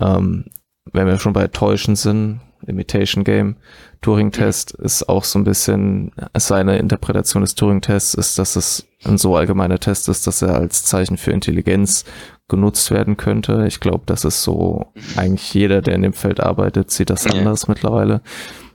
Mhm. 0.00 0.06
Ähm, 0.06 0.44
wenn 0.92 1.06
wir 1.06 1.18
schon 1.18 1.32
bei 1.32 1.46
Täuschen 1.46 1.96
sind, 1.96 2.40
Imitation 2.66 3.24
Game, 3.24 3.56
Turing-Test 4.00 4.78
mhm. 4.78 4.84
ist 4.84 5.08
auch 5.08 5.24
so 5.24 5.38
ein 5.38 5.44
bisschen, 5.44 6.12
seine 6.36 6.78
Interpretation 6.78 7.42
des 7.42 7.54
Turing-Tests 7.54 8.14
ist, 8.14 8.38
dass 8.38 8.56
es 8.56 8.86
ein 9.04 9.18
so 9.18 9.36
allgemeiner 9.36 9.78
Test 9.78 10.08
ist, 10.08 10.26
dass 10.26 10.42
er 10.42 10.54
als 10.54 10.84
Zeichen 10.84 11.16
für 11.16 11.30
Intelligenz 11.30 12.04
genutzt 12.48 12.90
werden 12.90 13.16
könnte. 13.16 13.66
Ich 13.66 13.80
glaube, 13.80 14.02
das 14.06 14.24
ist 14.24 14.42
so, 14.42 14.86
mhm. 14.94 15.18
eigentlich 15.18 15.54
jeder, 15.54 15.82
der 15.82 15.94
in 15.94 16.02
dem 16.02 16.12
Feld 16.12 16.40
arbeitet, 16.40 16.90
sieht 16.90 17.10
das 17.10 17.26
anders 17.26 17.62
ja. 17.62 17.68
mittlerweile. 17.70 18.22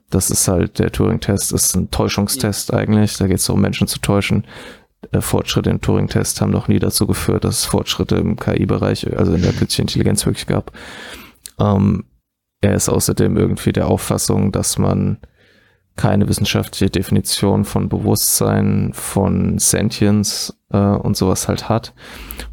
Das 0.09 0.31
ist 0.31 0.47
halt, 0.47 0.79
der 0.79 0.91
Turing-Test 0.91 1.51
ist 1.53 1.75
ein 1.75 1.91
Täuschungstest 1.91 2.73
eigentlich. 2.73 3.17
Da 3.17 3.27
geht 3.27 3.37
es 3.37 3.45
darum, 3.45 3.61
Menschen 3.61 3.87
zu 3.87 3.99
täuschen. 3.99 4.45
Äh, 5.11 5.21
Fortschritte 5.21 5.69
im 5.69 5.81
Turing-Test 5.81 6.41
haben 6.41 6.51
noch 6.51 6.67
nie 6.67 6.79
dazu 6.79 7.07
geführt, 7.07 7.43
dass 7.43 7.59
es 7.59 7.65
Fortschritte 7.65 8.15
im 8.15 8.35
KI-Bereich, 8.35 9.15
also 9.15 9.33
in 9.33 9.41
der 9.41 9.53
künstlichen 9.53 9.83
Intelligenz 9.83 10.25
wirklich 10.25 10.47
gab. 10.47 10.71
Ähm, 11.59 12.05
er 12.61 12.75
ist 12.75 12.89
außerdem 12.89 13.37
irgendwie 13.37 13.71
der 13.71 13.87
Auffassung, 13.87 14.51
dass 14.51 14.77
man 14.77 15.19
keine 15.95 16.29
wissenschaftliche 16.29 16.89
Definition 16.89 17.65
von 17.65 17.89
Bewusstsein, 17.89 18.91
von 18.93 19.59
Sentience 19.59 20.57
äh, 20.71 20.77
und 20.77 21.17
sowas 21.17 21.49
halt 21.49 21.67
hat, 21.67 21.93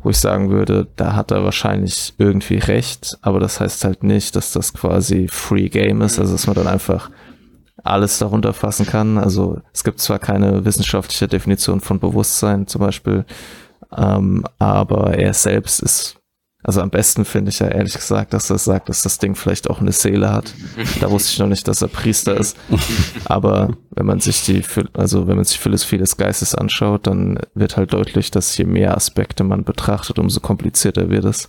wo 0.03 0.11
ich 0.11 0.19
sagen 0.19 0.51
würde, 0.51 0.89
da 0.97 1.15
hat 1.15 1.31
er 1.31 1.45
wahrscheinlich 1.45 2.15
irgendwie 2.19 2.59
recht, 2.59 3.17
aber 3.23 3.39
das 3.39 3.61
heißt 3.61 3.85
halt 3.85 4.03
nicht, 4.03 4.35
dass 4.35 4.51
das 4.51 4.75
quasi 4.75 5.29
Free 5.29 5.69
Game 5.69 6.03
ist, 6.03 6.19
also 6.19 6.33
dass 6.33 6.49
man 6.49 6.57
dann 6.57 6.67
einfach 6.67 7.09
alles 7.85 8.19
darunter 8.19 8.53
fassen 8.53 8.85
kann. 8.85 9.17
Also 9.17 9.61
es 9.73 9.85
gibt 9.85 10.01
zwar 10.01 10.19
keine 10.19 10.65
wissenschaftliche 10.65 11.29
Definition 11.29 11.81
von 11.81 12.01
Bewusstsein 12.01 12.67
zum 12.67 12.81
Beispiel, 12.81 13.25
ähm, 13.97 14.45
aber 14.59 15.17
er 15.17 15.33
selbst 15.35 15.81
ist 15.81 16.17
also 16.67 16.81
am 16.81 16.91
besten 16.91 17.25
finde 17.25 17.51
ich 17.51 17.61
ja 17.61 17.69
ehrlich 17.69 17.95
gesagt, 17.95 18.35
dass 18.35 18.51
er 18.51 18.59
sagt, 18.59 18.89
dass 18.89 19.03
das 19.03 19.19
Ding 19.19 19.37
vielleicht 19.37 19.71
auch 19.71 19.81
eine 19.81 19.93
Seele 19.93 20.33
hat. 20.33 20.53
Da 21.01 21.09
wusste 21.13 21.31
ich 21.31 21.39
noch 21.39 21.47
nicht, 21.47 21.69
dass 21.69 21.81
er 21.81 21.87
Priester 21.87 22.37
ist. 22.37 22.57
Aber 23.25 23.77
wenn 23.91 24.05
man 24.05 24.19
sich 24.19 24.45
die, 24.45 24.65
also 24.95 25.29
wenn 25.29 25.37
man 25.37 25.45
sich 25.45 25.61
Philosophie 25.61 25.99
des 25.99 26.17
Geistes 26.17 26.57
anschaut, 26.57 27.07
dann 27.07 27.39
wird 27.55 27.77
halt 27.77 27.93
deutlich, 27.93 28.33
dass 28.33 28.57
je 28.57 28.65
mehr 28.65 28.97
Aspekte 28.97 29.45
man 29.45 29.63
betrachtet, 29.63 30.19
umso 30.19 30.41
komplizierter 30.41 31.09
wird 31.09 31.27
es. 31.27 31.49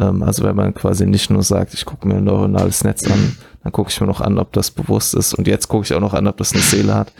Ähm, 0.00 0.24
also 0.24 0.42
wenn 0.42 0.56
man 0.56 0.74
quasi 0.74 1.06
nicht 1.06 1.30
nur 1.30 1.44
sagt, 1.44 1.72
ich 1.72 1.84
gucke 1.84 2.08
mir 2.08 2.16
ein 2.16 2.24
neuronales 2.24 2.82
Netz 2.82 3.08
an, 3.08 3.36
dann 3.62 3.70
gucke 3.70 3.90
ich 3.90 4.00
mir 4.00 4.08
noch 4.08 4.20
an, 4.20 4.36
ob 4.36 4.52
das 4.52 4.72
bewusst 4.72 5.14
ist. 5.14 5.32
Und 5.32 5.46
jetzt 5.46 5.68
gucke 5.68 5.84
ich 5.84 5.94
auch 5.94 6.00
noch 6.00 6.14
an, 6.14 6.26
ob 6.26 6.38
das 6.38 6.54
eine 6.54 6.62
Seele 6.62 6.96
hat 6.96 7.12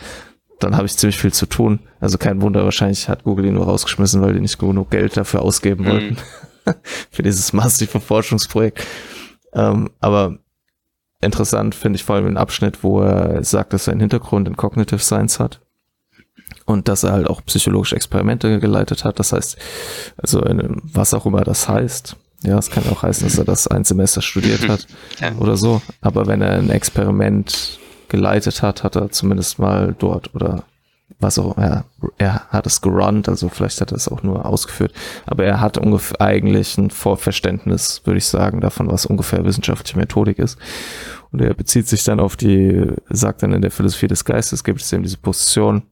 dann 0.59 0.77
habe 0.77 0.85
ich 0.85 0.95
ziemlich 0.95 1.17
viel 1.17 1.33
zu 1.33 1.47
tun. 1.47 1.79
Also 2.01 2.19
kein 2.19 2.43
Wunder, 2.43 2.65
wahrscheinlich 2.65 3.09
hat 3.09 3.25
Google 3.25 3.47
ihn 3.47 3.55
nur 3.55 3.65
rausgeschmissen, 3.65 4.21
weil 4.21 4.35
die 4.35 4.41
nicht 4.41 4.59
genug 4.59 4.91
Geld 4.91 5.17
dafür 5.17 5.41
ausgeben 5.41 5.87
wollten. 5.87 6.19
Für 7.11 7.23
dieses 7.23 7.53
massive 7.53 8.01
Forschungsprojekt. 8.01 8.87
Ähm, 9.53 9.91
aber 10.01 10.39
interessant 11.21 11.75
finde 11.75 11.97
ich 11.97 12.05
vor 12.05 12.17
allem 12.17 12.27
den 12.27 12.37
Abschnitt, 12.37 12.83
wo 12.83 13.01
er 13.01 13.43
sagt, 13.45 13.73
dass 13.73 13.87
er 13.87 13.93
einen 13.93 14.01
Hintergrund 14.01 14.49
in 14.49 14.57
Cognitive 14.57 15.01
Science 15.01 15.39
hat 15.39 15.61
und 16.65 16.89
dass 16.89 17.03
er 17.03 17.13
halt 17.13 17.29
auch 17.29 17.45
psychologische 17.45 17.97
Experimente 17.97 18.59
geleitet 18.59 19.05
hat. 19.05 19.19
Das 19.19 19.33
heißt, 19.33 19.57
also 20.17 20.43
in, 20.43 20.81
was 20.83 21.15
auch 21.15 21.27
immer 21.27 21.43
das 21.43 21.69
heißt. 21.69 22.17
Ja, 22.43 22.59
es 22.59 22.71
kann 22.71 22.85
auch 22.91 23.03
heißen, 23.03 23.27
dass 23.27 23.37
er 23.37 23.45
das 23.45 23.67
ein 23.67 23.85
Semester 23.85 24.23
studiert 24.23 24.67
hat 24.69 24.87
oder 25.39 25.57
so. 25.57 25.83
Aber 26.01 26.27
wenn 26.27 26.41
er 26.41 26.53
ein 26.53 26.71
Experiment 26.71 27.79
geleitet 28.09 28.63
hat, 28.63 28.83
hat 28.83 28.97
er 28.97 29.11
zumindest 29.11 29.59
mal 29.59 29.95
dort 29.99 30.35
oder 30.35 30.65
was 31.21 31.39
auch, 31.39 31.57
ja, 31.59 31.85
er 32.17 32.47
hat 32.49 32.67
es 32.67 32.81
gerunnt, 32.81 33.29
also 33.29 33.49
vielleicht 33.49 33.81
hat 33.81 33.93
er 33.93 33.97
es 33.97 34.09
auch 34.09 34.23
nur 34.23 34.47
ausgeführt, 34.47 34.93
aber 35.27 35.45
er 35.45 35.61
hat 35.61 35.77
ungefähr 35.77 36.21
eigentlich 36.21 36.79
ein 36.79 36.91
Vorverständnis, 36.91 38.03
würde 38.05 38.19
ich 38.19 38.27
sagen, 38.27 38.61
davon, 38.61 38.91
was 38.91 39.07
ungefähr 39.07 39.45
wissenschaftliche 39.45 39.99
Methodik 39.99 40.39
ist. 40.39 40.59
Und 41.31 41.41
er 41.41 41.55
bezieht 41.55 41.87
sich 41.87 42.03
dann 42.05 42.21
auf 42.21 42.37
die, 42.37 42.87
sagt 43.11 43.43
dann 43.43 43.53
in 43.53 43.63
der 43.63 43.71
Philosophie 43.71 44.09
des 44.09 44.25
Geistes, 44.25 44.65
gibt 44.65 44.81
es 44.81 44.93
eben 44.93 45.03
diese 45.03 45.19
Position, 45.19 45.83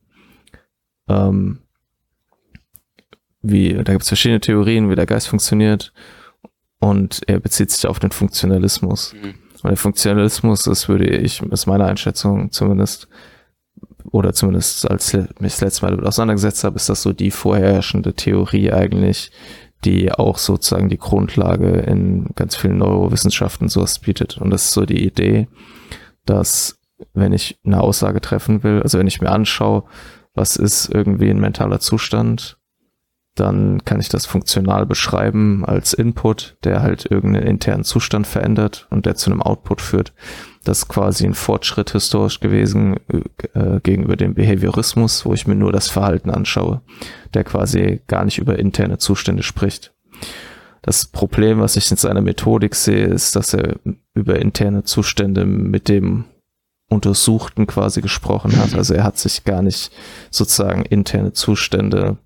ähm, 1.09 1.61
wie, 3.43 3.75
da 3.75 3.93
gibt 3.93 4.03
es 4.03 4.09
verschiedene 4.09 4.41
Theorien, 4.41 4.91
wie 4.91 4.97
der 4.97 5.07
Geist 5.07 5.29
funktioniert, 5.29 5.93
und 6.81 7.21
er 7.27 7.41
bezieht 7.41 7.71
sich 7.71 7.87
auf 7.87 7.99
den 7.99 8.13
Funktionalismus. 8.13 9.13
Mhm. 9.13 9.35
Und 9.63 9.71
der 9.71 9.77
Funktionalismus, 9.77 10.63
das 10.63 10.89
würde 10.89 11.07
ich, 11.07 11.43
ist 11.43 11.67
meine 11.67 11.87
Einschätzung 11.87 12.53
zumindest, 12.53 13.09
oder 14.11 14.33
zumindest 14.33 14.91
als 14.91 15.13
ich 15.13 15.21
mich 15.41 15.53
das 15.53 15.61
letzte 15.61 15.85
Mal 15.85 15.91
damit 15.93 16.07
auseinandergesetzt 16.07 16.65
habe, 16.65 16.77
ist 16.77 16.89
das 16.89 17.03
so 17.03 17.13
die 17.13 17.31
vorherrschende 17.31 18.15
Theorie 18.15 18.73
eigentlich, 18.73 19.31
die 19.85 20.11
auch 20.13 20.39
sozusagen 20.39 20.89
die 20.89 20.99
Grundlage 20.99 21.69
in 21.69 22.31
ganz 22.35 22.57
vielen 22.57 22.79
Neurowissenschaften 22.79 23.69
sowas 23.69 23.99
bietet. 23.99 24.39
Und 24.39 24.51
das 24.51 24.65
ist 24.65 24.73
so 24.73 24.87
die 24.87 25.05
Idee, 25.05 25.49
dass 26.25 26.79
wenn 27.15 27.33
ich 27.33 27.59
eine 27.65 27.81
Aussage 27.81 28.21
treffen 28.21 28.63
will, 28.63 28.83
also 28.83 28.99
wenn 28.99 29.07
ich 29.07 29.21
mir 29.21 29.31
anschaue, 29.31 29.85
was 30.35 30.57
ist 30.57 30.89
irgendwie 30.93 31.31
ein 31.31 31.41
mentaler 31.41 31.81
Zustand, 31.81 32.59
dann 33.39 33.85
kann 33.85 34.01
ich 34.01 34.09
das 34.09 34.27
funktional 34.27 34.87
beschreiben 34.87 35.65
als 35.65 35.93
Input, 35.93 36.57
der 36.65 36.83
halt 36.83 37.07
irgendeinen 37.07 37.47
internen 37.47 37.85
Zustand 37.85 38.27
verändert 38.27 38.87
und 38.91 39.07
der 39.07 39.15
zu 39.15 39.31
einem 39.31 39.43
Output 39.43 39.81
führt. 39.81 40.13
Das 40.65 40.79
ist 40.79 40.89
quasi 40.89 41.25
ein 41.25 41.35
Fortschritt 41.35 41.91
historisch 41.91 42.41
gewesen 42.41 42.97
äh, 43.55 43.81
gegenüber 43.81 44.17
dem 44.17 44.35
Behaviorismus, 44.35 45.25
wo 45.25 45.33
ich 45.33 45.47
mir 45.47 45.55
nur 45.55 45.73
das 45.73 45.89
Verhalten 45.89 46.31
anschaue, 46.31 46.83
der 47.35 47.45
quasi 47.45 48.01
gar 48.07 48.25
nicht 48.25 48.39
über 48.39 48.59
interne 48.59 48.99
Zustände 48.99 49.43
spricht. 49.43 49.95
Das 50.83 51.07
Problem, 51.07 51.61
was 51.61 51.77
ich 51.77 51.91
in 51.91 51.97
seiner 51.97 52.21
Methodik 52.21 52.75
sehe, 52.75 53.07
ist, 53.07 53.37
dass 53.37 53.55
er 53.55 53.77
über 54.15 54.41
interne 54.41 54.85
Zustände 54.85 55.45
mit 55.45 55.89
dem 55.89 56.25
Untersuchten 56.89 57.67
quasi 57.67 58.01
gesprochen 58.01 58.57
hat. 58.57 58.75
Also 58.75 58.95
er 58.95 59.05
hat 59.05 59.19
sich 59.19 59.45
gar 59.45 59.63
nicht 59.63 59.93
sozusagen 60.31 60.83
interne 60.83 61.33
Zustände 61.33 62.19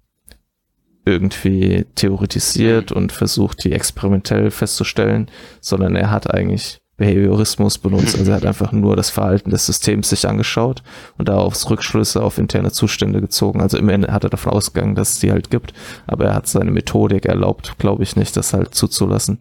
irgendwie 1.04 1.86
theoretisiert 1.94 2.92
und 2.92 3.12
versucht, 3.12 3.64
die 3.64 3.72
experimentell 3.72 4.50
festzustellen, 4.50 5.28
sondern 5.60 5.96
er 5.96 6.10
hat 6.10 6.32
eigentlich 6.32 6.80
Behaviorismus 6.96 7.78
benutzt. 7.78 8.16
Also 8.18 8.30
er 8.30 8.36
hat 8.36 8.46
einfach 8.46 8.72
nur 8.72 8.94
das 8.94 9.10
Verhalten 9.10 9.50
des 9.50 9.66
Systems 9.66 10.10
sich 10.10 10.28
angeschaut 10.28 10.82
und 11.18 11.28
daraus 11.28 11.68
Rückschlüsse 11.68 12.22
auf 12.22 12.38
interne 12.38 12.70
Zustände 12.70 13.20
gezogen. 13.20 13.60
Also 13.60 13.78
im 13.78 13.88
Ende 13.88 14.12
hat 14.12 14.24
er 14.24 14.30
davon 14.30 14.52
ausgegangen, 14.52 14.94
dass 14.94 15.14
es 15.14 15.18
die 15.18 15.32
halt 15.32 15.50
gibt, 15.50 15.72
aber 16.06 16.26
er 16.26 16.34
hat 16.34 16.46
seine 16.46 16.70
Methodik 16.70 17.26
erlaubt, 17.26 17.78
glaube 17.78 18.04
ich 18.04 18.14
nicht, 18.14 18.36
das 18.36 18.52
halt 18.52 18.74
zuzulassen. 18.74 19.40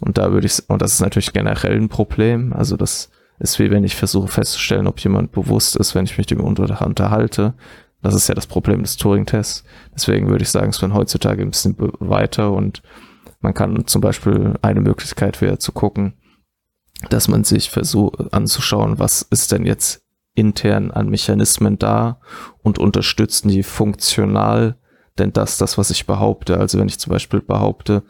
Und 0.00 0.18
da 0.18 0.32
würde 0.32 0.46
ich, 0.46 0.62
und 0.68 0.82
das 0.82 0.94
ist 0.94 1.00
natürlich 1.00 1.32
generell 1.32 1.76
ein 1.76 1.88
Problem. 1.88 2.52
Also 2.52 2.76
das 2.76 3.10
ist 3.38 3.58
wie 3.58 3.70
wenn 3.70 3.84
ich 3.84 3.94
versuche 3.94 4.28
festzustellen, 4.28 4.86
ob 4.86 4.98
jemand 5.00 5.32
bewusst 5.32 5.76
ist, 5.76 5.94
wenn 5.94 6.04
ich 6.04 6.18
mich 6.18 6.30
mit 6.30 6.32
ihm 6.32 6.40
unterhalte. 6.40 7.54
Das 8.02 8.14
ist 8.14 8.28
ja 8.28 8.34
das 8.34 8.46
Problem 8.46 8.82
des 8.82 8.96
Turing-Tests. 8.96 9.64
Deswegen 9.94 10.28
würde 10.28 10.42
ich 10.42 10.50
sagen, 10.50 10.70
es 10.70 10.80
wird 10.80 10.94
heutzutage 10.94 11.42
ein 11.42 11.50
bisschen 11.50 11.76
weiter 11.98 12.52
und 12.52 12.82
man 13.40 13.54
kann 13.54 13.86
zum 13.86 14.00
Beispiel 14.00 14.54
eine 14.62 14.80
Möglichkeit 14.80 15.40
wäre 15.40 15.58
zu 15.58 15.72
gucken, 15.72 16.14
dass 17.10 17.28
man 17.28 17.44
sich 17.44 17.70
versucht 17.70 18.32
anzuschauen, 18.32 18.98
was 18.98 19.22
ist 19.22 19.52
denn 19.52 19.66
jetzt 19.66 20.02
intern 20.34 20.90
an 20.90 21.08
Mechanismen 21.08 21.78
da 21.78 22.20
und 22.62 22.78
unterstützen 22.78 23.48
die 23.48 23.62
funktional 23.62 24.76
denn 25.18 25.32
das, 25.32 25.58
das, 25.58 25.78
was 25.78 25.90
ich 25.90 26.06
behaupte. 26.06 26.58
Also 26.58 26.78
wenn 26.78 26.88
ich 26.88 26.98
zum 26.98 27.12
Beispiel 27.12 27.40
behaupte, 27.40 28.02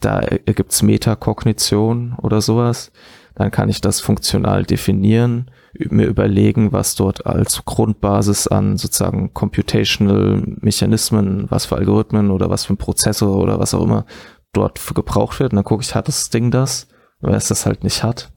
da 0.00 0.20
ergibt 0.20 0.72
es 0.72 0.82
Metakognition 0.82 2.14
oder 2.20 2.40
sowas, 2.40 2.92
dann 3.34 3.50
kann 3.50 3.68
ich 3.68 3.80
das 3.80 4.00
funktional 4.00 4.64
definieren, 4.64 5.50
mir 5.74 6.06
überlegen, 6.06 6.72
was 6.72 6.94
dort 6.94 7.26
als 7.26 7.64
Grundbasis 7.64 8.46
an 8.46 8.76
sozusagen 8.76 9.32
computational 9.32 10.42
Mechanismen, 10.60 11.46
was 11.50 11.66
für 11.66 11.76
Algorithmen 11.76 12.30
oder 12.30 12.50
was 12.50 12.66
für 12.66 12.74
ein 12.74 12.78
Prozessor 12.78 13.36
oder 13.36 13.58
was 13.58 13.74
auch 13.74 13.82
immer 13.82 14.04
dort 14.52 14.80
gebraucht 14.94 15.40
wird. 15.40 15.52
Und 15.52 15.56
dann 15.56 15.64
gucke 15.64 15.82
ich, 15.82 15.94
hat 15.94 16.08
das 16.08 16.30
Ding 16.30 16.50
das? 16.50 16.88
Wenn 17.20 17.34
es 17.34 17.48
das 17.48 17.66
halt 17.66 17.84
nicht 17.84 18.02
hat, 18.02 18.32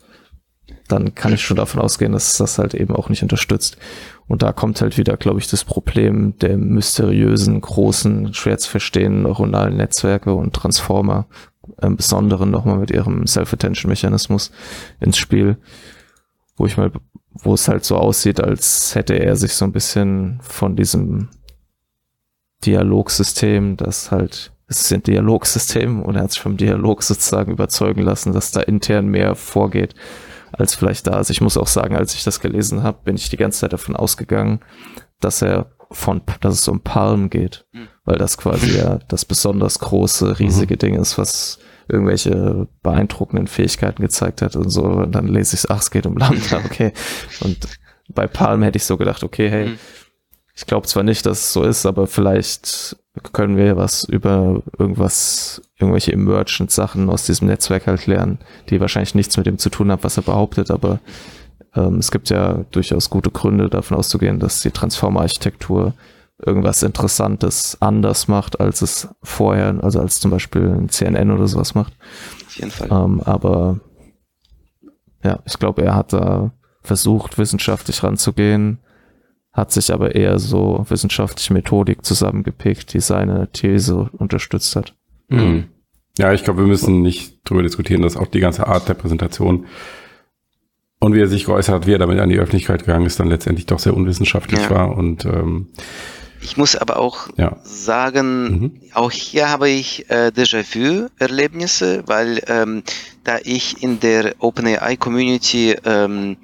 dann 0.87 1.15
kann 1.15 1.33
ich 1.33 1.43
schon 1.43 1.57
davon 1.57 1.81
ausgehen, 1.81 2.11
dass 2.11 2.37
das 2.37 2.59
halt 2.59 2.73
eben 2.73 2.95
auch 2.95 3.09
nicht 3.09 3.23
unterstützt. 3.23 3.77
Und 4.27 4.43
da 4.43 4.53
kommt 4.53 4.81
halt 4.81 4.97
wieder, 4.97 5.17
glaube 5.17 5.39
ich, 5.39 5.47
das 5.47 5.63
Problem 5.63 6.37
der 6.39 6.57
mysteriösen, 6.57 7.59
großen, 7.59 8.33
schwer 8.33 8.57
zu 8.57 8.69
verstehenden 8.69 9.23
neuronalen 9.23 9.77
Netzwerke 9.77 10.33
und 10.33 10.53
Transformer, 10.53 11.27
im 11.81 11.95
Besonderen 11.95 12.51
nochmal 12.51 12.77
mit 12.77 12.91
ihrem 12.91 13.25
Self-Attention-Mechanismus 13.25 14.51
ins 14.99 15.17
Spiel, 15.17 15.57
wo 16.57 16.65
ich 16.65 16.77
mal, 16.77 16.91
wo 17.35 17.53
es 17.53 17.67
halt 17.67 17.85
so 17.85 17.97
aussieht, 17.97 18.41
als 18.41 18.95
hätte 18.95 19.13
er 19.13 19.35
sich 19.35 19.53
so 19.53 19.65
ein 19.65 19.71
bisschen 19.71 20.39
von 20.41 20.75
diesem 20.75 21.29
Dialogsystem, 22.65 23.77
das 23.77 24.11
halt 24.11 24.51
es 24.67 24.81
ist 24.81 24.93
ein 24.93 25.03
Dialogsystem 25.03 26.01
und 26.01 26.15
er 26.15 26.23
hat 26.23 26.31
sich 26.31 26.41
vom 26.41 26.57
Dialog 26.57 27.03
sozusagen 27.03 27.51
überzeugen 27.51 28.01
lassen, 28.01 28.33
dass 28.33 28.51
da 28.51 28.61
intern 28.61 29.07
mehr 29.07 29.35
vorgeht 29.35 29.93
als 30.51 30.73
vielleicht 30.73 31.07
da. 31.07 31.11
Also 31.11 31.31
ich 31.31 31.41
muss 31.41 31.57
auch 31.57 31.67
sagen, 31.67 31.95
als 31.95 32.15
ich 32.15 32.23
das 32.23 32.39
gelesen 32.39 32.81
habe, 32.81 32.97
bin 33.03 33.15
ich 33.15 33.29
die 33.29 33.37
ganze 33.37 33.59
Zeit 33.59 33.73
davon 33.73 33.95
ausgegangen, 33.95 34.61
dass 35.19 35.41
er 35.41 35.71
von, 35.91 36.21
dass 36.41 36.55
es 36.55 36.67
um 36.67 36.81
Palm 36.81 37.29
geht, 37.29 37.65
mhm. 37.73 37.87
weil 38.05 38.17
das 38.17 38.37
quasi 38.37 38.75
ja 38.77 38.99
das 39.07 39.25
besonders 39.25 39.79
große, 39.79 40.39
riesige 40.39 40.75
mhm. 40.75 40.79
Ding 40.79 40.95
ist, 40.95 41.17
was 41.17 41.59
irgendwelche 41.87 42.67
beeindruckenden 42.83 43.47
Fähigkeiten 43.47 44.01
gezeigt 44.01 44.41
hat 44.41 44.55
und 44.55 44.69
so. 44.69 44.83
Und 44.83 45.13
dann 45.13 45.27
lese 45.27 45.55
ich 45.55 45.69
ach, 45.69 45.81
es 45.81 45.91
geht 45.91 46.05
um 46.05 46.17
Lambda, 46.17 46.57
okay. 46.65 46.91
Und 47.41 47.57
bei 48.07 48.27
Palm 48.27 48.63
hätte 48.63 48.77
ich 48.77 48.85
so 48.85 48.97
gedacht, 48.97 49.23
okay, 49.23 49.49
hey, 49.49 49.67
mhm. 49.67 49.79
ich 50.55 50.65
glaube 50.65 50.87
zwar 50.87 51.03
nicht, 51.03 51.25
dass 51.25 51.39
es 51.39 51.53
so 51.53 51.63
ist, 51.63 51.85
aber 51.85 52.07
vielleicht 52.07 52.97
können 53.33 53.57
wir 53.57 53.77
was 53.77 54.03
über 54.03 54.61
irgendwas, 54.77 55.61
irgendwelche 55.79 56.11
emergent 56.11 56.71
Sachen 56.71 57.09
aus 57.09 57.25
diesem 57.25 57.47
Netzwerk 57.47 57.87
halt 57.87 58.07
lernen, 58.07 58.39
die 58.69 58.81
wahrscheinlich 58.81 59.15
nichts 59.15 59.37
mit 59.37 59.45
dem 59.45 59.57
zu 59.57 59.69
tun 59.69 59.91
haben, 59.91 60.03
was 60.03 60.17
er 60.17 60.23
behauptet, 60.23 60.69
aber 60.71 60.99
ähm, 61.75 61.99
es 61.99 62.11
gibt 62.11 62.29
ja 62.29 62.65
durchaus 62.71 63.09
gute 63.09 63.31
Gründe 63.31 63.69
davon 63.69 63.97
auszugehen, 63.97 64.39
dass 64.39 64.61
die 64.61 64.71
Transformer-Architektur 64.71 65.93
irgendwas 66.43 66.83
Interessantes 66.83 67.77
anders 67.81 68.27
macht, 68.27 68.59
als 68.59 68.81
es 68.81 69.07
vorher, 69.23 69.79
also 69.81 69.99
als 69.99 70.19
zum 70.19 70.31
Beispiel 70.31 70.67
ein 70.67 70.89
CNN 70.89 71.31
oder 71.31 71.47
sowas 71.47 71.75
macht. 71.75 71.93
Auf 72.45 72.57
jeden 72.57 72.71
Fall. 72.71 72.89
Ähm, 72.91 73.21
aber 73.21 73.79
ja, 75.23 75.39
ich 75.45 75.57
glaube, 75.57 75.83
er 75.83 75.95
hat 75.95 76.13
da 76.13 76.51
versucht, 76.81 77.37
wissenschaftlich 77.37 78.03
ranzugehen, 78.03 78.79
hat 79.51 79.71
sich 79.71 79.93
aber 79.93 80.15
eher 80.15 80.37
so 80.37 80.85
wissenschaftliche 80.89 81.53
Methodik 81.53 82.05
zusammengepickt, 82.05 82.93
die 82.93 82.99
seine 82.99 83.49
These 83.51 84.09
unterstützt 84.17 84.75
hat. 84.75 84.93
Mhm. 85.29 85.69
Ja, 86.17 86.33
ich 86.33 86.43
glaube, 86.43 86.61
wir 86.61 86.67
müssen 86.67 87.01
nicht 87.01 87.39
darüber 87.45 87.63
diskutieren, 87.63 88.01
dass 88.01 88.17
auch 88.17 88.27
die 88.27 88.39
ganze 88.39 88.67
Art 88.67 88.87
der 88.87 88.93
Präsentation 88.93 89.65
und 90.99 91.13
wie 91.13 91.21
er 91.21 91.27
sich 91.27 91.45
geäußert 91.45 91.75
hat, 91.75 91.87
wie 91.87 91.93
er 91.93 91.99
damit 91.99 92.19
an 92.19 92.29
die 92.29 92.39
Öffentlichkeit 92.39 92.85
gegangen 92.85 93.05
ist, 93.05 93.19
dann 93.19 93.27
letztendlich 93.27 93.65
doch 93.65 93.79
sehr 93.79 93.95
unwissenschaftlich 93.95 94.61
ja. 94.61 94.69
war. 94.69 94.97
Und 94.97 95.25
ähm, 95.25 95.67
ich 96.45 96.57
muss 96.57 96.75
aber 96.75 96.97
auch 96.97 97.27
ja. 97.37 97.57
sagen, 97.63 98.43
mhm. 98.43 98.81
auch 98.93 99.11
hier 99.11 99.49
habe 99.49 99.67
ich 99.67 100.09
äh, 100.11 100.27
Déjà-vu-Erlebnisse, 100.27 102.03
weil 102.05 102.43
ähm, 102.45 102.83
da 103.23 103.39
ich 103.43 103.81
in 103.81 103.99
der 103.99 104.35
OpenAI-Community 104.37 105.75
ähm, 105.83 106.37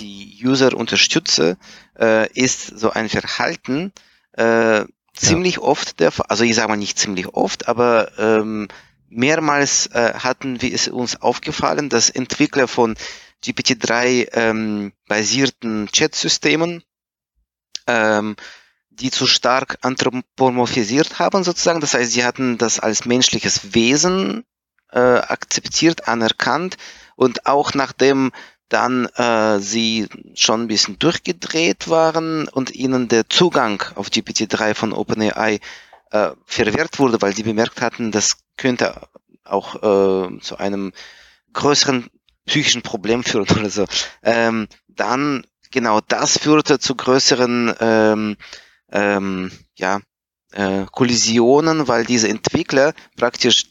die 0.00 0.40
User 0.44 0.76
unterstütze, 0.76 1.56
äh, 1.98 2.28
ist 2.32 2.78
so 2.78 2.90
ein 2.90 3.08
Verhalten 3.08 3.92
äh, 4.32 4.84
ziemlich 5.14 5.56
ja. 5.56 5.62
oft 5.62 6.00
der 6.00 6.10
Fall, 6.10 6.26
also 6.28 6.42
ich 6.42 6.56
sage 6.56 6.68
mal 6.68 6.76
nicht 6.76 6.98
ziemlich 6.98 7.28
oft, 7.28 7.68
aber 7.68 8.10
ähm, 8.18 8.66
mehrmals 9.08 9.86
äh, 9.86 10.14
hatten 10.14 10.62
wir 10.62 10.74
es 10.74 10.88
uns 10.88 11.22
aufgefallen, 11.22 11.90
dass 11.90 12.10
Entwickler 12.10 12.66
von 12.66 12.96
GPT-3 13.44 14.30
ähm, 14.32 14.92
basierten 15.06 15.86
Chat-Systemen, 15.92 16.82
ähm, 17.86 18.34
die 19.00 19.10
zu 19.10 19.26
stark 19.26 19.78
anthropomorphisiert 19.82 21.18
haben 21.18 21.44
sozusagen. 21.44 21.80
Das 21.80 21.94
heißt, 21.94 22.12
sie 22.12 22.24
hatten 22.24 22.58
das 22.58 22.80
als 22.80 23.04
menschliches 23.04 23.74
Wesen 23.74 24.44
äh, 24.92 24.98
akzeptiert, 24.98 26.08
anerkannt 26.08 26.76
und 27.16 27.46
auch 27.46 27.74
nachdem 27.74 28.32
dann 28.68 29.06
äh, 29.16 29.60
sie 29.60 30.08
schon 30.34 30.62
ein 30.62 30.68
bisschen 30.68 30.98
durchgedreht 30.98 31.88
waren 31.88 32.48
und 32.48 32.74
ihnen 32.74 33.08
der 33.08 33.28
Zugang 33.28 33.82
auf 33.94 34.08
GPT-3 34.08 34.74
von 34.74 34.92
OpenAI 34.92 35.60
äh, 36.10 36.30
verwehrt 36.44 36.98
wurde, 36.98 37.20
weil 37.20 37.34
sie 37.34 37.42
bemerkt 37.42 37.80
hatten, 37.80 38.10
das 38.10 38.38
könnte 38.56 39.08
auch 39.44 39.76
äh, 39.76 40.40
zu 40.40 40.56
einem 40.56 40.92
größeren 41.52 42.08
psychischen 42.46 42.82
Problem 42.82 43.22
führen 43.22 43.48
oder 43.50 43.70
so. 43.70 43.86
Ähm, 44.22 44.68
dann 44.88 45.46
genau 45.70 46.00
das 46.00 46.38
führte 46.38 46.78
zu 46.78 46.94
größeren 46.94 47.74
ähm, 47.80 48.36
ähm, 48.92 49.50
ja, 49.76 50.00
äh, 50.52 50.86
Kollisionen, 50.90 51.88
weil 51.88 52.04
diese 52.04 52.28
Entwickler 52.28 52.94
praktisch 53.16 53.66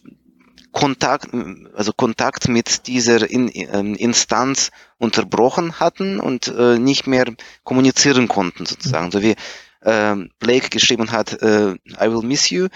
Kontakt, 0.71 1.29
also 1.75 1.93
Kontakt 1.93 2.47
mit 2.49 2.87
dieser 2.87 3.29
In 3.29 3.49
ähm, 3.53 3.95
Instanz 3.95 4.71
unterbrochen 4.97 5.79
hatten 5.79 6.19
und 6.19 6.47
äh, 6.47 6.79
nicht 6.79 7.05
mehr 7.05 7.25
kommunizieren 7.63 8.27
konnten 8.27 8.65
sozusagen. 8.65 9.11
So 9.11 9.21
wie 9.21 9.35
ähm, 9.83 10.31
Blake 10.39 10.69
geschrieben 10.69 11.11
hat, 11.11 11.41
äh, 11.41 11.73
I 11.73 12.09
will 12.09 12.23
miss 12.23 12.49
you. 12.49 12.67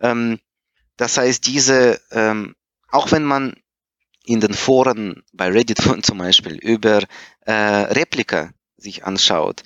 Ähm, 0.00 0.40
das 0.96 1.16
heißt, 1.16 1.46
diese, 1.46 2.00
ähm, 2.10 2.56
auch 2.90 3.12
wenn 3.12 3.24
man 3.24 3.54
in 4.24 4.40
den 4.40 4.54
Foren 4.54 5.22
bei 5.32 5.48
Reddit 5.48 5.78
zum 6.02 6.18
Beispiel 6.18 6.56
über 6.56 7.02
äh, 7.46 7.52
Replika 7.52 8.50
sich 8.76 9.04
anschaut, 9.04 9.62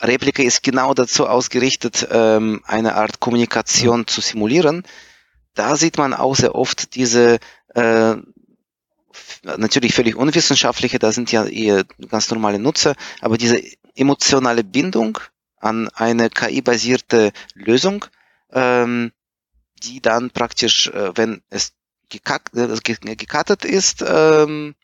Replika 0.00 0.42
ist 0.42 0.62
genau 0.62 0.94
dazu 0.94 1.26
ausgerichtet, 1.26 2.08
ähm, 2.10 2.62
eine 2.66 2.96
Art 2.96 3.20
Kommunikation 3.20 4.06
zu 4.06 4.20
simulieren 4.20 4.84
da 5.54 5.76
sieht 5.76 5.96
man 5.98 6.12
auch 6.12 6.36
sehr 6.36 6.54
oft 6.54 6.94
diese 6.94 7.38
äh, 7.74 8.16
natürlich 9.44 9.94
völlig 9.94 10.16
unwissenschaftliche, 10.16 10.98
da 10.98 11.12
sind 11.12 11.30
ja 11.32 11.44
eher 11.44 11.84
ganz 12.08 12.30
normale 12.30 12.58
Nutzer, 12.58 12.94
aber 13.20 13.38
diese 13.38 13.62
emotionale 13.94 14.64
Bindung 14.64 15.18
an 15.58 15.88
eine 15.90 16.30
KI-basierte 16.30 17.32
Lösung, 17.54 18.04
ähm, 18.52 19.12
die 19.82 20.00
dann 20.00 20.30
praktisch, 20.30 20.88
äh, 20.88 21.16
wenn 21.16 21.42
es 21.48 21.72
gekackt, 22.08 22.56
äh, 22.56 23.16
gekattet 23.16 23.64
ist, 23.64 24.04
ähm, 24.06 24.74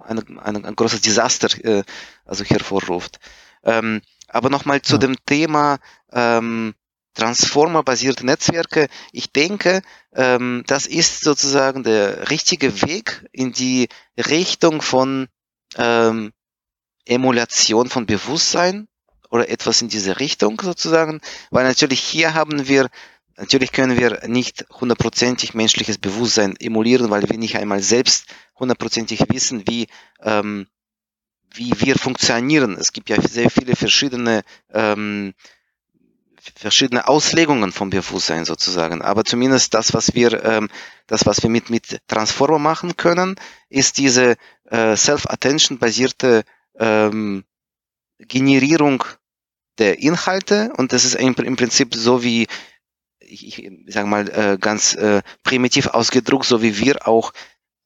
eine, 0.00 0.24
eine, 0.42 0.64
ein 0.64 0.76
großes 0.76 1.00
Desaster 1.02 1.48
äh, 1.64 1.84
also 2.24 2.44
hervorruft. 2.44 3.20
Ähm, 3.64 4.02
aber 4.28 4.50
nochmal 4.50 4.82
zu 4.82 4.94
ja. 4.94 4.98
dem 4.98 5.16
Thema 5.26 5.78
ähm, 6.12 6.74
Transformer-basierte 7.14 8.24
Netzwerke. 8.24 8.88
Ich 9.12 9.32
denke, 9.32 9.82
ähm, 10.14 10.64
das 10.66 10.86
ist 10.86 11.20
sozusagen 11.20 11.82
der 11.82 12.30
richtige 12.30 12.82
Weg 12.82 13.26
in 13.32 13.52
die 13.52 13.88
Richtung 14.16 14.80
von 14.80 15.28
ähm, 15.76 16.32
Emulation 17.04 17.88
von 17.88 18.06
Bewusstsein 18.06 18.88
oder 19.30 19.48
etwas 19.48 19.82
in 19.82 19.88
diese 19.88 20.20
Richtung 20.20 20.60
sozusagen, 20.60 21.20
weil 21.50 21.64
natürlich 21.64 22.00
hier 22.00 22.34
haben 22.34 22.68
wir, 22.68 22.88
natürlich 23.36 23.72
können 23.72 23.98
wir 23.98 24.26
nicht 24.28 24.66
hundertprozentig 24.70 25.54
menschliches 25.54 25.98
Bewusstsein 25.98 26.54
emulieren, 26.56 27.10
weil 27.10 27.28
wir 27.28 27.38
nicht 27.38 27.56
einmal 27.56 27.82
selbst 27.82 28.26
hundertprozentig 28.58 29.24
wissen, 29.28 29.64
wie 29.66 29.86
ähm, 30.20 30.66
wie 31.54 31.72
wir 31.80 31.96
funktionieren. 31.96 32.76
Es 32.78 32.92
gibt 32.92 33.10
ja 33.10 33.20
sehr 33.20 33.50
viele 33.50 33.76
verschiedene 33.76 34.42
ähm, 34.72 35.34
verschiedene 36.56 37.06
Auslegungen 37.06 37.72
vom 37.72 37.90
Bewusstsein 37.90 38.44
sozusagen. 38.44 39.02
Aber 39.02 39.24
zumindest 39.24 39.74
das, 39.74 39.94
was 39.94 40.14
wir, 40.14 40.44
ähm, 40.44 40.68
das, 41.06 41.26
was 41.26 41.42
wir 41.42 41.50
mit, 41.50 41.70
mit 41.70 42.00
Transformer 42.08 42.58
machen 42.58 42.96
können, 42.96 43.36
ist 43.68 43.98
diese 43.98 44.36
äh, 44.68 44.96
Self-Attention-basierte 44.96 46.42
ähm, 46.78 47.44
Generierung 48.18 49.04
der 49.78 50.00
Inhalte. 50.00 50.72
Und 50.76 50.92
das 50.92 51.04
ist 51.04 51.14
im, 51.14 51.34
Prinzip 51.34 51.94
so 51.94 52.24
wie, 52.24 52.48
ich, 53.20 53.62
ich 53.64 53.72
sage 53.86 54.08
mal, 54.08 54.28
äh, 54.28 54.58
ganz 54.60 54.94
äh, 54.94 55.22
primitiv 55.44 55.88
ausgedruckt, 55.88 56.46
so 56.46 56.60
wie 56.60 56.78
wir 56.78 57.06
auch 57.06 57.32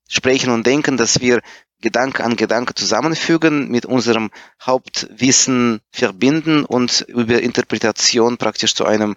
sprechen 0.08 0.50
und 0.50 0.66
denken, 0.66 0.96
dass 0.96 1.20
wir 1.20 1.42
Gedanke 1.80 2.24
an 2.24 2.36
Gedanke 2.36 2.74
zusammenfügen, 2.74 3.70
mit 3.70 3.86
unserem 3.86 4.30
Hauptwissen 4.62 5.80
verbinden 5.90 6.64
und 6.64 7.02
über 7.08 7.42
Interpretation 7.42 8.38
praktisch 8.38 8.74
zu 8.74 8.84
einem 8.86 9.16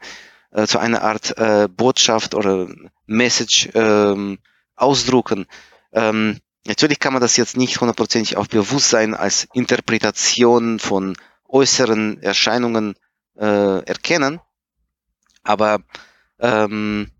äh, 0.51 0.67
zu 0.67 0.79
einer 0.79 1.03
Art 1.03 1.37
äh, 1.37 1.67
Botschaft 1.69 2.35
oder 2.35 2.67
Message 3.05 3.69
ähm, 3.73 4.39
ausdrucken. 4.75 5.45
Ähm, 5.93 6.39
natürlich 6.65 6.99
kann 6.99 7.13
man 7.13 7.21
das 7.21 7.37
jetzt 7.37 7.55
nicht 7.57 7.79
hundertprozentig 7.79 8.35
auf 8.37 8.49
Bewusstsein 8.49 9.13
als 9.13 9.47
Interpretation 9.53 10.79
von 10.79 11.15
äußeren 11.47 12.21
Erscheinungen 12.21 12.95
äh, 13.37 13.83
erkennen, 13.85 14.39
aber 15.43 15.79
ähm, 16.39 17.11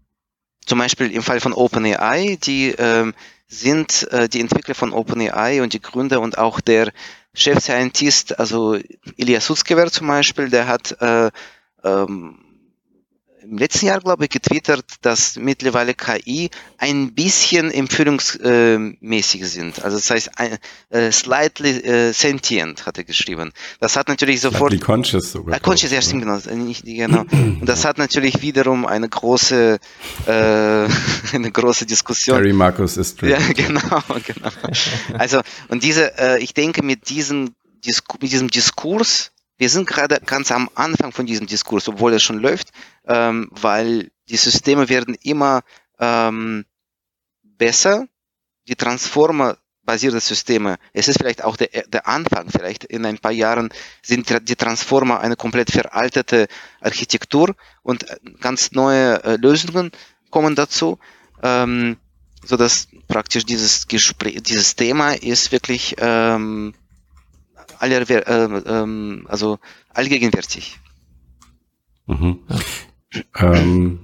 zum 0.65 0.79
Beispiel 0.79 1.11
im 1.11 1.23
Fall 1.23 1.39
von 1.39 1.53
OpenAI, 1.53 2.37
die 2.43 2.69
ähm, 2.77 3.13
sind 3.49 4.07
äh, 4.11 4.29
die 4.29 4.39
Entwickler 4.39 4.75
von 4.75 4.93
OpenAI 4.93 5.61
und 5.61 5.73
die 5.73 5.81
Gründer 5.81 6.21
und 6.21 6.37
auch 6.37 6.61
der 6.61 6.93
Chef-Scientist, 7.33 8.39
also 8.39 8.77
Ilya 9.17 9.41
Sutskever 9.41 9.91
zum 9.91 10.07
Beispiel, 10.07 10.49
der 10.49 10.67
hat 10.67 10.95
äh, 11.01 11.31
ähm, 11.83 12.48
im 13.43 13.57
letzten 13.57 13.87
Jahr, 13.87 13.99
glaube 13.99 14.25
ich, 14.25 14.29
getwittert, 14.29 14.85
dass 15.01 15.35
mittlerweile 15.37 15.93
KI 15.93 16.49
ein 16.77 17.13
bisschen 17.13 17.71
empführungsmäßig 17.71 19.47
sind. 19.47 19.83
Also 19.83 19.97
das 19.97 20.09
heißt, 20.09 20.31
ein, 20.37 20.57
äh, 20.89 21.11
slightly 21.11 21.69
äh, 21.81 22.11
sentient, 22.11 22.85
hat 22.85 22.97
er 22.97 23.03
geschrieben. 23.03 23.51
Das 23.79 23.95
hat 23.95 24.07
natürlich 24.07 24.41
sofort... 24.41 24.71
Slightly 24.71 24.85
conscious 24.85 25.31
sogar. 25.31 25.55
Äh, 25.55 25.59
conscious, 25.59 25.91
ja, 25.91 26.01
stimmt, 26.01 26.23
genau. 26.23 26.37
Nicht, 26.55 26.85
genau. 26.85 27.21
Und 27.31 27.65
das 27.65 27.85
hat 27.85 27.97
natürlich 27.97 28.41
wiederum 28.41 28.85
eine 28.85 29.09
große, 29.09 29.79
äh, 30.25 30.31
eine 31.33 31.51
große 31.51 31.85
Diskussion. 31.85 32.37
Harry 32.37 32.53
Marcus 32.53 32.97
ist 32.97 33.21
Ja, 33.21 33.39
genau, 33.55 33.79
genau. 34.25 34.49
Also, 35.17 35.41
und 35.69 35.83
diese, 35.83 36.17
äh, 36.17 36.43
ich 36.43 36.53
denke, 36.53 36.83
mit 36.83 37.09
diesem, 37.09 37.53
Disku 37.85 38.17
mit 38.21 38.31
diesem 38.31 38.49
Diskurs 38.49 39.31
wir 39.59 39.69
sind 39.69 39.87
gerade 39.87 40.21
ganz 40.25 40.51
am 40.51 40.69
Anfang 40.73 41.11
von 41.11 41.25
diesem 41.25 41.45
Diskurs, 41.45 41.87
obwohl 41.89 42.13
es 42.13 42.23
schon 42.23 42.39
läuft, 42.39 42.69
ähm, 43.05 43.49
weil 43.51 44.09
die 44.29 44.37
Systeme 44.37 44.87
werden 44.87 45.15
immer 45.21 45.61
ähm, 45.99 46.65
besser. 47.43 48.07
Die 48.69 48.75
Transformer-basierte 48.75 50.21
Systeme, 50.21 50.77
es 50.93 51.09
ist 51.09 51.17
vielleicht 51.17 51.43
auch 51.43 51.57
der, 51.57 51.67
der 51.87 52.07
Anfang, 52.07 52.49
vielleicht 52.49 52.85
in 52.85 53.05
ein 53.05 53.17
paar 53.17 53.31
Jahren 53.31 53.69
sind 54.01 54.29
die 54.47 54.55
Transformer 54.55 55.19
eine 55.19 55.35
komplett 55.35 55.71
veraltete 55.71 56.47
Architektur 56.79 57.55
und 57.83 58.05
ganz 58.39 58.71
neue 58.71 59.23
äh, 59.23 59.35
Lösungen 59.35 59.91
kommen 60.29 60.55
dazu. 60.55 60.99
Ähm, 61.43 61.97
so 62.45 62.55
dass 62.55 62.87
praktisch 63.09 63.45
dieses 63.45 63.87
Gespräch, 63.87 64.41
dieses 64.43 64.75
Thema 64.77 65.11
ist 65.11 65.51
wirklich 65.51 65.95
ähm, 65.97 66.73
aller, 67.79 68.09
äh, 68.09 68.61
ähm, 68.65 69.25
also 69.29 69.57
allgegenwärtig. 69.93 70.79
Mhm. 72.07 72.39
Ähm, 73.37 73.99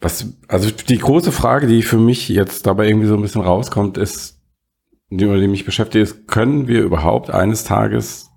was, 0.00 0.26
also 0.48 0.70
die 0.70 0.98
große 0.98 1.32
Frage, 1.32 1.66
die 1.66 1.82
für 1.82 1.98
mich 1.98 2.28
jetzt 2.28 2.66
dabei 2.66 2.88
irgendwie 2.88 3.06
so 3.06 3.14
ein 3.14 3.22
bisschen 3.22 3.42
rauskommt, 3.42 3.98
ist, 3.98 4.40
die, 5.10 5.18
die 5.18 5.48
mich 5.48 5.64
beschäftigt, 5.64 6.02
ist, 6.02 6.28
können 6.28 6.68
wir 6.68 6.82
überhaupt 6.82 7.30
eines 7.30 7.64
Tages 7.64 8.30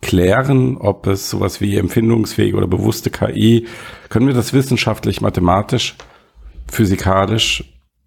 klären, 0.00 0.76
ob 0.76 1.06
es 1.06 1.30
sowas 1.30 1.60
wie 1.60 1.76
empfindungsfähige 1.76 2.56
oder 2.56 2.68
bewusste 2.68 3.10
KI, 3.10 3.66
können 4.08 4.28
wir 4.28 4.34
das 4.34 4.52
wissenschaftlich, 4.52 5.20
mathematisch, 5.20 5.96
physikalisch 6.70 7.64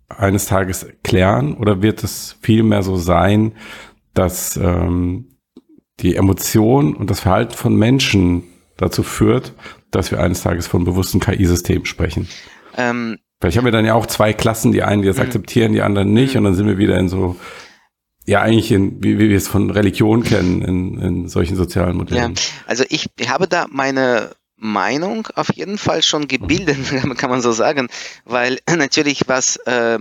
eines 0.08 0.46
Tages 0.46 0.88
klären 1.04 1.56
oder 1.56 1.82
wird 1.82 2.04
es 2.04 2.38
vielmehr 2.42 2.84
so 2.84 2.96
sein, 2.96 3.54
dass 4.14 4.58
ähm, 4.58 5.38
die 6.00 6.16
Emotion 6.16 6.96
und 6.96 7.10
das 7.10 7.22
Verhalten 7.22 7.54
von 7.54 7.76
Menschen 7.76 8.44
dazu 8.78 9.04
führt, 9.04 9.54
dass 9.92 10.12
wir 10.12 10.20
eines 10.20 10.42
Tages 10.42 10.68
von 10.68 10.84
bewussten 10.84 11.20
KI-Systemen 11.20 11.86
sprechen. 11.86 12.28
Ähm, 12.76 13.20
Vielleicht 13.40 13.58
haben 13.58 13.66
wir 13.66 13.72
dann 13.72 13.86
ja 13.86 13.96
auch 13.96 14.06
zwei 14.06 14.34
Klassen, 14.34 14.72
die 14.72 14.84
einen, 14.84 15.02
die 15.02 15.08
das 15.08 15.18
mhm. 15.18 15.24
akzeptieren, 15.24 15.74
die 15.74 15.82
anderen 15.82 16.14
nicht, 16.14 16.34
mhm. 16.34 16.40
und 16.40 16.44
dann 16.46 16.56
sind 16.56 16.68
wir 16.68 16.78
wieder 16.78 16.98
in 16.98 17.10
so, 17.10 17.36
ja, 18.26 18.42
eigentlich 18.42 18.72
in, 18.72 19.04
wie, 19.04 19.18
wie 19.20 19.30
wir 19.30 19.38
es 19.38 19.48
von 19.48 19.72
Religion 19.72 20.24
kennen, 20.24 20.62
in, 20.62 21.00
in 21.00 21.28
solchen 21.28 21.56
sozialen 21.56 21.98
Modellen. 21.98 22.36
Ja, 22.36 22.42
also 22.68 22.84
ich 22.90 23.10
habe 23.28 23.48
da 23.48 23.66
meine 23.70 24.32
Meinung 24.58 25.28
auf 25.34 25.52
jeden 25.56 25.80
Fall 25.80 26.04
schon 26.04 26.28
gebildet, 26.28 26.78
mhm. 26.92 27.16
kann 27.18 27.32
man 27.32 27.42
so 27.42 27.52
sagen, 27.52 27.90
weil 28.26 28.60
natürlich 28.70 29.24
was 29.28 29.58
äh, 29.58 29.98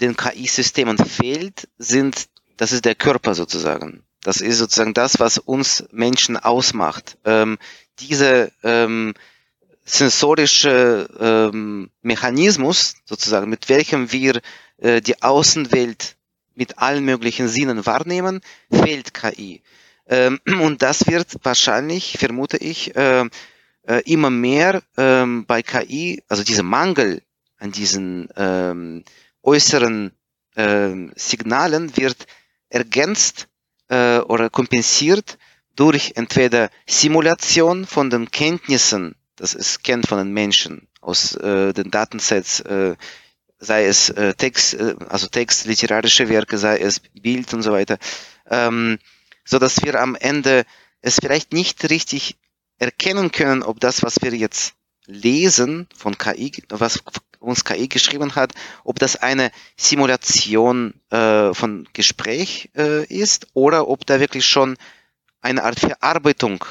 den 0.00 0.16
KI-Systemen 0.16 0.98
fehlt, 0.98 1.68
sind 1.78 2.26
das 2.60 2.72
ist 2.72 2.84
der 2.84 2.94
Körper 2.94 3.34
sozusagen. 3.34 4.02
Das 4.22 4.42
ist 4.42 4.58
sozusagen 4.58 4.92
das, 4.92 5.18
was 5.18 5.38
uns 5.38 5.86
Menschen 5.92 6.36
ausmacht. 6.36 7.16
Ähm, 7.24 7.56
diese 8.00 8.52
ähm, 8.62 9.14
sensorische 9.86 11.08
ähm, 11.18 11.88
Mechanismus 12.02 12.96
sozusagen, 13.06 13.48
mit 13.48 13.70
welchem 13.70 14.12
wir 14.12 14.42
äh, 14.76 15.00
die 15.00 15.22
Außenwelt 15.22 16.16
mit 16.54 16.76
allen 16.76 17.02
möglichen 17.02 17.48
Sinnen 17.48 17.86
wahrnehmen, 17.86 18.42
fehlt 18.70 19.14
KI. 19.14 19.62
Ähm, 20.06 20.38
und 20.60 20.82
das 20.82 21.06
wird 21.06 21.38
wahrscheinlich, 21.42 22.18
vermute 22.18 22.58
ich, 22.58 22.94
äh, 22.94 23.24
äh, 23.84 24.02
immer 24.04 24.28
mehr 24.28 24.82
ähm, 24.98 25.46
bei 25.46 25.62
KI, 25.62 26.22
also 26.28 26.44
dieser 26.44 26.62
Mangel 26.62 27.22
an 27.56 27.72
diesen 27.72 28.28
ähm, 28.36 29.04
äußeren 29.42 30.12
ähm, 30.56 31.12
Signalen 31.16 31.96
wird 31.96 32.26
ergänzt 32.70 33.48
äh, 33.88 34.18
oder 34.18 34.48
kompensiert 34.48 35.38
durch 35.76 36.12
entweder 36.16 36.70
Simulation 36.86 37.86
von 37.86 38.10
den 38.10 38.30
Kenntnissen, 38.30 39.14
das 39.36 39.54
es 39.54 39.82
kennt 39.82 40.06
von 40.06 40.18
den 40.18 40.32
Menschen 40.32 40.88
aus 41.00 41.34
äh, 41.36 41.72
den 41.72 41.90
Datensets, 41.90 42.60
äh, 42.60 42.96
sei 43.58 43.84
es 43.84 44.10
äh, 44.10 44.34
Text, 44.34 44.74
äh, 44.74 44.94
also 45.08 45.26
Text, 45.26 45.66
literarische 45.66 46.28
Werke, 46.28 46.58
sei 46.58 46.78
es 46.78 47.00
Bild 47.00 47.52
und 47.54 47.62
so 47.62 47.72
weiter, 47.72 47.98
ähm, 48.48 48.98
so 49.44 49.58
dass 49.58 49.82
wir 49.82 50.00
am 50.00 50.14
Ende 50.16 50.64
es 51.02 51.16
vielleicht 51.20 51.52
nicht 51.52 51.88
richtig 51.90 52.36
erkennen 52.78 53.30
können, 53.32 53.62
ob 53.62 53.80
das, 53.80 54.02
was 54.02 54.22
wir 54.22 54.34
jetzt 54.34 54.74
lesen 55.06 55.86
von 55.96 56.16
KI, 56.16 56.52
was 56.68 57.00
uns 57.40 57.64
KI 57.64 57.88
geschrieben 57.88 58.34
hat, 58.34 58.52
ob 58.84 58.98
das 58.98 59.16
eine 59.16 59.50
Simulation 59.76 60.94
äh, 61.10 61.52
von 61.54 61.88
Gespräch 61.92 62.70
äh, 62.76 63.04
ist 63.06 63.48
oder 63.54 63.88
ob 63.88 64.06
da 64.06 64.20
wirklich 64.20 64.46
schon 64.46 64.76
eine 65.40 65.64
Art 65.64 65.80
Verarbeitung 65.80 66.64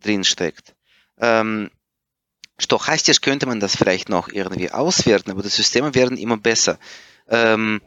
drin 0.00 0.24
steckt. 0.24 0.74
Ähm, 1.18 1.70
stochastisch 2.58 3.20
könnte 3.20 3.46
man 3.46 3.60
das 3.60 3.76
vielleicht 3.76 4.08
noch 4.08 4.28
irgendwie 4.28 4.70
auswerten, 4.70 5.30
aber 5.30 5.42
die 5.42 5.48
Systeme 5.48 5.94
werden 5.94 6.18
immer 6.18 6.36
besser. 6.36 6.78
Ähm, 7.28 7.80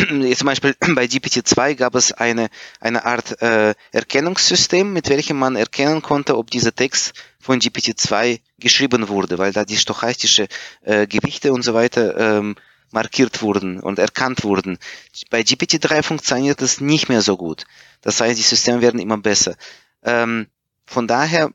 zum 0.36 0.46
Beispiel 0.46 0.74
bei 0.94 1.04
GPT-2 1.04 1.74
gab 1.74 1.94
es 1.94 2.12
eine, 2.12 2.48
eine 2.80 3.04
Art 3.04 3.40
äh, 3.42 3.74
Erkennungssystem, 3.92 4.92
mit 4.92 5.08
welchem 5.08 5.38
man 5.38 5.56
erkennen 5.56 6.02
konnte, 6.02 6.36
ob 6.36 6.50
dieser 6.50 6.74
Text 6.74 7.14
von 7.38 7.60
GPT-2 7.60 8.40
geschrieben 8.58 9.08
wurde, 9.08 9.38
weil 9.38 9.52
da 9.52 9.64
die 9.64 9.76
stochastische 9.76 10.48
äh, 10.82 11.06
Gewichte 11.06 11.52
und 11.52 11.62
so 11.62 11.74
weiter 11.74 12.38
ähm, 12.38 12.56
markiert 12.90 13.42
wurden 13.42 13.80
und 13.80 13.98
erkannt 13.98 14.44
wurden. 14.44 14.78
Bei 15.30 15.40
GPT-3 15.40 16.02
funktioniert 16.02 16.60
das 16.60 16.80
nicht 16.80 17.08
mehr 17.08 17.22
so 17.22 17.36
gut. 17.36 17.64
Das 18.02 18.20
heißt, 18.20 18.38
die 18.38 18.42
Systeme 18.42 18.82
werden 18.82 19.00
immer 19.00 19.18
besser. 19.18 19.54
Ähm, 20.02 20.48
von 20.86 21.06
daher, 21.06 21.52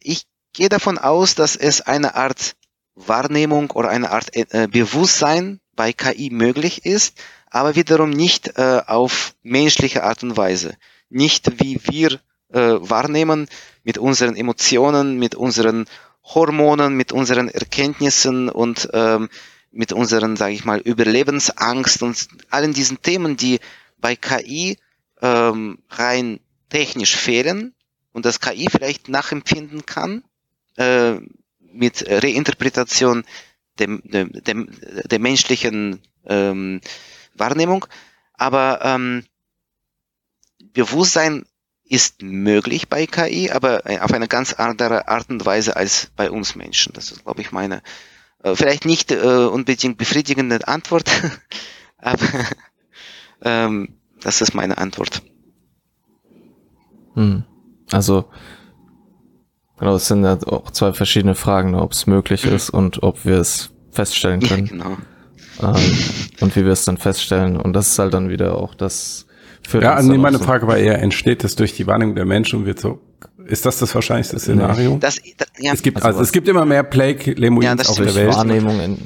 ich 0.00 0.24
gehe 0.52 0.68
davon 0.68 0.98
aus, 0.98 1.34
dass 1.34 1.54
es 1.54 1.80
eine 1.80 2.16
Art 2.16 2.56
Wahrnehmung 2.96 3.70
oder 3.70 3.90
eine 3.90 4.10
Art 4.10 4.34
äh, 4.34 4.66
Bewusstsein 4.68 5.60
bei 5.76 5.92
KI 5.92 6.30
möglich 6.30 6.84
ist, 6.84 7.16
aber 7.50 7.76
wiederum 7.76 8.10
nicht 8.10 8.58
äh, 8.58 8.82
auf 8.86 9.34
menschliche 9.42 10.04
Art 10.04 10.22
und 10.22 10.36
Weise. 10.36 10.76
Nicht 11.10 11.60
wie 11.60 11.80
wir 11.84 12.20
äh, 12.52 12.78
wahrnehmen 12.80 13.48
mit 13.84 13.98
unseren 13.98 14.36
Emotionen, 14.36 15.18
mit 15.18 15.34
unseren 15.34 15.86
Hormonen, 16.24 16.94
mit 16.94 17.12
unseren 17.12 17.48
Erkenntnissen 17.48 18.48
und 18.48 18.88
ähm, 18.92 19.28
mit 19.70 19.92
unseren, 19.92 20.36
sage 20.36 20.54
ich 20.54 20.64
mal, 20.64 20.80
Überlebensangst 20.80 22.02
und 22.02 22.28
allen 22.50 22.74
diesen 22.74 23.00
Themen, 23.02 23.36
die 23.36 23.60
bei 23.98 24.16
KI 24.16 24.78
ähm, 25.20 25.78
rein 25.90 26.40
technisch 26.68 27.16
fehlen 27.16 27.74
und 28.12 28.24
das 28.24 28.40
KI 28.40 28.68
vielleicht 28.70 29.08
nachempfinden 29.08 29.86
kann 29.86 30.22
äh, 30.76 31.14
mit 31.60 32.04
Reinterpretation 32.08 33.24
dem, 33.78 34.02
dem, 34.04 34.32
dem, 34.32 34.70
der 35.04 35.18
menschlichen 35.18 36.02
ähm, 36.26 36.80
Wahrnehmung. 37.38 37.86
Aber 38.34 38.80
ähm, 38.82 39.24
Bewusstsein 40.72 41.44
ist 41.84 42.22
möglich 42.22 42.88
bei 42.88 43.06
KI, 43.06 43.50
aber 43.50 43.88
äh, 43.88 43.98
auf 44.00 44.12
eine 44.12 44.28
ganz 44.28 44.52
andere 44.52 45.08
Art 45.08 45.30
und 45.30 45.44
Weise 45.44 45.76
als 45.76 46.10
bei 46.16 46.30
uns 46.30 46.54
Menschen. 46.54 46.92
Das 46.92 47.10
ist, 47.10 47.24
glaube 47.24 47.40
ich, 47.40 47.50
meine 47.50 47.82
äh, 48.42 48.54
vielleicht 48.54 48.84
nicht 48.84 49.10
äh, 49.10 49.16
unbedingt 49.16 49.96
befriedigende 49.96 50.68
Antwort, 50.68 51.10
Aber 51.98 52.26
ähm, 53.42 53.96
das 54.20 54.40
ist 54.40 54.54
meine 54.54 54.78
Antwort. 54.78 55.22
Hm. 57.14 57.44
Also, 57.90 58.30
genau, 59.78 59.96
es 59.96 60.06
sind 60.06 60.24
ja 60.24 60.38
auch 60.46 60.70
zwei 60.70 60.92
verschiedene 60.92 61.34
Fragen, 61.34 61.74
ob 61.74 61.92
es 61.92 62.06
möglich 62.06 62.44
mhm. 62.44 62.52
ist 62.54 62.70
und 62.70 63.02
ob 63.02 63.24
wir 63.24 63.38
es 63.38 63.70
feststellen 63.90 64.40
können. 64.40 64.66
Ja, 64.66 64.72
genau. 64.72 64.96
Ähm, 65.60 65.74
und 66.40 66.56
wie 66.56 66.64
wir 66.64 66.72
es 66.72 66.84
dann 66.84 66.98
feststellen. 66.98 67.56
Und 67.56 67.72
das 67.72 67.92
ist 67.92 67.98
halt 67.98 68.14
dann 68.14 68.28
wieder 68.28 68.56
auch 68.56 68.74
das. 68.74 69.26
Für 69.66 69.82
ja, 69.82 70.00
nee, 70.00 70.16
meine 70.16 70.38
so 70.38 70.44
Frage 70.44 70.66
war 70.66 70.78
eher, 70.78 71.00
entsteht 71.02 71.44
es 71.44 71.56
durch 71.56 71.74
die 71.74 71.86
Wahrnehmung 71.86 72.14
der 72.14 72.24
Menschen 72.24 72.60
und 72.60 72.66
wird 72.66 72.80
so 72.80 73.00
ist 73.48 73.64
das 73.64 73.78
das 73.78 73.94
wahrscheinlichste 73.94 74.38
Szenario? 74.38 74.98
Das, 75.00 75.18
das, 75.36 75.48
ja. 75.58 75.72
Es 75.72 75.82
gibt 75.82 75.96
also, 75.96 76.08
also 76.08 76.20
es 76.20 76.32
gibt 76.32 76.48
immer 76.48 76.66
mehr 76.66 76.82
Plague 76.82 77.32
Lemuins 77.32 77.82
ja, 77.82 77.88
auf 77.88 77.96
der 77.96 78.14
Welt. 78.14 78.34
Wahrnehmung 78.34 78.78
in, 78.78 78.98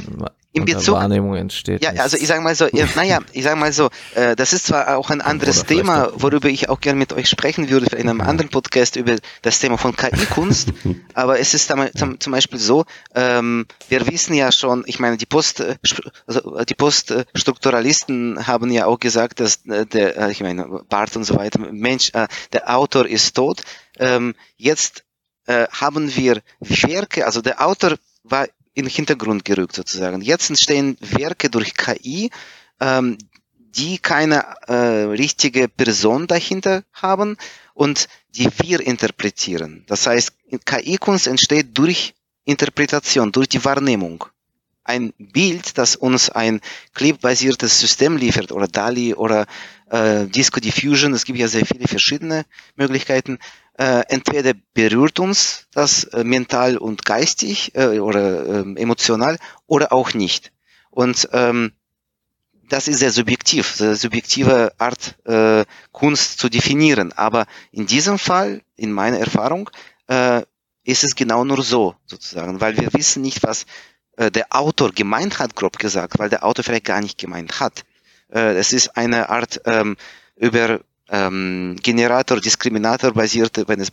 in 0.53 0.66
Bezug, 0.66 0.96
Wahrnehmung 0.96 1.34
entsteht. 1.34 1.82
Ja, 1.82 1.90
also 1.92 2.16
ich 2.16 2.26
sage 2.26 2.42
mal 2.42 2.55
so, 2.55 2.66
ja, 2.72 2.86
naja, 2.94 3.20
ich 3.32 3.42
sage 3.42 3.57
mal 3.57 3.72
so, 3.72 3.88
äh, 4.14 4.36
das 4.36 4.53
ist 4.53 4.66
zwar 4.66 4.96
auch 4.98 5.11
ein 5.11 5.22
anderes 5.22 5.64
Thema, 5.64 6.12
worüber 6.14 6.48
ich 6.48 6.68
auch 6.68 6.80
gerne 6.80 6.98
mit 6.98 7.12
euch 7.12 7.28
sprechen 7.28 7.70
würde, 7.70 7.96
in 7.96 8.09
einem 8.09 8.20
anderen 8.20 8.50
Podcast 8.50 8.96
über 8.96 9.16
das 9.40 9.61
Thema 9.61 9.78
von 9.78 9.96
KI-Kunst, 9.96 10.72
aber 11.14 11.38
es 11.38 11.55
ist 11.55 11.72
zum, 11.96 12.20
zum 12.20 12.32
Beispiel 12.32 12.59
so, 12.59 12.84
ähm, 13.14 13.66
wir 13.88 14.07
wissen 14.07 14.34
ja 14.34 14.53
schon, 14.53 14.84
ich 14.86 15.00
meine, 15.00 15.16
die 15.16 15.26
Post, 15.26 15.61
äh, 15.61 15.76
also 16.26 16.64
die 16.64 16.74
Poststrukturalisten 16.74 18.46
haben 18.46 18.70
ja 18.70 18.86
auch 18.86 18.98
gesagt, 18.98 19.40
dass 19.40 19.64
äh, 19.66 19.86
der, 19.86 20.18
äh, 20.18 20.30
ich 20.32 20.42
meine, 20.42 20.82
Bart 20.88 21.16
und 21.16 21.24
so 21.24 21.36
weiter, 21.36 21.61
Mensch, 21.61 22.11
äh, 22.12 22.28
der 22.53 22.74
Autor 22.76 23.07
ist 23.07 23.34
tot. 23.34 23.62
Ähm, 23.98 24.34
jetzt 24.57 25.05
äh, 25.46 25.66
haben 25.70 26.14
wir 26.14 26.42
Werke, 26.61 27.26
also 27.26 27.40
der 27.40 27.66
Autor 27.66 27.96
war 28.22 28.48
in 28.74 28.84
den 28.84 28.90
Hintergrund 28.90 29.44
gerückt 29.44 29.74
sozusagen. 29.74 30.20
Jetzt 30.20 30.50
entstehen 30.50 30.96
Werke 31.00 31.50
durch 31.50 31.74
KI, 31.74 32.30
ähm, 32.80 33.18
die 33.74 33.98
keine 33.98 34.44
äh, 34.66 35.04
richtige 35.04 35.68
Person 35.68 36.26
dahinter 36.26 36.84
haben 36.92 37.36
und 37.74 38.08
die 38.30 38.48
wir 38.58 38.80
interpretieren. 38.80 39.84
Das 39.86 40.06
heißt, 40.06 40.32
KI-Kunst 40.64 41.26
entsteht 41.26 41.76
durch 41.76 42.14
Interpretation, 42.44 43.32
durch 43.32 43.48
die 43.48 43.64
Wahrnehmung. 43.64 44.24
Ein 44.84 45.12
Bild, 45.16 45.78
das 45.78 45.94
uns 45.94 46.28
ein 46.28 46.60
clip-basiertes 46.94 47.78
System 47.78 48.16
liefert 48.16 48.50
oder 48.50 48.66
DALI 48.66 49.14
oder 49.14 49.46
äh, 49.90 50.26
Disco 50.26 50.58
Diffusion, 50.58 51.14
es 51.14 51.24
gibt 51.24 51.38
ja 51.38 51.46
sehr 51.46 51.64
viele 51.64 51.86
verschiedene 51.86 52.44
Möglichkeiten, 52.74 53.38
äh, 53.78 54.02
entweder 54.08 54.52
berührt 54.74 55.18
uns 55.18 55.66
das 55.72 56.04
äh, 56.04 56.24
mental 56.24 56.76
und 56.76 57.04
geistig 57.04 57.74
äh, 57.74 57.98
oder 57.98 58.46
äh, 58.46 58.80
emotional 58.80 59.38
oder 59.66 59.92
auch 59.92 60.14
nicht. 60.14 60.52
Und 60.90 61.28
ähm, 61.32 61.72
das 62.68 62.88
ist 62.88 62.98
sehr 62.98 63.12
subjektiv, 63.12 63.66
sehr 63.74 63.96
subjektive 63.96 64.72
Art, 64.78 65.16
äh, 65.26 65.64
Kunst 65.90 66.38
zu 66.38 66.48
definieren. 66.48 67.12
Aber 67.12 67.46
in 67.70 67.86
diesem 67.86 68.18
Fall, 68.18 68.62
in 68.76 68.92
meiner 68.92 69.18
Erfahrung, 69.18 69.70
äh, 70.06 70.42
ist 70.84 71.04
es 71.04 71.14
genau 71.14 71.44
nur 71.44 71.62
so, 71.62 71.94
sozusagen, 72.06 72.60
weil 72.60 72.76
wir 72.76 72.92
wissen 72.92 73.22
nicht, 73.22 73.42
was 73.42 73.66
äh, 74.16 74.30
der 74.30 74.46
Autor 74.50 74.92
gemeint 74.92 75.38
hat, 75.38 75.54
grob 75.54 75.78
gesagt, 75.78 76.18
weil 76.18 76.28
der 76.28 76.44
Autor 76.44 76.64
vielleicht 76.64 76.86
gar 76.86 77.00
nicht 77.00 77.18
gemeint 77.18 77.60
hat. 77.60 77.84
Es 78.34 78.72
ist 78.72 78.96
eine 78.96 79.28
Art 79.28 79.60
ähm, 79.66 79.98
über 80.36 80.80
ähm, 81.12 81.76
Generator, 81.82 82.40
Diskriminator 82.40 83.12
basierte, 83.12 83.68
wenn 83.68 83.80
es 83.80 83.90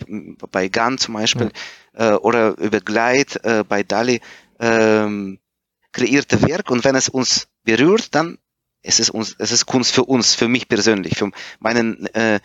bei 0.52 0.70
GAN 0.70 0.98
zum 0.98 1.16
Beispiel 1.16 1.52
ja. 1.98 2.14
äh, 2.14 2.16
oder 2.16 2.58
über 2.58 2.80
Glide 2.80 3.44
äh, 3.44 3.64
bei 3.64 3.84
DALI 3.84 4.22
ähm, 4.60 5.40
kreierte 5.92 6.42
Werk 6.42 6.72
und 6.72 6.84
wenn 6.86 6.96
es 6.96 7.10
uns 7.10 7.48
berührt, 7.64 8.16
dann 8.16 8.38
ist 8.82 9.02
es 9.02 9.10
uns, 9.10 9.36
es 9.38 9.52
ist 9.52 9.66
Kunst 9.66 9.94
für 9.94 10.06
uns, 10.06 10.34
für 10.34 10.48
mich 10.48 10.70
persönlich, 10.70 11.18
für 11.18 11.30
meinen 11.60 12.08
äh, 12.16 12.40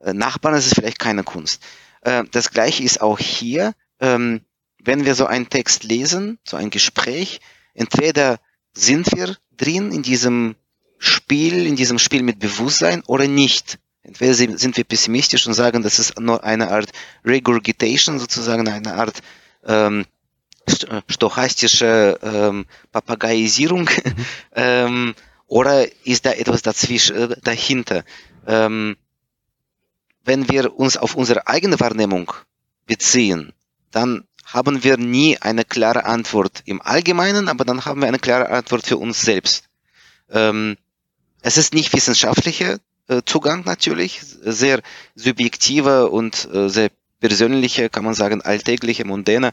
Nachbarn 0.00 0.54
ist 0.54 0.66
es 0.66 0.74
vielleicht 0.74 1.00
keine 1.00 1.24
Kunst. 1.24 1.60
Äh, 2.02 2.22
das 2.30 2.52
gleiche 2.52 2.84
ist 2.84 3.00
auch 3.00 3.18
hier, 3.18 3.74
ähm, 3.98 4.42
wenn 4.82 5.04
wir 5.04 5.16
so 5.16 5.26
einen 5.26 5.48
Text 5.48 5.82
lesen, 5.82 6.38
so 6.46 6.56
ein 6.56 6.70
Gespräch, 6.70 7.40
entweder 7.74 8.38
sind 8.72 9.10
wir 9.12 9.36
drin 9.56 9.90
in 9.90 10.02
diesem 10.02 10.54
Spiel, 10.98 11.66
in 11.66 11.74
diesem 11.74 11.98
Spiel 11.98 12.22
mit 12.22 12.38
Bewusstsein 12.38 13.02
oder 13.06 13.26
nicht. 13.26 13.78
Entweder 14.02 14.34
sind 14.34 14.76
wir 14.76 14.84
pessimistisch 14.84 15.46
und 15.46 15.54
sagen, 15.54 15.82
das 15.82 15.98
ist 15.98 16.18
nur 16.18 16.42
eine 16.42 16.70
Art 16.70 16.90
Regurgitation, 17.24 18.18
sozusagen 18.18 18.66
eine 18.66 18.94
Art 18.94 19.20
ähm, 19.66 20.06
äh, 20.66 21.02
stochastische 21.08 22.18
ähm, 22.22 22.66
Papagayisierung, 22.92 23.82
mhm. 23.82 24.26
ähm, 24.54 25.14
oder 25.46 25.86
ist 26.06 26.24
da 26.26 26.32
etwas 26.32 26.62
dazwischen, 26.62 27.16
äh, 27.16 27.36
dahinter? 27.42 28.04
Ähm, 28.46 28.96
wenn 30.24 30.48
wir 30.48 30.78
uns 30.78 30.96
auf 30.96 31.14
unsere 31.14 31.46
eigene 31.46 31.80
Wahrnehmung 31.80 32.32
beziehen, 32.86 33.52
dann 33.90 34.24
haben 34.44 34.82
wir 34.82 34.96
nie 34.96 35.38
eine 35.38 35.64
klare 35.64 36.04
Antwort 36.04 36.62
im 36.64 36.80
Allgemeinen, 36.80 37.48
aber 37.48 37.64
dann 37.64 37.84
haben 37.84 38.00
wir 38.00 38.08
eine 38.08 38.18
klare 38.18 38.50
Antwort 38.50 38.86
für 38.86 38.96
uns 38.96 39.20
selbst. 39.22 39.64
Ähm, 40.30 40.76
es 41.42 41.56
ist 41.56 41.74
nicht 41.74 41.92
wissenschaftlicher 41.92 42.78
Zugang 43.24 43.64
natürlich, 43.64 44.20
sehr 44.22 44.80
subjektiver 45.14 46.12
und 46.12 46.48
äh, 46.52 46.68
sehr 46.68 46.90
persönlicher, 47.20 47.88
kann 47.88 48.04
man 48.04 48.14
sagen, 48.14 48.42
alltäglicher, 48.42 49.04
mundäner. 49.04 49.52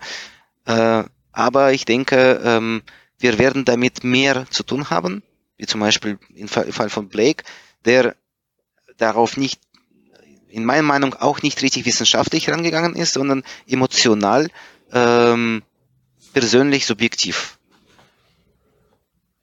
Äh, 0.66 1.03
aber 1.32 1.74
ich 1.74 1.86
denke, 1.86 2.41
ähm, 2.43 2.82
wir 3.20 3.39
werden 3.39 3.66
damit 3.66 4.03
mehr 4.03 4.45
zu 4.49 4.64
tun 4.64 4.89
haben, 4.89 5.24
wie 5.58 5.66
zum 5.66 5.82
Beispiel 5.82 6.20
im 6.36 6.47
Fall 6.47 6.89
von 6.89 7.10
Blake, 7.10 7.43
der 7.86 8.16
darauf 8.97 9.38
nicht, 9.38 9.60
in 10.49 10.66
meiner 10.66 10.84
Meinung 10.84 11.14
auch 11.16 11.41
nicht 11.41 11.62
richtig 11.62 11.86
wissenschaftlich 11.86 12.49
rangegangen 12.49 12.95
ist, 12.95 13.14
sondern 13.14 13.43
emotional, 13.68 14.49
ähm, 14.91 15.64
persönlich, 16.34 16.86
subjektiv. 16.86 17.58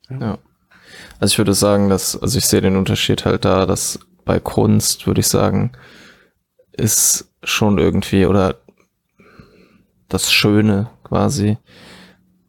Ja. 0.08 0.38
Also 1.20 1.32
ich 1.32 1.38
würde 1.38 1.54
sagen, 1.54 1.88
dass, 1.88 2.20
also 2.20 2.38
ich 2.38 2.46
sehe 2.46 2.60
den 2.60 2.76
Unterschied 2.76 3.24
halt 3.24 3.44
da, 3.44 3.66
dass 3.66 4.00
bei 4.24 4.40
Kunst, 4.40 5.06
würde 5.06 5.20
ich 5.20 5.28
sagen, 5.28 5.72
ist 6.72 7.30
schon 7.42 7.78
irgendwie 7.78 8.26
oder 8.26 8.56
das 10.08 10.32
Schöne 10.32 10.90
quasi, 11.04 11.58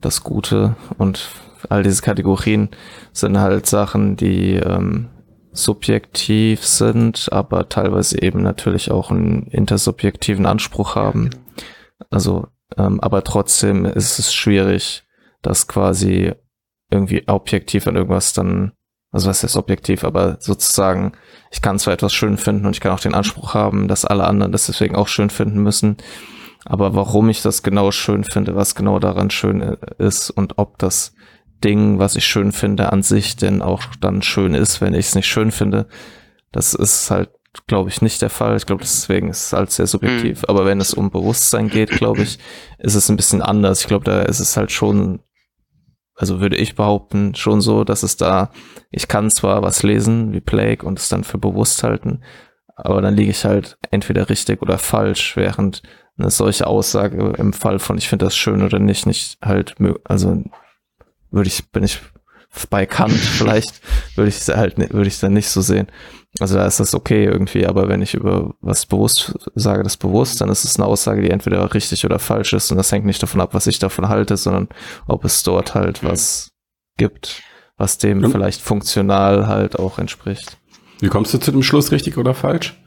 das 0.01 0.23
Gute 0.23 0.75
und 0.97 1.29
all 1.69 1.83
diese 1.83 2.01
Kategorien 2.01 2.69
sind 3.11 3.39
halt 3.39 3.65
Sachen, 3.65 4.15
die 4.17 4.55
ähm, 4.55 5.09
subjektiv 5.51 6.65
sind, 6.65 7.29
aber 7.31 7.69
teilweise 7.69 8.21
eben 8.21 8.41
natürlich 8.41 8.91
auch 8.91 9.09
einen 9.09 9.47
intersubjektiven 9.47 10.45
Anspruch 10.45 10.95
haben. 10.95 11.29
Also, 12.09 12.47
ähm, 12.77 12.99
aber 12.99 13.23
trotzdem 13.23 13.85
ist 13.85 14.19
es 14.19 14.33
schwierig, 14.33 15.03
das 15.41 15.67
quasi 15.67 16.33
irgendwie 16.89 17.27
objektiv 17.27 17.87
an 17.87 17.95
irgendwas 17.95 18.33
dann, 18.33 18.73
also 19.11 19.29
was 19.29 19.43
heißt 19.43 19.57
objektiv, 19.57 20.03
aber 20.03 20.37
sozusagen, 20.39 21.13
ich 21.51 21.61
kann 21.61 21.79
zwar 21.79 21.93
etwas 21.93 22.13
schön 22.13 22.37
finden 22.37 22.65
und 22.65 22.75
ich 22.75 22.81
kann 22.81 22.91
auch 22.91 22.99
den 22.99 23.13
Anspruch 23.13 23.53
haben, 23.53 23.87
dass 23.87 24.05
alle 24.05 24.25
anderen 24.25 24.51
das 24.51 24.67
deswegen 24.67 24.95
auch 24.95 25.07
schön 25.07 25.29
finden 25.29 25.63
müssen, 25.63 25.97
aber 26.65 26.95
warum 26.95 27.29
ich 27.29 27.41
das 27.41 27.63
genau 27.63 27.91
schön 27.91 28.23
finde, 28.23 28.55
was 28.55 28.75
genau 28.75 28.99
daran 28.99 29.29
schön 29.29 29.61
ist 29.97 30.31
und 30.31 30.57
ob 30.57 30.77
das 30.79 31.13
Ding, 31.63 31.99
was 31.99 32.15
ich 32.15 32.25
schön 32.25 32.51
finde, 32.51 32.91
an 32.91 33.03
sich 33.03 33.35
denn 33.35 33.61
auch 33.61 33.83
dann 34.01 34.21
schön 34.21 34.53
ist, 34.53 34.81
wenn 34.81 34.93
ich 34.93 35.07
es 35.07 35.15
nicht 35.15 35.27
schön 35.27 35.51
finde, 35.51 35.87
das 36.51 36.73
ist 36.73 37.09
halt, 37.11 37.29
glaube 37.67 37.89
ich, 37.89 38.01
nicht 38.01 38.21
der 38.21 38.29
Fall. 38.29 38.57
Ich 38.57 38.65
glaube, 38.65 38.83
deswegen 38.83 39.29
ist 39.29 39.45
es 39.45 39.53
halt 39.53 39.71
sehr 39.71 39.87
subjektiv. 39.87 40.41
Mhm. 40.41 40.45
Aber 40.47 40.65
wenn 40.65 40.79
es 40.79 40.93
um 40.93 41.11
Bewusstsein 41.11 41.69
geht, 41.69 41.89
glaube 41.91 42.23
ich, 42.23 42.39
ist 42.77 42.95
es 42.95 43.09
ein 43.09 43.15
bisschen 43.15 43.41
anders. 43.41 43.81
Ich 43.81 43.87
glaube, 43.87 44.05
da 44.05 44.21
ist 44.21 44.39
es 44.39 44.57
halt 44.57 44.71
schon 44.71 45.19
also 46.15 46.39
würde 46.39 46.55
ich 46.55 46.75
behaupten, 46.75 47.35
schon 47.35 47.61
so, 47.61 47.83
dass 47.83 48.03
es 48.03 48.17
da, 48.17 48.51
ich 48.89 49.07
kann 49.07 49.29
zwar 49.29 49.61
was 49.61 49.83
lesen 49.83 50.33
wie 50.33 50.41
Plague 50.41 50.85
und 50.85 50.99
es 50.99 51.09
dann 51.09 51.23
für 51.23 51.37
bewusst 51.37 51.83
halten, 51.83 52.21
aber 52.75 53.01
dann 53.01 53.15
liege 53.15 53.31
ich 53.31 53.45
halt 53.45 53.77
entweder 53.91 54.29
richtig 54.29 54.61
oder 54.61 54.77
falsch, 54.77 55.35
während 55.35 55.83
eine 56.17 56.29
solche 56.29 56.67
Aussage 56.67 57.33
im 57.37 57.51
Fall 57.53 57.79
von 57.79 57.97
ich 57.97 58.07
finde 58.07 58.25
das 58.25 58.35
schön 58.35 58.63
oder 58.63 58.79
nicht, 58.79 59.05
nicht 59.05 59.37
halt, 59.43 59.75
also 60.05 60.43
würde 61.31 61.47
ich, 61.47 61.69
bin 61.71 61.83
ich 61.83 61.99
bei 62.69 62.85
Kant 62.85 63.11
vielleicht, 63.37 63.81
würde 64.15 64.29
ich 64.29 64.47
halt, 64.47 64.77
würde 64.77 65.07
ich 65.07 65.19
dann 65.19 65.33
nicht 65.33 65.49
so 65.49 65.61
sehen. 65.61 65.87
Also 66.39 66.55
da 66.55 66.65
ist 66.65 66.81
das 66.81 66.93
okay 66.93 67.23
irgendwie, 67.23 67.65
aber 67.65 67.87
wenn 67.87 68.01
ich 68.01 68.13
über 68.13 68.55
was 68.59 68.85
bewusst 68.85 69.37
sage, 69.55 69.83
das 69.83 69.95
bewusst, 69.95 70.41
dann 70.41 70.49
ist 70.49 70.65
es 70.65 70.75
eine 70.75 70.85
Aussage, 70.85 71.21
die 71.21 71.29
entweder 71.29 71.73
richtig 71.73 72.03
oder 72.05 72.19
falsch 72.19 72.51
ist 72.51 72.71
und 72.71 72.77
das 72.77 72.91
hängt 72.91 73.05
nicht 73.05 73.23
davon 73.23 73.39
ab, 73.39 73.53
was 73.53 73.67
ich 73.67 73.79
davon 73.79 74.09
halte, 74.09 74.35
sondern 74.35 74.67
ob 75.07 75.23
es 75.23 75.43
dort 75.43 75.75
halt 75.75 76.03
mhm. 76.03 76.09
was 76.09 76.51
gibt, 76.97 77.41
was 77.77 77.97
dem 77.97 78.19
mhm. 78.19 78.31
vielleicht 78.31 78.61
funktional 78.61 79.47
halt 79.47 79.79
auch 79.79 79.97
entspricht. 79.97 80.57
Wie 80.99 81.07
kommst 81.07 81.33
du 81.33 81.37
zu 81.37 81.51
dem 81.51 81.63
Schluss, 81.63 81.91
richtig 81.91 82.17
oder 82.17 82.33
falsch? 82.33 82.81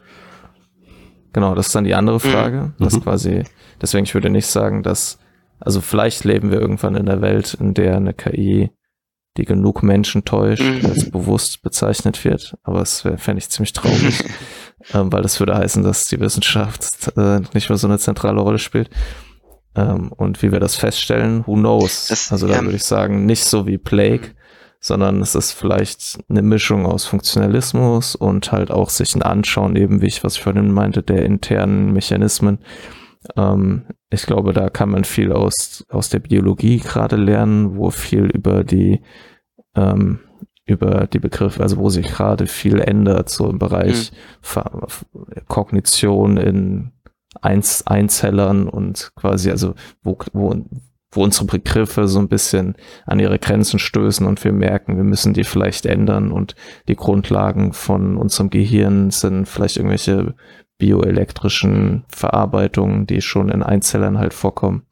Genau, 1.33 1.55
das 1.55 1.69
ist 1.69 1.75
dann 1.75 1.85
die 1.85 1.95
andere 1.95 2.17
mhm. 2.17 2.21
Frage. 2.21 2.61
Mhm. 2.79 2.85
Das 2.85 3.01
quasi, 3.01 3.45
deswegen 3.81 4.05
ich 4.05 4.15
würde 4.15 4.29
nicht 4.29 4.47
sagen, 4.47 4.83
dass, 4.83 5.19
also 5.59 5.81
vielleicht 5.81 6.25
leben 6.25 6.51
wir 6.51 6.61
irgendwann 6.61 6.97
in 6.97 7.07
der 7.07 7.23
Welt, 7.23 7.55
in 7.55 7.73
der 7.73 7.97
eine 7.97 8.13
KI 8.13 8.71
die 9.39 9.45
genug 9.45 9.83
Menschen 9.83 10.25
täuscht, 10.25 10.63
mhm. 10.63 10.85
als 10.85 11.11
bewusst 11.11 11.63
bezeichnet 11.63 12.25
wird. 12.25 12.57
Aber 12.65 12.83
es 12.83 13.01
fände 13.01 13.39
ich 13.39 13.49
ziemlich 13.49 13.73
traurig, 13.73 14.25
ähm, 14.93 15.13
weil 15.13 15.23
das 15.23 15.41
würde 15.41 15.57
heißen, 15.57 15.83
dass 15.83 16.09
die 16.09 16.21
Wissenschaft 16.21 17.13
äh, 17.17 17.41
nicht 17.55 17.69
mehr 17.71 17.79
so 17.79 17.87
eine 17.87 17.99
zentrale 17.99 18.41
Rolle 18.41 18.59
spielt. 18.59 18.91
Ähm, 19.77 20.13
und 20.13 20.43
wie 20.43 20.53
wir 20.53 20.61
das 20.61 20.77
feststellen, 20.77 21.47
who 21.47 21.55
knows? 21.55 22.09
Das, 22.09 22.33
also 22.33 22.49
da 22.49 22.57
ja. 22.57 22.63
würde 22.63 22.77
ich 22.77 22.85
sagen, 22.85 23.25
nicht 23.27 23.45
so 23.45 23.67
wie 23.67 23.79
Plague, 23.79 24.35
sondern 24.81 25.21
es 25.21 25.35
ist 25.35 25.53
vielleicht 25.53 26.19
eine 26.29 26.43
Mischung 26.43 26.85
aus 26.85 27.05
Funktionalismus 27.05 28.17
und 28.17 28.51
halt 28.53 28.71
auch 28.71 28.91
sich 28.91 29.15
ein 29.15 29.23
Anschauen, 29.23 29.77
eben 29.77 30.03
wie 30.03 30.07
ich, 30.07 30.25
was 30.25 30.35
ich 30.35 30.43
vorhin 30.43 30.73
meinte, 30.73 31.03
der 31.03 31.25
internen 31.25 31.93
Mechanismen. 31.93 32.59
Ähm, 33.37 33.87
ich 34.11 34.23
glaube, 34.23 34.53
da 34.53 34.71
kann 34.71 34.91
man 34.91 35.05
viel 35.05 35.33
aus, 35.33 35.85
aus 35.89 36.09
der 36.09 36.21
Biologie 36.21 36.79
gerade 36.79 37.17
lernen, 37.17 37.77
wo 37.77 37.91
viel 37.91 38.25
über 38.27 38.65
die, 38.65 39.03
ähm, 39.75 40.21
über 40.65 41.07
die 41.07 41.19
Begriffe, 41.19 41.63
also 41.63 41.79
wo 41.79 41.89
sich 41.89 42.07
gerade 42.07 42.47
viel 42.47 42.81
ändert, 42.81 43.29
so 43.29 43.49
im 43.49 43.59
Bereich 43.59 44.13
mhm. 44.55 45.43
Kognition 45.47 46.37
in 46.37 46.93
Einz 47.41 47.83
Einzellern 47.87 48.69
und 48.69 49.13
quasi, 49.15 49.51
also 49.51 49.75
wo, 50.03 50.19
wo, 50.33 50.55
wo 51.13 51.23
unsere 51.23 51.47
Begriffe 51.47 52.09
so 52.09 52.19
ein 52.19 52.29
bisschen 52.29 52.75
an 53.07 53.21
ihre 53.21 53.39
Grenzen 53.39 53.79
stößen 53.79 54.27
und 54.27 54.43
wir 54.45 54.53
merken, 54.53 54.97
wir 54.97 55.05
müssen 55.05 55.35
die 55.35 55.45
vielleicht 55.45 55.87
ändern 55.87 56.33
und 56.33 56.55
die 56.89 56.97
Grundlagen 56.97 57.73
von 57.73 58.17
unserem 58.17 58.51
Gehirn 58.51 59.11
sind 59.11 59.47
vielleicht 59.47 59.77
irgendwelche 59.77 60.35
bioelektrischen 60.79 62.05
Verarbeitungen, 62.09 63.07
die 63.07 63.21
schon 63.21 63.49
in 63.49 63.63
Einzellern 63.63 64.19
halt 64.19 64.33
vorkommen. 64.33 64.87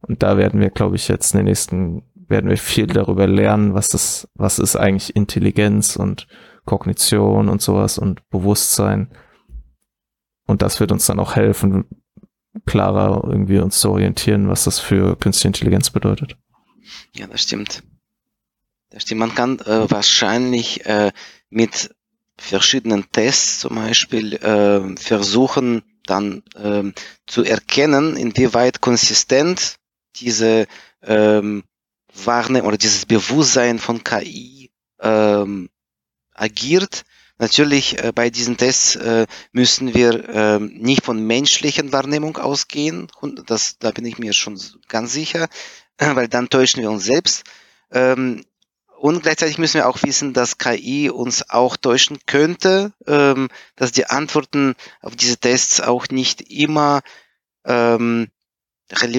Und 0.00 0.22
da 0.22 0.36
werden 0.36 0.60
wir, 0.60 0.70
glaube 0.70 0.96
ich, 0.96 1.08
jetzt 1.08 1.34
in 1.34 1.38
den 1.38 1.46
nächsten, 1.46 2.02
werden 2.14 2.48
wir 2.48 2.56
viel 2.56 2.86
darüber 2.86 3.26
lernen, 3.26 3.74
was 3.74 3.88
das, 3.88 4.28
was 4.34 4.58
ist 4.58 4.76
eigentlich 4.76 5.14
Intelligenz 5.16 5.96
und 5.96 6.26
Kognition 6.64 7.48
und 7.48 7.62
sowas 7.62 7.98
und 7.98 8.28
Bewusstsein. 8.30 9.10
Und 10.46 10.62
das 10.62 10.80
wird 10.80 10.92
uns 10.92 11.06
dann 11.06 11.20
auch 11.20 11.36
helfen, 11.36 11.84
klarer 12.64 13.22
irgendwie 13.24 13.58
uns 13.58 13.80
zu 13.80 13.90
orientieren, 13.90 14.48
was 14.48 14.64
das 14.64 14.78
für 14.78 15.16
künstliche 15.16 15.48
Intelligenz 15.48 15.90
bedeutet. 15.90 16.36
Ja, 17.14 17.26
das 17.26 17.42
stimmt. 17.42 17.82
Das 18.90 19.02
stimmt. 19.02 19.20
Man 19.20 19.34
kann 19.34 19.58
äh, 19.60 19.90
wahrscheinlich 19.90 20.86
äh, 20.86 21.12
mit 21.50 21.94
verschiedenen 22.38 23.10
Tests 23.12 23.60
zum 23.60 23.76
Beispiel 23.76 24.34
äh, 24.34 24.96
versuchen, 24.96 25.82
dann 26.06 26.42
ähm, 26.56 26.94
zu 27.26 27.44
erkennen, 27.44 28.16
inwieweit 28.16 28.80
konsistent 28.80 29.76
diese 30.16 30.66
ähm, 31.02 31.64
Wahrnehmung 32.24 32.68
oder 32.68 32.78
dieses 32.78 33.04
Bewusstsein 33.06 33.78
von 33.78 34.02
KI 34.02 34.70
ähm, 35.00 35.68
agiert 36.34 37.04
Natürlich 37.38 38.02
äh, 38.02 38.12
bei 38.12 38.30
diesen 38.30 38.56
Tests 38.56 38.96
äh, 38.96 39.26
müssen 39.52 39.94
wir 39.94 40.28
äh, 40.28 40.58
nicht 40.58 41.04
von 41.04 41.24
menschlichen 41.24 41.92
Wahrnehmung 41.92 42.36
ausgehen. 42.36 43.08
Das, 43.46 43.78
da 43.78 43.92
bin 43.92 44.04
ich 44.04 44.18
mir 44.18 44.32
schon 44.32 44.60
ganz 44.88 45.12
sicher, 45.12 45.48
weil 45.98 46.28
dann 46.28 46.50
täuschen 46.50 46.82
wir 46.82 46.90
uns 46.90 47.04
selbst. 47.04 47.44
Ähm, 47.92 48.44
und 48.98 49.22
gleichzeitig 49.22 49.58
müssen 49.58 49.74
wir 49.74 49.88
auch 49.88 50.02
wissen, 50.02 50.32
dass 50.32 50.58
KI 50.58 51.10
uns 51.10 51.50
auch 51.50 51.76
täuschen 51.76 52.18
könnte, 52.26 52.92
ähm, 53.06 53.48
dass 53.76 53.92
die 53.92 54.06
Antworten 54.06 54.74
auf 55.00 55.14
diese 55.14 55.36
Tests 55.36 55.80
auch 55.80 56.08
nicht 56.08 56.40
immer 56.50 57.00
ähm, 57.64 58.28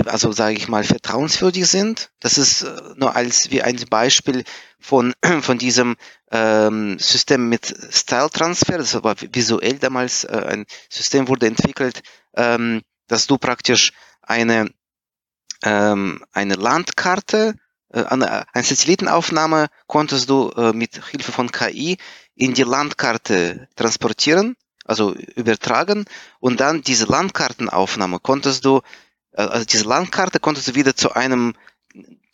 also 0.07 0.31
sage 0.31 0.55
ich 0.55 0.67
mal, 0.67 0.83
vertrauenswürdig 0.83 1.67
sind. 1.67 2.09
Das 2.19 2.37
ist 2.37 2.63
äh, 2.63 2.81
nur 2.95 3.15
als 3.15 3.51
wie 3.51 3.61
ein 3.61 3.77
Beispiel 3.89 4.43
von, 4.79 5.13
von 5.41 5.57
diesem 5.57 5.95
ähm, 6.31 6.97
System 6.99 7.49
mit 7.49 7.73
Style 7.91 8.29
Transfer. 8.29 8.77
Das 8.77 9.01
war 9.03 9.15
visuell 9.19 9.77
damals 9.77 10.23
äh, 10.23 10.43
ein 10.47 10.65
System 10.89 11.27
wurde 11.27 11.47
entwickelt, 11.47 12.01
ähm, 12.35 12.81
dass 13.07 13.27
du 13.27 13.37
praktisch 13.37 13.93
eine, 14.21 14.71
ähm, 15.63 16.23
eine 16.31 16.55
Landkarte, 16.55 17.55
eine, 17.91 18.53
eine 18.53 18.63
Satellitenaufnahme 18.63 19.67
konntest 19.87 20.29
du 20.29 20.49
äh, 20.51 20.73
mit 20.73 21.03
Hilfe 21.11 21.31
von 21.31 21.51
KI 21.51 21.97
in 22.35 22.53
die 22.53 22.63
Landkarte 22.63 23.67
transportieren, 23.75 24.55
also 24.85 25.13
übertragen 25.13 26.05
und 26.39 26.59
dann 26.59 26.81
diese 26.81 27.05
Landkartenaufnahme 27.05 28.19
konntest 28.19 28.65
du 28.65 28.81
äh, 29.31 29.41
also 29.41 29.65
diese 29.65 29.85
Landkarte 29.85 30.39
konntest 30.39 30.67
du 30.69 30.75
wieder 30.75 30.95
zu 30.95 31.13
einem 31.13 31.53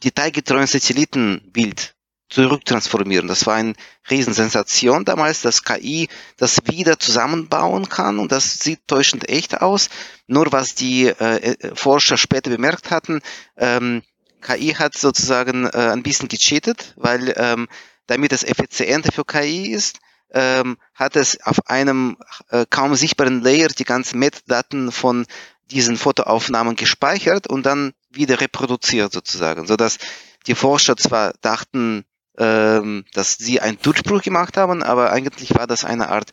detailgetreuen 0.04 0.68
Satellitenbild 0.68 1.96
zurücktransformieren. 2.30 3.28
Das 3.28 3.46
war 3.46 3.56
eine 3.56 3.74
Riesensensation 4.10 5.06
damals, 5.06 5.42
dass 5.42 5.64
KI 5.64 6.10
das 6.38 6.60
wieder 6.66 7.00
zusammenbauen 7.00 7.88
kann 7.88 8.20
und 8.20 8.32
das 8.32 8.60
sieht 8.60 8.88
täuschend 8.88 9.30
echt 9.30 9.62
aus. 9.62 9.90
Nur 10.28 10.52
was 10.52 10.76
die 10.76 11.06
äh, 11.06 11.54
äh 11.54 11.76
Forscher 11.76 12.18
später 12.18 12.50
bemerkt 12.50 12.90
hatten, 12.90 13.22
ähm, 13.58 14.02
KI 14.46 14.76
hat 14.76 14.96
sozusagen 14.96 15.66
äh, 15.66 15.92
ein 15.92 16.04
bisschen 16.04 16.28
gecheatet, 16.28 16.94
weil 16.98 17.34
ähm, 17.38 17.68
damit 18.06 18.32
es 18.32 18.44
effizienter 18.44 19.12
für 19.12 19.26
KI 19.26 19.72
ist, 19.72 20.00
ähm, 20.32 20.78
hat 20.94 21.16
es 21.16 21.42
auf 21.46 21.68
einem 21.68 22.18
äh, 22.50 22.66
kaum 22.70 22.96
sichtbaren 22.96 23.42
Layer 23.42 23.70
die 23.70 23.86
ganzen 23.86 24.20
Metadaten 24.20 24.92
von 24.92 25.26
diesen 25.72 25.98
Fotoaufnahmen 25.98 26.76
gespeichert 26.76 27.48
und 27.48 27.66
dann 27.66 27.94
wieder 28.12 28.40
reproduziert 28.40 29.12
sozusagen, 29.12 29.66
so 29.66 29.76
dass 29.76 29.98
die 30.46 30.56
Forscher 30.56 30.96
zwar 30.96 31.34
dachten, 31.42 32.06
ähm, 32.38 33.06
dass 33.14 33.38
sie 33.38 33.62
einen 33.62 33.80
Durchbruch 33.82 34.22
gemacht 34.22 34.58
haben, 34.58 34.84
aber 34.84 35.12
eigentlich 35.12 35.56
war 35.56 35.66
das 35.66 35.86
eine 35.86 36.10
Art 36.10 36.32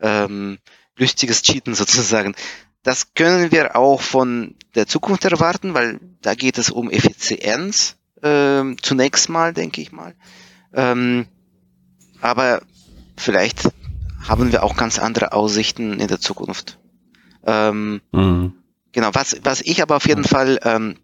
ähm, 0.00 0.58
lustiges 0.96 1.42
Cheaten 1.42 1.74
sozusagen. 1.74 2.34
Das 2.84 3.14
können 3.14 3.50
wir 3.50 3.76
auch 3.76 4.00
von 4.00 4.54
der 4.74 4.86
Zukunft 4.86 5.24
erwarten, 5.24 5.74
weil 5.74 5.98
da 6.20 6.34
geht 6.34 6.58
es 6.58 6.70
um 6.70 6.90
Effizienz 6.90 7.96
ähm, 8.22 8.76
zunächst 8.80 9.28
mal, 9.28 9.52
denke 9.52 9.80
ich 9.80 9.90
mal. 9.90 10.14
Ähm, 10.72 11.26
aber 12.20 12.62
vielleicht 13.16 13.70
haben 14.28 14.52
wir 14.52 14.62
auch 14.62 14.76
ganz 14.76 14.98
andere 14.98 15.32
Aussichten 15.32 15.98
in 15.98 16.08
der 16.08 16.20
Zukunft. 16.20 16.78
Ähm, 17.46 18.00
mhm. 18.12 18.52
Genau, 18.92 19.10
was, 19.12 19.36
was 19.42 19.60
ich 19.62 19.82
aber 19.82 19.96
auf 19.96 20.06
jeden 20.06 20.24
Fall 20.24 20.60
ähm, 20.62 20.96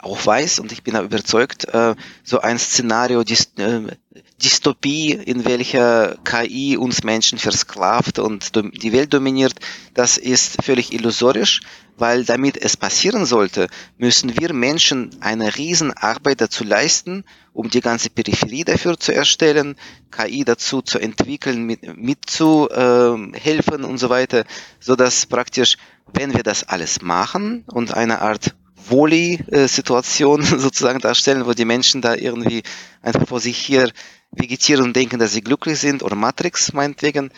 auch 0.00 0.24
weiß 0.24 0.58
und 0.60 0.70
ich 0.70 0.82
bin 0.82 0.94
da 0.94 1.02
überzeugt, 1.02 1.64
äh, 1.72 1.94
so 2.22 2.40
ein 2.40 2.58
Szenario, 2.58 3.24
Dys 3.24 3.52
äh, 3.58 3.96
Dystopie, 4.42 5.12
in 5.12 5.44
welcher 5.44 6.16
KI 6.24 6.76
uns 6.76 7.02
Menschen 7.04 7.38
versklavt 7.38 8.18
und 8.18 8.52
die 8.54 8.92
Welt 8.92 9.12
dominiert, 9.12 9.54
das 9.94 10.16
ist 10.16 10.62
völlig 10.62 10.92
illusorisch, 10.92 11.60
weil 11.96 12.24
damit 12.24 12.56
es 12.56 12.76
passieren 12.76 13.26
sollte, 13.26 13.68
müssen 13.98 14.38
wir 14.40 14.52
Menschen 14.54 15.10
eine 15.20 15.56
Riesenarbeit 15.56 16.40
dazu 16.40 16.64
leisten, 16.64 17.24
um 17.52 17.68
die 17.68 17.82
ganze 17.82 18.08
Peripherie 18.08 18.64
dafür 18.64 18.98
zu 18.98 19.12
erstellen, 19.12 19.76
KI 20.10 20.44
dazu 20.44 20.80
zu 20.80 20.98
entwickeln, 20.98 21.64
mit, 21.64 21.96
mit 21.96 22.30
zu 22.30 22.68
äh, 22.70 23.76
und 23.84 23.98
so 23.98 24.08
weiter, 24.08 24.44
so 24.80 24.96
dass 24.96 25.26
praktisch 25.26 25.76
wenn 26.12 26.34
wir 26.34 26.42
das 26.42 26.64
alles 26.64 27.02
machen 27.02 27.64
und 27.72 27.94
eine 27.94 28.20
Art 28.20 28.54
Woli-Situation 28.88 30.42
sozusagen 30.58 31.00
darstellen, 31.00 31.46
wo 31.46 31.52
die 31.52 31.64
Menschen 31.64 32.00
da 32.00 32.14
irgendwie 32.14 32.62
einfach 33.02 33.28
vor 33.28 33.40
sich 33.40 33.58
hier 33.58 33.92
vegetieren 34.32 34.84
und 34.84 34.96
denken, 34.96 35.18
dass 35.18 35.32
sie 35.32 35.42
glücklich 35.42 35.78
sind 35.78 36.02
oder 36.02 36.16
Matrix 36.16 36.72
meinetwegen, 36.72 37.30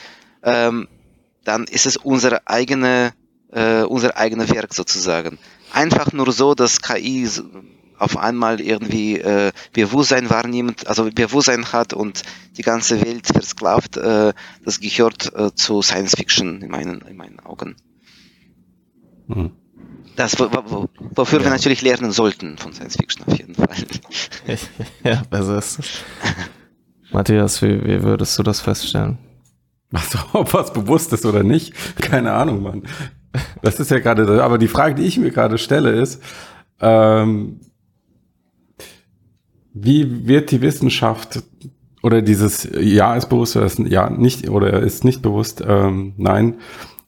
ähm, 0.43 0.89
dann 1.45 1.65
ist 1.65 1.87
es 1.87 1.97
unsere 1.97 2.47
eigene, 2.47 3.13
äh, 3.51 3.83
unser 3.83 4.17
eigenes 4.17 4.51
Werk 4.55 4.75
sozusagen. 4.75 5.39
Einfach 5.73 6.13
nur 6.13 6.31
so, 6.33 6.55
dass 6.55 6.81
KI 6.81 7.29
auf 7.99 8.17
einmal 8.17 8.61
irgendwie 8.61 9.19
äh, 9.19 9.53
Bewusstsein 9.73 10.29
wahrnimmt, 10.29 10.87
also 10.89 11.11
Bewusstsein 11.11 11.73
hat 11.73 11.93
und 11.93 12.23
die 12.57 12.63
ganze 12.63 13.01
Welt 13.01 13.27
versklavt, 13.29 13.97
äh, 13.97 14.33
das 14.65 14.81
gehört 14.81 15.33
äh, 15.35 15.55
zu 15.55 15.83
Science 15.83 16.17
Fiction 16.17 16.63
in 16.63 16.71
meinen, 16.71 17.01
in 17.03 17.17
meinen 17.17 17.41
Augen. 17.41 17.77
Mhm. 19.29 19.53
Das, 20.17 20.39
wofür 20.39 21.39
ja. 21.39 21.47
wir 21.47 21.51
natürlich 21.51 21.81
lernen 21.81 22.13
sollten 22.13 22.59
von 22.59 22.75
Science 22.75 22.97
Fiction 22.97 23.25
auf 23.27 23.39
jeden 23.39 23.55
Fall. 23.55 23.69
ja, 25.05 25.23
ist 25.31 25.79
es. 25.79 25.79
Matthias, 27.13 27.63
wie, 27.63 27.85
wie 27.85 28.03
würdest 28.03 28.39
du 28.39 28.43
das 28.43 28.61
feststellen? 28.61 29.19
Also, 29.93 30.19
ob 30.33 30.55
was 30.55 30.73
bewusst 30.73 31.13
ist 31.13 31.27
oder 31.27 31.43
nicht, 31.43 31.75
keine 32.01 32.33
Ahnung, 32.33 32.63
Mann. 32.63 32.83
Das 33.63 33.81
ist 33.81 33.91
ja 33.91 33.99
gerade, 33.99 34.43
aber 34.43 34.59
die 34.59 34.69
Frage, 34.69 34.95
die 34.95 35.03
ich 35.03 35.19
mir 35.19 35.31
gerade 35.31 35.59
stelle, 35.59 35.91
ist, 35.91 36.23
ähm, 36.81 37.61
wie 39.73 40.27
wird 40.27 40.51
die 40.51 40.61
Wissenschaft 40.61 41.43
oder 42.03 42.21
dieses 42.21 42.69
Ja 42.79 43.15
ist 43.15 43.29
bewusst 43.29 43.57
oder 43.57 43.67
ist 43.67 43.79
Ja 43.79 44.11
nicht 44.11 44.49
oder 44.51 44.81
ist 44.81 45.05
nicht 45.05 45.23
bewusst, 45.23 45.63
ähm, 45.67 46.15
nein, 46.17 46.57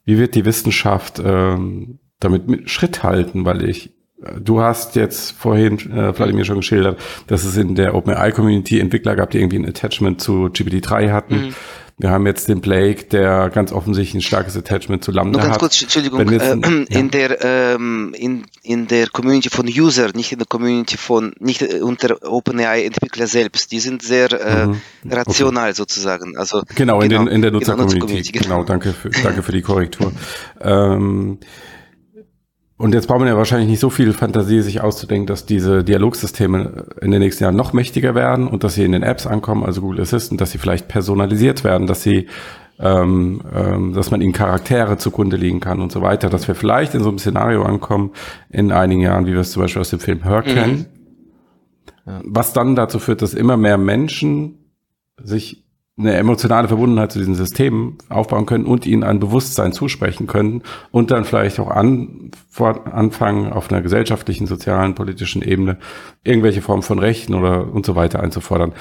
wie 0.05 0.17
wird 0.17 0.35
die 0.35 0.45
Wissenschaft 0.45 1.21
ähm, 1.23 1.99
damit 2.19 2.47
mit 2.47 2.69
Schritt 2.69 3.03
halten, 3.03 3.45
weil 3.45 3.67
ich 3.69 3.94
du 4.39 4.61
hast 4.61 4.95
jetzt 4.95 5.31
vorhin, 5.33 5.77
äh, 5.91 6.13
Vladimir, 6.13 6.45
schon 6.45 6.57
geschildert, 6.57 6.99
dass 7.27 7.43
es 7.43 7.57
in 7.57 7.75
der 7.75 7.95
OpenAI-Community 7.95 8.79
Entwickler 8.79 9.15
gab, 9.15 9.31
die 9.31 9.39
irgendwie 9.39 9.59
ein 9.59 9.67
Attachment 9.67 10.21
zu 10.21 10.49
GPT-3 10.51 11.11
hatten. 11.11 11.35
Mhm. 11.47 11.55
Wir 11.97 12.09
haben 12.09 12.25
jetzt 12.25 12.49
den 12.49 12.59
Blake, 12.59 13.05
der 13.05 13.49
ganz 13.49 13.71
offensichtlich 13.71 14.15
ein 14.15 14.21
starkes 14.21 14.57
Attachment 14.57 15.01
zu 15.05 15.13
Lambda 15.13 15.37
Nur 15.39 15.43
ganz 15.43 15.53
hat. 15.53 15.59
kurz, 15.61 15.81
Entschuldigung, 15.81 16.19
Wenn 16.19 16.29
jetzt 16.33 16.43
äh, 16.45 16.51
ein- 16.51 16.85
in 16.89 17.05
ja. 17.05 17.07
der 17.07 17.45
ähm, 17.75 18.13
in, 18.17 18.43
in 18.63 18.87
der 18.87 19.07
Community 19.07 19.49
von 19.49 19.65
User, 19.65 20.09
nicht 20.13 20.33
in 20.33 20.39
der 20.39 20.47
Community 20.47 20.97
von, 20.97 21.33
nicht 21.39 21.61
äh, 21.61 21.79
unter 21.79 22.17
OpenAI-Entwickler 22.29 23.27
selbst. 23.27 23.71
Die 23.71 23.79
sind 23.79 24.01
sehr 24.01 24.29
äh, 24.33 24.65
Mhm. 24.67 24.81
rational 25.09 25.73
sozusagen. 25.73 26.35
Also 26.37 26.63
Genau, 26.75 26.99
in, 26.99 27.09
Den, 27.09 27.27
in 27.27 27.41
der 27.41 27.51
genau, 27.51 27.59
Nutzercommunity. 27.59 27.99
Nutzercommunity, 27.99 28.31
genau, 28.39 28.63
danke 28.65 28.91
für, 28.91 29.09
danke 29.11 29.41
für 29.41 29.53
die 29.53 29.61
Korrektur. 29.61 30.11
ähm, 30.61 31.37
und 32.77 32.93
jetzt 32.93 33.07
braucht 33.07 33.19
man 33.19 33.29
ja 33.29 33.37
wahrscheinlich 33.37 33.69
nicht 33.69 33.79
so 33.79 33.89
viel 33.89 34.11
Fantasie, 34.11 34.61
sich 34.61 34.81
auszudenken, 34.81 35.27
dass 35.27 35.45
diese 35.45 35.83
Dialogsysteme 35.83 36.87
in 37.01 37.11
den 37.11 37.21
nächsten 37.21 37.43
Jahren 37.43 37.55
noch 37.55 37.71
mächtiger 37.71 38.15
werden 38.15 38.47
und 38.47 38.65
dass 38.65 38.75
sie 38.75 38.83
in 38.83 38.91
den 38.91 39.03
Apps 39.03 39.25
ankommen, 39.25 39.63
also 39.63 39.79
Google 39.79 40.01
Assistant, 40.01 40.41
dass 40.41 40.51
sie 40.51 40.57
vielleicht 40.57 40.89
personalisiert 40.89 41.63
werden, 41.63 41.87
dass 41.87 42.03
sie, 42.03 42.27
ähm, 42.77 43.41
ähm, 43.55 43.93
dass 43.93 44.11
man 44.11 44.19
ihnen 44.19 44.33
Charaktere 44.33 44.97
zugrunde 44.97 45.37
liegen 45.37 45.61
kann 45.61 45.79
und 45.79 45.93
so 45.93 46.01
weiter, 46.01 46.29
dass 46.29 46.49
wir 46.49 46.55
vielleicht 46.55 46.95
in 46.95 47.01
so 47.01 47.07
einem 47.07 47.17
Szenario 47.17 47.63
ankommen 47.63 48.11
in 48.49 48.73
einigen 48.73 49.01
Jahren, 49.01 49.25
wie 49.25 49.31
wir 49.31 49.39
es 49.39 49.51
zum 49.51 49.61
Beispiel 49.61 49.79
aus 49.79 49.91
dem 49.91 49.99
Film 49.99 50.23
Her 50.23 50.41
kennen, 50.41 50.87
was 52.05 52.51
dann 52.51 52.75
dazu 52.75 52.99
führt, 52.99 53.21
dass 53.21 53.33
immer 53.33 53.55
mehr 53.55 53.77
Menschen 53.77 54.65
sich 55.23 55.64
eine 55.97 56.13
emotionale 56.15 56.67
Verbundenheit 56.67 57.13
zu 57.13 57.19
diesen 57.19 57.35
Systemen 57.35 57.97
aufbauen 58.09 58.45
können 58.45 58.65
und 58.65 58.85
ihnen 58.85 59.03
ein 59.03 59.19
Bewusstsein 59.19 59.71
zusprechen 59.71 60.27
können 60.27 60.61
und 60.91 61.09
dann 61.11 61.23
vielleicht 61.23 61.57
auch 61.59 61.69
an, 61.69 62.31
vor, 62.49 62.93
anfangen, 62.93 63.53
auf 63.53 63.71
einer 63.71 63.81
gesellschaftlichen, 63.81 64.45
sozialen, 64.45 64.93
politischen 64.93 65.41
Ebene 65.41 65.77
irgendwelche 66.23 66.61
Formen 66.61 66.83
von 66.83 66.99
Rechten 66.99 67.33
oder 67.33 67.71
und 67.73 67.85
so 67.85 67.95
weiter 67.95 68.21
einzufordern. 68.21 68.73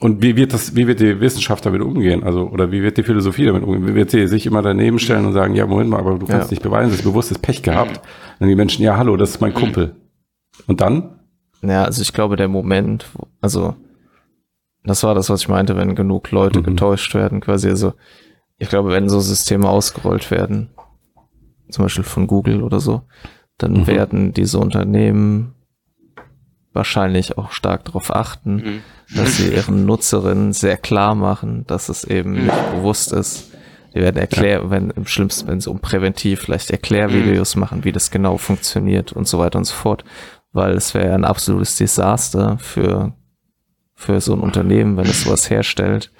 Und 0.00 0.22
wie 0.22 0.36
wird 0.36 0.52
das, 0.52 0.74
wie 0.76 0.86
wird 0.88 1.00
die 1.00 1.20
Wissenschaft 1.20 1.64
damit 1.66 1.80
umgehen? 1.82 2.22
Also, 2.24 2.48
oder 2.48 2.70
wie 2.72 2.82
wird 2.82 2.98
die 2.98 3.02
Philosophie 3.02 3.46
damit 3.46 3.62
umgehen? 3.64 3.86
Wie 3.86 3.94
wird 3.94 4.10
sie 4.10 4.26
sich 4.28 4.46
immer 4.46 4.62
daneben 4.62 4.98
stellen 4.98 5.26
und 5.26 5.32
sagen, 5.32 5.54
ja, 5.54 5.66
Moment 5.66 5.90
mal, 5.90 5.98
aber 5.98 6.18
du 6.18 6.26
kannst 6.26 6.50
Ja. 6.50 6.54
nicht 6.54 6.62
beweisen, 6.62 6.90
das 6.90 7.00
ist 7.00 7.04
bewusstes 7.04 7.38
Pech 7.38 7.62
gehabt. 7.62 8.00
Dann 8.38 8.48
die 8.48 8.54
Menschen, 8.56 8.82
ja, 8.84 8.96
hallo, 8.96 9.16
das 9.16 9.30
ist 9.30 9.40
mein 9.40 9.54
Kumpel. 9.54 9.96
Und 10.68 10.80
dann? 10.80 11.18
Ja, 11.62 11.84
also 11.84 12.02
ich 12.02 12.12
glaube, 12.12 12.36
der 12.36 12.46
Moment, 12.46 13.06
also 13.40 13.74
das 14.84 15.02
war 15.02 15.14
das, 15.14 15.28
was 15.30 15.40
ich 15.42 15.48
meinte, 15.48 15.76
wenn 15.76 15.94
genug 15.94 16.30
Leute 16.30 16.60
Mhm. 16.60 16.64
getäuscht 16.64 17.14
werden, 17.14 17.40
quasi. 17.40 17.68
Also 17.68 17.94
ich 18.58 18.68
glaube, 18.68 18.90
wenn 18.90 19.08
so 19.08 19.20
Systeme 19.20 19.68
ausgerollt 19.68 20.30
werden, 20.30 20.70
zum 21.70 21.84
Beispiel 21.84 22.04
von 22.04 22.26
Google 22.26 22.62
oder 22.62 22.80
so, 22.80 23.02
dann 23.58 23.72
Mhm. 23.72 23.86
werden 23.86 24.32
diese 24.32 24.58
Unternehmen 24.58 25.54
wahrscheinlich 26.72 27.38
auch 27.38 27.50
stark 27.52 27.84
darauf 27.84 28.14
achten, 28.14 28.56
Mhm. 28.56 28.82
dass 29.16 29.36
sie 29.36 29.52
ihren 29.52 29.84
Nutzerinnen 29.86 30.52
sehr 30.52 30.76
klar 30.76 31.14
machen, 31.14 31.64
dass 31.66 31.88
es 31.88 32.04
eben 32.04 32.32
Mhm. 32.34 32.44
nicht 32.44 32.70
bewusst 32.70 33.12
ist. 33.12 33.52
Die 33.94 34.00
werden 34.00 34.18
erklären, 34.18 34.70
wenn 34.70 34.90
im 34.90 35.06
schlimmsten, 35.06 35.48
wenn 35.48 35.60
sie 35.60 35.70
um 35.70 35.80
präventiv 35.80 36.40
vielleicht 36.40 36.70
Erklärvideos 36.70 37.56
Mhm. 37.56 37.60
machen, 37.60 37.84
wie 37.84 37.92
das 37.92 38.10
genau 38.10 38.36
funktioniert 38.36 39.12
und 39.12 39.26
so 39.26 39.38
weiter 39.38 39.58
und 39.58 39.64
so 39.64 39.74
fort. 39.74 40.04
Weil 40.52 40.72
es 40.72 40.94
wäre 40.94 41.14
ein 41.14 41.24
absolutes 41.24 41.76
Desaster 41.76 42.58
für, 42.58 43.12
für 44.00 44.20
so 44.20 44.32
ein 44.32 44.40
Unternehmen, 44.40 44.96
wenn 44.96 45.06
es 45.06 45.24
sowas 45.24 45.50
herstellt 45.50 46.12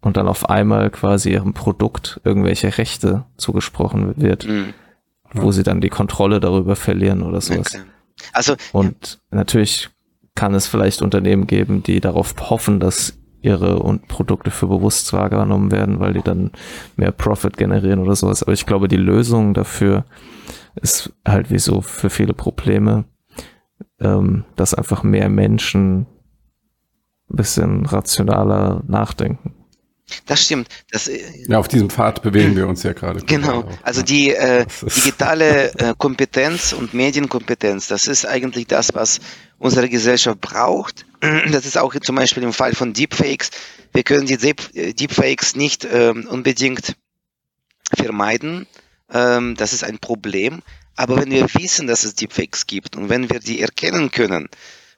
und 0.00 0.16
dann 0.16 0.26
auf 0.26 0.50
einmal 0.50 0.90
quasi 0.90 1.30
ihrem 1.30 1.54
Produkt 1.54 2.20
irgendwelche 2.24 2.76
Rechte 2.78 3.24
zugesprochen 3.36 4.14
wird, 4.16 4.46
Mhm. 4.48 4.74
wo 5.32 5.52
sie 5.52 5.62
dann 5.62 5.80
die 5.80 5.88
Kontrolle 5.88 6.40
darüber 6.40 6.74
verlieren 6.74 7.22
oder 7.22 7.40
sowas. 7.40 7.74
Okay. 7.76 7.84
Also 8.32 8.56
Und 8.72 9.20
natürlich 9.30 9.88
kann 10.34 10.52
es 10.54 10.66
vielleicht 10.66 11.00
Unternehmen 11.00 11.46
geben, 11.46 11.84
die 11.84 12.00
darauf 12.00 12.34
hoffen, 12.50 12.80
dass 12.80 13.16
ihre 13.40 13.78
und 13.78 14.08
Produkte 14.08 14.50
für 14.50 14.66
bewusst 14.66 15.12
wahrgenommen 15.12 15.70
werden, 15.70 16.00
weil 16.00 16.14
die 16.14 16.22
dann 16.22 16.50
mehr 16.96 17.12
Profit 17.12 17.56
generieren 17.56 18.00
oder 18.00 18.16
sowas. 18.16 18.42
Aber 18.42 18.52
ich 18.52 18.66
glaube, 18.66 18.88
die 18.88 18.96
Lösung 18.96 19.54
dafür 19.54 20.04
ist 20.74 21.12
halt 21.26 21.50
wie 21.50 21.58
so 21.60 21.80
für 21.82 22.10
viele 22.10 22.34
Probleme, 22.34 23.04
ähm, 24.00 24.44
dass 24.56 24.74
einfach 24.74 25.04
mehr 25.04 25.28
Menschen 25.28 26.06
bisschen 27.36 27.86
rationaler 27.86 28.82
nachdenken. 28.86 29.54
das 30.26 30.44
stimmt. 30.44 30.68
Das, 30.90 31.08
äh, 31.08 31.20
Ja, 31.48 31.58
auf 31.58 31.68
diesem 31.68 31.90
Pfad 31.90 32.22
bewegen 32.22 32.56
wir 32.56 32.66
uns 32.66 32.82
ja 32.82 32.92
gerade. 32.92 33.20
Genau, 33.20 33.64
also 33.82 34.02
die 34.02 34.34
äh, 34.34 34.66
digitale 34.82 35.72
äh, 35.78 35.94
Kompetenz 35.96 36.72
und 36.72 36.94
Medienkompetenz, 36.94 37.88
das 37.88 38.06
ist 38.06 38.26
eigentlich 38.26 38.66
das, 38.66 38.94
was 38.94 39.20
unsere 39.58 39.88
Gesellschaft 39.88 40.40
braucht. 40.40 41.06
Das 41.52 41.66
ist 41.66 41.78
auch 41.78 41.94
zum 42.00 42.16
Beispiel 42.16 42.42
im 42.42 42.52
Fall 42.52 42.74
von 42.74 42.92
Deepfakes. 42.92 43.50
Wir 43.92 44.02
können 44.02 44.26
die 44.26 44.34
äh, 44.34 44.92
Deepfakes 44.92 45.54
nicht 45.54 45.86
ähm, 45.90 46.26
unbedingt 46.28 46.96
vermeiden. 47.94 48.66
Ähm, 49.12 49.54
das 49.56 49.72
ist 49.72 49.84
ein 49.84 49.98
Problem. 49.98 50.62
Aber 50.96 51.16
wenn 51.20 51.30
wir 51.30 51.46
wissen, 51.54 51.86
dass 51.86 52.04
es 52.04 52.14
Deepfakes 52.14 52.66
gibt 52.66 52.96
und 52.96 53.08
wenn 53.08 53.30
wir 53.30 53.40
die 53.40 53.60
erkennen 53.60 54.10
können 54.10 54.48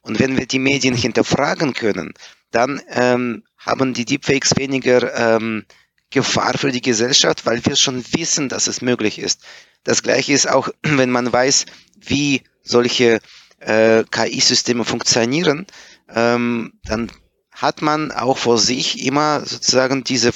und 0.05 0.21
wenn 0.21 0.37
wir 0.39 0.47
die 0.47 0.59
Medien 0.59 0.95
hinterfragen 0.95 1.73
können, 1.73 2.15
dann 2.51 2.81
ähm, 2.89 3.43
haben 3.59 3.95
die 3.95 4.05
Deepfakes 4.05 4.57
weniger 4.57 5.37
ähm, 5.37 5.65
Gefahr 6.11 6.57
für 6.57 6.71
die 6.71 6.83
Gesellschaft, 6.83 7.47
weil 7.47 7.65
wir 7.65 7.75
schon 7.75 8.05
wissen, 8.13 8.49
dass 8.49 8.69
es 8.69 8.83
möglich 8.83 9.19
ist. 9.19 9.43
Das 9.83 10.03
gleiche 10.03 10.33
ist 10.33 10.49
auch, 10.49 10.69
wenn 10.83 11.11
man 11.11 11.33
weiß, 11.33 11.67
wie 11.99 12.43
solche 12.63 13.21
äh, 13.61 14.05
KI-Systeme 14.11 14.85
funktionieren, 14.85 15.67
ähm, 16.09 16.75
dann 16.85 17.11
hat 17.51 17.83
man 17.83 18.13
auch 18.13 18.37
vor 18.37 18.59
sich 18.59 19.05
immer 19.05 19.41
sozusagen 19.47 20.05
diese, 20.05 20.33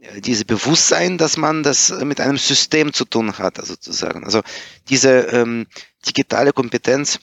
äh, 0.00 0.20
diese 0.20 0.44
Bewusstsein, 0.44 1.16
dass 1.16 1.36
man 1.38 1.62
das 1.62 1.90
mit 1.90 2.20
einem 2.20 2.36
System 2.36 2.92
zu 2.92 3.06
tun 3.06 3.38
hat, 3.38 3.64
sozusagen. 3.64 4.24
Also 4.24 4.42
diese 4.88 5.20
ähm, 5.32 5.66
digitale 6.06 6.52
Kompetenz 6.52 7.20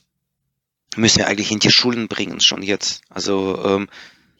müssen 0.95 1.19
wir 1.19 1.27
eigentlich 1.27 1.51
in 1.51 1.59
die 1.59 1.71
Schulen 1.71 2.07
bringen, 2.07 2.39
schon 2.39 2.61
jetzt. 2.61 3.01
Also 3.09 3.63
ähm, 3.65 3.89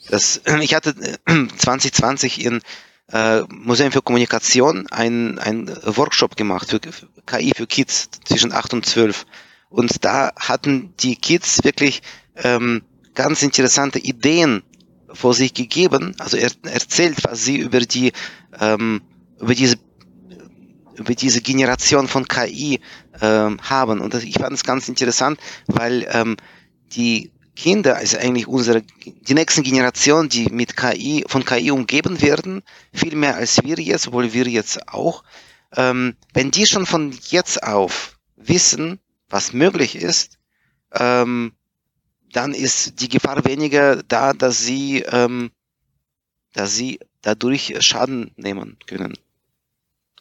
das, 0.10 0.42
ich 0.62 0.74
hatte 0.74 0.96
äh, 1.26 1.48
2020 1.58 2.44
in 2.44 2.62
äh, 3.12 3.42
Museum 3.50 3.92
für 3.92 4.02
Kommunikation 4.02 4.88
ein, 4.92 5.40
ein 5.40 5.68
Workshop 5.84 6.36
gemacht 6.36 6.70
für 6.70 6.80
für 6.92 7.08
KI 7.26 7.54
für 7.56 7.68
Kids 7.68 8.10
zwischen 8.26 8.52
8 8.54 8.74
und 8.74 8.86
12. 8.86 9.26
Und 9.70 10.04
da 10.06 10.32
hatten 10.36 10.94
die 11.00 11.16
Kids 11.16 11.64
wirklich 11.64 12.02
ähm, 12.36 12.84
ganz 13.14 13.44
interessante 13.44 14.00
Ideen 14.00 14.64
vor 15.12 15.34
sich 15.34 15.54
gegeben. 15.54 16.16
Also 16.20 16.38
er 16.38 16.52
erzählt, 16.64 17.24
was 17.24 17.44
sie 17.44 17.58
über 17.58 17.80
die 17.80 18.12
ähm, 18.60 19.02
über 19.40 19.56
diese 19.56 19.78
über 20.96 21.16
diese 21.16 21.42
Generation 21.42 22.08
von 22.08 22.28
KI 22.28 22.82
ähm, 23.22 23.60
haben. 23.62 24.02
Und 24.02 24.14
das, 24.14 24.24
ich 24.24 24.36
fand 24.36 24.54
es 24.54 24.64
ganz 24.64 24.88
interessant, 24.90 25.40
weil 25.68 26.08
ähm, 26.12 26.38
die 26.94 27.32
Kinder, 27.56 27.98
also 27.98 28.18
eigentlich 28.18 28.48
unsere, 28.48 28.82
die 29.06 29.34
nächsten 29.34 29.64
Generationen, 29.64 30.30
die 30.30 30.46
mit 30.46 30.78
KI, 30.78 31.26
von 31.28 31.44
KI 31.44 31.72
umgeben 31.72 32.22
werden, 32.22 32.64
viel 32.94 33.16
mehr 33.16 33.36
als 33.36 33.62
wir 33.64 33.78
jetzt, 33.80 34.08
obwohl 34.08 34.32
wir 34.34 34.48
jetzt 34.48 34.88
auch, 34.88 35.24
ähm, 35.76 36.16
wenn 36.34 36.52
die 36.52 36.66
schon 36.66 36.86
von 36.86 37.14
jetzt 37.30 37.62
auf 37.62 38.18
wissen, 38.38 39.00
was 39.28 39.54
möglich 39.54 39.96
ist, 39.96 40.40
ähm, 40.94 41.52
dann 42.32 42.54
ist 42.54 43.02
die 43.02 43.10
Gefahr 43.10 43.44
weniger 43.46 44.04
da, 44.04 44.34
dass 44.34 44.64
sie, 44.64 45.02
ähm, 45.02 45.52
dass 46.54 46.76
sie 46.76 47.00
dadurch 47.22 47.76
Schaden 47.82 48.32
nehmen 48.38 48.78
können. 48.88 49.18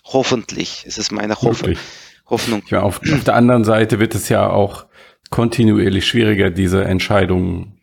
Hoffentlich. 0.04 0.84
Es 0.86 0.98
ist 0.98 1.12
meine 1.12 1.36
Hoff 1.36 1.62
Wirklich. 1.62 1.78
Hoffnung. 2.28 2.62
Ja, 2.68 2.82
auf, 2.82 3.00
auf 3.12 3.24
der 3.24 3.34
anderen 3.34 3.64
Seite 3.64 3.98
wird 4.00 4.14
es 4.14 4.28
ja 4.28 4.48
auch 4.48 4.86
kontinuierlich 5.30 6.06
schwieriger, 6.06 6.50
diese 6.50 6.84
Entscheidungen 6.84 7.80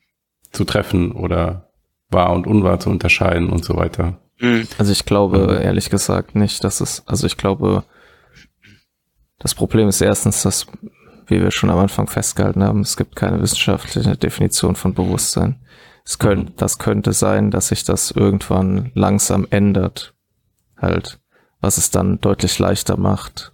zu 0.51 0.63
treffen 0.65 1.11
oder 1.11 1.69
wahr 2.09 2.33
und 2.33 2.47
unwahr 2.47 2.79
zu 2.79 2.89
unterscheiden 2.89 3.49
und 3.49 3.63
so 3.65 3.75
weiter. 3.75 4.19
Mhm. 4.39 4.67
Also 4.77 4.91
ich 4.91 5.05
glaube 5.05 5.39
Mhm. 5.57 5.61
ehrlich 5.63 5.89
gesagt 5.89 6.35
nicht, 6.35 6.63
dass 6.63 6.81
es, 6.81 7.03
also 7.07 7.25
ich 7.27 7.37
glaube, 7.37 7.83
das 9.39 9.53
Problem 9.55 9.87
ist 9.87 10.01
erstens, 10.01 10.43
dass, 10.43 10.67
wie 11.27 11.41
wir 11.41 11.51
schon 11.51 11.69
am 11.69 11.79
Anfang 11.79 12.07
festgehalten 12.07 12.63
haben, 12.63 12.81
es 12.81 12.97
gibt 12.97 13.15
keine 13.15 13.41
wissenschaftliche 13.41 14.15
Definition 14.15 14.75
von 14.75 14.93
Bewusstsein. 14.93 15.59
Es 16.05 16.19
könnte, 16.19 16.53
das 16.55 16.77
könnte 16.77 17.13
sein, 17.13 17.49
dass 17.51 17.69
sich 17.69 17.83
das 17.83 18.11
irgendwann 18.11 18.91
langsam 18.93 19.47
ändert, 19.49 20.13
halt, 20.77 21.19
was 21.61 21.77
es 21.77 21.89
dann 21.89 22.21
deutlich 22.21 22.59
leichter 22.59 22.95
macht, 22.97 23.53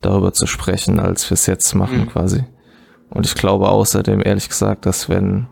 darüber 0.00 0.32
zu 0.32 0.46
sprechen, 0.46 0.98
als 0.98 1.28
wir 1.30 1.34
es 1.34 1.46
jetzt 1.46 1.74
machen 1.74 2.00
Mhm. 2.02 2.06
quasi. 2.08 2.44
Und 3.10 3.26
ich 3.26 3.34
glaube 3.34 3.68
außerdem 3.68 4.22
ehrlich 4.24 4.48
gesagt, 4.48 4.86
dass 4.86 5.08
wenn 5.08 5.46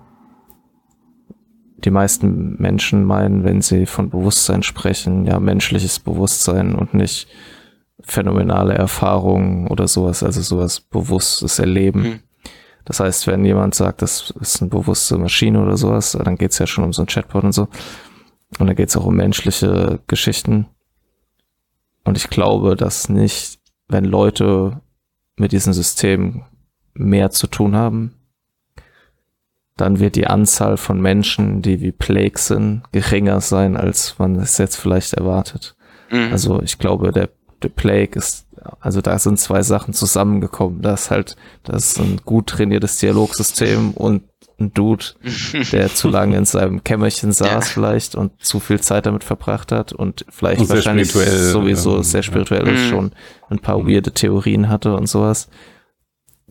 die 1.85 1.91
meisten 1.91 2.57
Menschen 2.61 3.05
meinen, 3.05 3.45
wenn 3.45 3.61
sie 3.63 3.87
von 3.87 4.11
Bewusstsein 4.11 4.63
sprechen, 4.63 5.27
ja, 5.27 5.39
menschliches 5.39 6.01
Bewusstsein 6.01 6.75
und 6.75 6.95
nicht 6.95 7.29
phänomenale 8.01 8.75
Erfahrungen 8.75 9.69
oder 9.69 9.87
sowas, 9.87 10.23
also 10.23 10.41
sowas 10.41 10.81
bewusstes 10.81 11.59
Erleben. 11.59 12.03
Mhm. 12.03 12.21
Das 12.85 13.01
heißt, 13.01 13.27
wenn 13.27 13.45
jemand 13.45 13.75
sagt, 13.75 14.03
das 14.03 14.33
ist 14.41 14.63
eine 14.63 14.71
bewusste 14.71 15.19
Maschine 15.19 15.63
oder 15.63 15.77
sowas, 15.77 16.13
dann 16.13 16.37
geht 16.37 16.53
es 16.53 16.59
ja 16.59 16.67
schon 16.67 16.85
um 16.85 16.93
so 16.93 17.03
ein 17.03 17.07
Chatbot 17.07 17.45
und 17.45 17.53
so. 17.53 17.69
Und 18.59 18.67
da 18.67 18.73
geht 18.73 18.89
es 18.89 18.97
auch 18.97 19.05
um 19.05 19.17
menschliche 19.17 20.01
Geschichten. 20.07 20.67
Und 22.05 22.17
ich 22.17 22.31
glaube, 22.31 22.77
dass 22.77 23.11
nicht, 23.11 23.58
wenn 23.89 24.05
Leute 24.05 24.81
mit 25.37 25.53
diesem 25.53 25.73
System 25.73 26.45
mehr 26.95 27.31
zu 27.31 27.47
tun 27.47 27.77
haben, 27.77 28.15
dann 29.77 30.01
wird 30.01 30.17
die 30.17 30.27
Anzahl 30.27 30.77
von 30.77 31.01
Menschen, 31.01 31.63
die 31.63 31.81
wie 31.81 31.93
Plague 31.93 32.37
sind, 32.37 32.83
geringer 32.93 33.41
sein, 33.41 33.77
als 33.77 34.19
man 34.19 34.35
es 34.37 34.59
jetzt 34.59 34.77
vielleicht 34.77 35.15
erwartet. 35.15 35.77
Mhm. 36.11 36.33
Also 36.33 36.61
ich 36.63 36.79
glaube, 36.79 37.13
der, 37.13 37.31
der 37.63 37.69
Plague 37.69 38.17
ist, 38.17 38.48
also 38.81 39.01
da 39.01 39.19
sind 39.19 39.39
zwei 39.39 39.63
Sachen 39.63 39.95
zusammengekommen. 39.95 40.83
Da 40.83 40.95
ist 40.95 41.11
halt, 41.11 41.37
das 41.65 41.91
ist 41.91 41.99
ein 41.99 42.21
gut 42.25 42.49
trainiertes 42.49 42.99
Dialogsystem 42.99 43.93
und 43.93 44.23
ein 44.61 44.73
Dude, 44.75 45.05
der 45.73 45.95
zu 45.95 46.09
lange 46.11 46.37
in 46.37 46.45
seinem 46.45 46.83
Kämmerchen 46.83 47.33
saß 47.33 47.51
ja. 47.51 47.61
vielleicht 47.61 48.15
und 48.15 48.33
zu 48.43 48.59
viel 48.59 48.81
Zeit 48.81 49.07
damit 49.07 49.23
verbracht 49.23 49.71
hat 49.71 49.93
und 49.93 50.25
vielleicht 50.31 50.61
und 50.61 50.69
wahrscheinlich 50.69 51.13
sowieso 51.13 51.99
ähm, 51.99 52.03
sehr 52.03 52.23
spirituell 52.23 52.67
ja. 52.67 52.73
ist, 52.73 52.87
mhm. 52.87 52.89
schon 52.89 53.13
ein 53.51 53.61
paar 53.61 53.79
mhm. 53.79 53.89
weirde 53.89 54.13
Theorien 54.13 54.69
hatte 54.69 54.95
und 54.97 55.09
sowas 55.09 55.49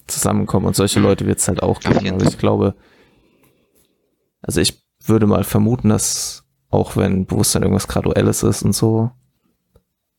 zusammenkommen. 0.08 0.68
Und 0.68 0.76
solche 0.76 1.00
mhm. 1.00 1.06
Leute 1.06 1.26
wird 1.26 1.40
es 1.40 1.48
halt 1.48 1.62
auch 1.62 1.80
geben. 1.82 2.16
Aber 2.16 2.26
ich 2.26 2.38
glaube, 2.38 2.76
also 4.42 4.62
ich 4.62 4.82
würde 5.06 5.28
mal 5.28 5.44
vermuten, 5.44 5.90
dass 5.90 6.46
auch 6.70 6.96
wenn 6.96 7.26
Bewusstsein 7.26 7.64
irgendwas 7.64 7.88
Graduelles 7.88 8.44
ist 8.44 8.64
und 8.64 8.74
so, 8.74 9.12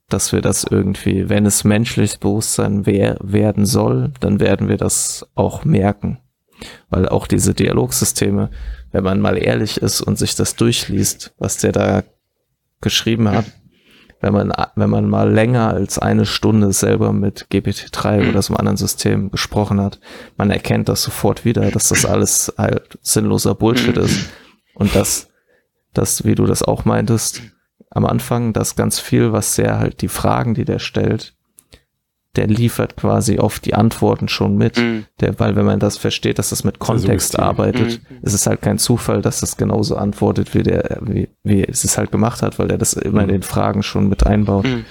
dass 0.08 0.32
wir 0.32 0.40
das 0.40 0.64
irgendwie, 0.64 1.28
wenn 1.28 1.44
es 1.44 1.64
menschliches 1.64 2.16
Bewusstsein 2.16 2.86
wer 2.86 3.18
werden 3.20 3.66
soll, 3.66 4.12
dann 4.20 4.40
werden 4.40 4.68
wir 4.68 4.78
das 4.78 5.28
auch 5.34 5.64
merken. 5.64 6.18
Weil 6.88 7.08
auch 7.08 7.26
diese 7.26 7.54
Dialogsysteme, 7.54 8.50
wenn 8.90 9.04
man 9.04 9.20
mal 9.20 9.36
ehrlich 9.36 9.80
ist 9.80 10.00
und 10.00 10.18
sich 10.18 10.34
das 10.34 10.56
durchliest, 10.56 11.34
was 11.38 11.58
der 11.58 11.72
da 11.72 12.02
geschrieben 12.80 13.28
hat, 13.28 13.44
wenn 14.20 14.32
man, 14.32 14.52
wenn 14.74 14.90
man 14.90 15.08
mal 15.08 15.30
länger 15.30 15.68
als 15.68 15.98
eine 15.98 16.26
Stunde 16.26 16.72
selber 16.72 17.12
mit 17.12 17.46
GPT-3 17.52 18.30
oder 18.30 18.42
so 18.42 18.52
einem 18.52 18.60
anderen 18.60 18.76
System 18.76 19.30
gesprochen 19.30 19.80
hat, 19.80 20.00
man 20.36 20.50
erkennt 20.50 20.88
das 20.88 21.02
sofort 21.02 21.44
wieder, 21.44 21.70
dass 21.70 21.90
das 21.90 22.04
alles 22.04 22.52
halt 22.58 22.98
sinnloser 23.02 23.54
Bullshit 23.54 23.96
ist. 23.96 24.30
Und 24.74 24.94
dass, 24.94 25.28
dass, 25.92 26.24
wie 26.24 26.34
du 26.34 26.46
das 26.46 26.62
auch 26.62 26.84
meintest, 26.84 27.42
am 27.90 28.04
Anfang, 28.04 28.52
dass 28.52 28.76
ganz 28.76 28.98
viel, 28.98 29.32
was 29.32 29.56
der 29.56 29.78
halt 29.78 30.02
die 30.02 30.08
Fragen, 30.08 30.54
die 30.54 30.64
der 30.64 30.78
stellt, 30.78 31.34
der 32.36 32.46
liefert 32.46 32.96
quasi 32.96 33.38
oft 33.38 33.64
die 33.64 33.74
Antworten 33.74 34.28
schon 34.28 34.56
mit. 34.56 34.78
Mhm. 34.78 35.06
Der, 35.20 35.38
weil 35.40 35.56
wenn 35.56 35.64
man 35.64 35.80
das 35.80 35.96
versteht, 35.98 36.38
dass 36.38 36.50
das 36.50 36.62
mit 36.62 36.78
Kontext 36.78 37.38
also 37.38 37.48
arbeitet, 37.48 38.00
mhm. 38.08 38.18
ist 38.22 38.34
es 38.34 38.46
halt 38.46 38.62
kein 38.62 38.78
Zufall, 38.78 39.22
dass 39.22 39.40
das 39.40 39.56
genauso 39.56 39.96
antwortet, 39.96 40.54
wie 40.54 40.62
der, 40.62 40.98
wie, 41.00 41.28
wie 41.42 41.64
es 41.64 41.84
es 41.84 41.98
halt 41.98 42.12
gemacht 42.12 42.42
hat, 42.42 42.58
weil 42.58 42.70
er 42.70 42.78
das 42.78 42.92
immer 42.92 43.22
in 43.22 43.26
mhm. 43.26 43.32
den 43.32 43.42
Fragen 43.42 43.82
schon 43.82 44.08
mit 44.08 44.26
einbaut. 44.26 44.66
Mhm. 44.66 44.84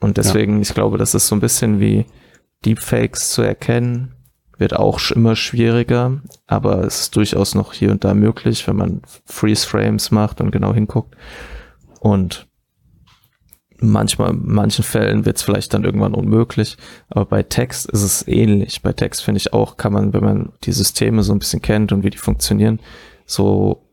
Und 0.00 0.16
deswegen, 0.16 0.56
ja. 0.56 0.62
ich 0.62 0.74
glaube, 0.74 0.98
das 0.98 1.14
ist 1.14 1.26
so 1.26 1.34
ein 1.34 1.40
bisschen 1.40 1.80
wie 1.80 2.06
Deepfakes 2.64 3.30
zu 3.30 3.42
erkennen, 3.42 4.14
wird 4.56 4.74
auch 4.76 5.00
immer 5.10 5.36
schwieriger, 5.36 6.22
aber 6.46 6.84
es 6.84 7.02
ist 7.02 7.16
durchaus 7.16 7.54
noch 7.54 7.72
hier 7.72 7.90
und 7.90 8.04
da 8.04 8.14
möglich, 8.14 8.66
wenn 8.66 8.76
man 8.76 9.02
Freeze 9.26 9.66
Frames 9.66 10.10
macht 10.10 10.40
und 10.40 10.52
genau 10.52 10.72
hinguckt. 10.72 11.16
Und 12.04 12.48
manchmal, 13.78 14.32
in 14.32 14.42
manchen 14.44 14.84
Fällen 14.84 15.24
wird 15.24 15.38
es 15.38 15.42
vielleicht 15.42 15.72
dann 15.72 15.84
irgendwann 15.84 16.12
unmöglich, 16.12 16.76
aber 17.08 17.24
bei 17.24 17.42
Text 17.42 17.86
ist 17.86 18.02
es 18.02 18.28
ähnlich. 18.28 18.82
Bei 18.82 18.92
Text 18.92 19.22
finde 19.22 19.38
ich 19.38 19.54
auch, 19.54 19.78
kann 19.78 19.94
man, 19.94 20.12
wenn 20.12 20.22
man 20.22 20.52
die 20.64 20.72
Systeme 20.72 21.22
so 21.22 21.32
ein 21.32 21.38
bisschen 21.38 21.62
kennt 21.62 21.92
und 21.92 22.04
wie 22.04 22.10
die 22.10 22.18
funktionieren, 22.18 22.78
so 23.24 23.88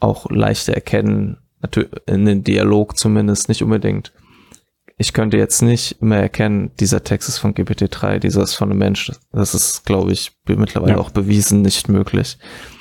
auch 0.00 0.28
leichter 0.28 0.72
erkennen, 0.72 1.38
natürlich 1.60 1.92
in 2.06 2.24
den 2.24 2.42
Dialog 2.42 2.98
zumindest, 2.98 3.48
nicht 3.48 3.62
unbedingt. 3.62 4.12
Ich 4.98 5.12
könnte 5.12 5.36
jetzt 5.36 5.62
nicht 5.62 6.02
immer 6.02 6.16
erkennen, 6.16 6.72
dieser 6.80 7.04
Text 7.04 7.28
ist 7.28 7.38
von 7.38 7.54
GPT-3, 7.54 8.18
dieser 8.18 8.42
ist 8.42 8.54
von 8.54 8.70
einem 8.70 8.80
Mensch. 8.80 9.12
Das 9.30 9.54
ist, 9.54 9.86
glaube 9.86 10.10
ich, 10.10 10.32
mittlerweile 10.48 10.94
ja. 10.94 10.98
auch 10.98 11.10
bewiesen 11.10 11.62
nicht 11.62 11.88
möglich. 11.88 12.38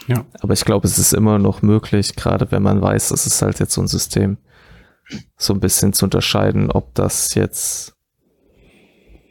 Ja. 0.07 0.25
Aber 0.39 0.53
ich 0.53 0.65
glaube, 0.65 0.87
es 0.87 0.97
ist 0.97 1.13
immer 1.13 1.37
noch 1.37 1.61
möglich, 1.61 2.15
gerade 2.15 2.51
wenn 2.51 2.63
man 2.63 2.81
weiß, 2.81 3.09
das 3.09 3.27
ist 3.27 3.43
halt 3.43 3.59
jetzt 3.59 3.73
so 3.73 3.81
ein 3.81 3.87
System 3.87 4.37
so 5.37 5.53
ein 5.53 5.59
bisschen 5.59 5.93
zu 5.93 6.05
unterscheiden, 6.05 6.71
ob 6.71 6.93
das 6.95 7.35
jetzt 7.35 7.95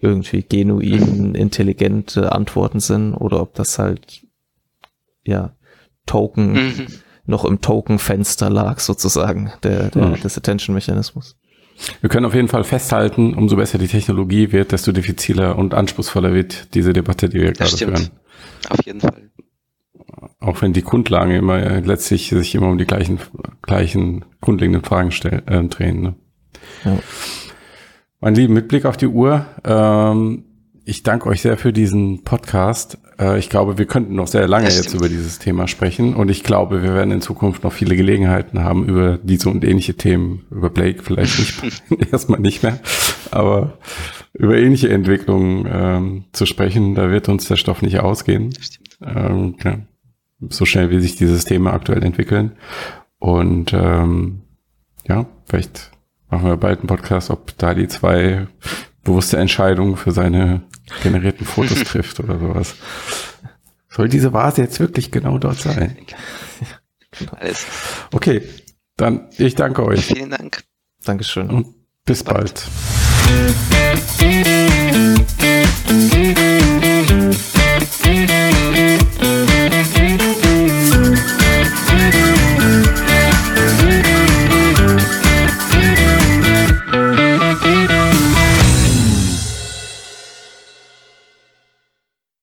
irgendwie 0.00 0.42
genuin 0.42 1.34
intelligente 1.34 2.32
Antworten 2.32 2.80
sind 2.80 3.14
oder 3.14 3.40
ob 3.40 3.54
das 3.54 3.78
halt 3.78 4.26
ja 5.24 5.54
Token 6.06 6.52
mhm. 6.52 6.86
noch 7.26 7.44
im 7.44 7.60
Token-Fenster 7.60 8.48
lag 8.50 8.80
sozusagen 8.80 9.52
der, 9.62 9.90
der 9.90 10.06
mhm. 10.08 10.20
des 10.20 10.36
Attention-Mechanismus. 10.38 11.36
Wir 12.00 12.10
können 12.10 12.26
auf 12.26 12.34
jeden 12.34 12.48
Fall 12.48 12.64
festhalten, 12.64 13.34
umso 13.34 13.56
besser 13.56 13.78
die 13.78 13.88
Technologie 13.88 14.52
wird, 14.52 14.72
desto 14.72 14.92
diffiziler 14.92 15.56
und 15.56 15.72
anspruchsvoller 15.72 16.34
wird 16.34 16.74
diese 16.74 16.92
Debatte, 16.92 17.28
die 17.28 17.40
wir 17.40 17.52
das 17.52 17.58
gerade 17.58 17.76
stimmt. 17.76 17.98
führen. 17.98 18.10
Auf 18.68 18.86
jeden 18.86 19.00
Fall 19.00 19.30
auch 20.38 20.62
wenn 20.62 20.72
die 20.72 20.82
Grundlagen 20.82 21.32
immer 21.32 21.58
äh, 21.58 21.80
letztlich 21.80 22.28
sich 22.28 22.54
immer 22.54 22.68
um 22.68 22.78
die 22.78 22.86
gleichen, 22.86 23.18
gleichen 23.62 24.24
grundlegenden 24.40 24.84
Fragen 24.84 25.12
stell, 25.12 25.42
äh, 25.46 25.62
drehen. 25.64 26.02
Ne? 26.02 26.14
Ja. 26.84 26.98
Mein 28.20 28.34
Lieben, 28.34 28.54
mit 28.54 28.68
Blick 28.68 28.84
auf 28.84 28.96
die 28.96 29.06
Uhr, 29.06 29.46
ähm, 29.64 30.44
ich 30.84 31.02
danke 31.02 31.28
euch 31.28 31.42
sehr 31.42 31.56
für 31.56 31.72
diesen 31.72 32.24
Podcast. 32.24 32.98
Äh, 33.18 33.38
ich 33.38 33.48
glaube, 33.48 33.78
wir 33.78 33.86
könnten 33.86 34.14
noch 34.14 34.26
sehr 34.26 34.46
lange 34.48 34.68
jetzt 34.68 34.92
über 34.92 35.08
dieses 35.08 35.38
Thema 35.38 35.68
sprechen 35.68 36.14
und 36.14 36.30
ich 36.30 36.42
glaube, 36.42 36.82
wir 36.82 36.94
werden 36.94 37.12
in 37.12 37.20
Zukunft 37.22 37.64
noch 37.64 37.72
viele 37.72 37.96
Gelegenheiten 37.96 38.62
haben, 38.62 38.84
über 38.86 39.18
diese 39.22 39.48
und 39.48 39.64
ähnliche 39.64 39.94
Themen, 39.94 40.44
über 40.50 40.68
Blake 40.68 41.02
vielleicht 41.02 41.38
nicht, 41.38 41.82
erstmal 42.12 42.40
nicht 42.40 42.62
mehr, 42.62 42.80
aber 43.30 43.78
über 44.34 44.56
ähnliche 44.56 44.90
Entwicklungen 44.90 45.68
ähm, 45.70 46.24
zu 46.32 46.44
sprechen. 46.44 46.94
Da 46.94 47.10
wird 47.10 47.28
uns 47.28 47.46
der 47.46 47.56
Stoff 47.56 47.82
nicht 47.82 48.00
ausgehen. 48.00 48.52
Ähm, 49.02 49.56
ja 49.62 49.78
so 50.48 50.64
schnell 50.64 50.90
wie 50.90 51.00
sich 51.00 51.16
die 51.16 51.26
Systeme 51.26 51.72
aktuell 51.72 52.02
entwickeln. 52.02 52.52
Und 53.18 53.72
ähm, 53.72 54.42
ja, 55.06 55.26
vielleicht 55.46 55.90
machen 56.30 56.46
wir 56.46 56.56
bald 56.56 56.80
einen 56.80 56.88
Podcast, 56.88 57.30
ob 57.30 57.56
da 57.58 57.74
die 57.74 57.88
zwei 57.88 58.46
bewusste 59.04 59.38
Entscheidungen 59.38 59.96
für 59.96 60.12
seine 60.12 60.62
generierten 61.02 61.46
Fotos 61.46 61.80
trifft 61.84 62.20
oder 62.20 62.38
sowas. 62.38 62.74
Soll 63.88 64.08
diese 64.08 64.32
Vase 64.32 64.62
jetzt 64.62 64.78
wirklich 64.80 65.10
genau 65.10 65.38
dort 65.38 65.58
sein? 65.58 65.96
Alles. 67.38 67.66
Okay, 68.12 68.42
dann 68.96 69.28
ich 69.36 69.56
danke 69.56 69.84
euch. 69.84 70.06
Vielen 70.06 70.30
Dank. 70.30 70.62
Dankeschön. 71.04 71.50
Und 71.50 71.74
bis 72.04 72.22
bald. 72.22 72.66
bald. 78.04 78.39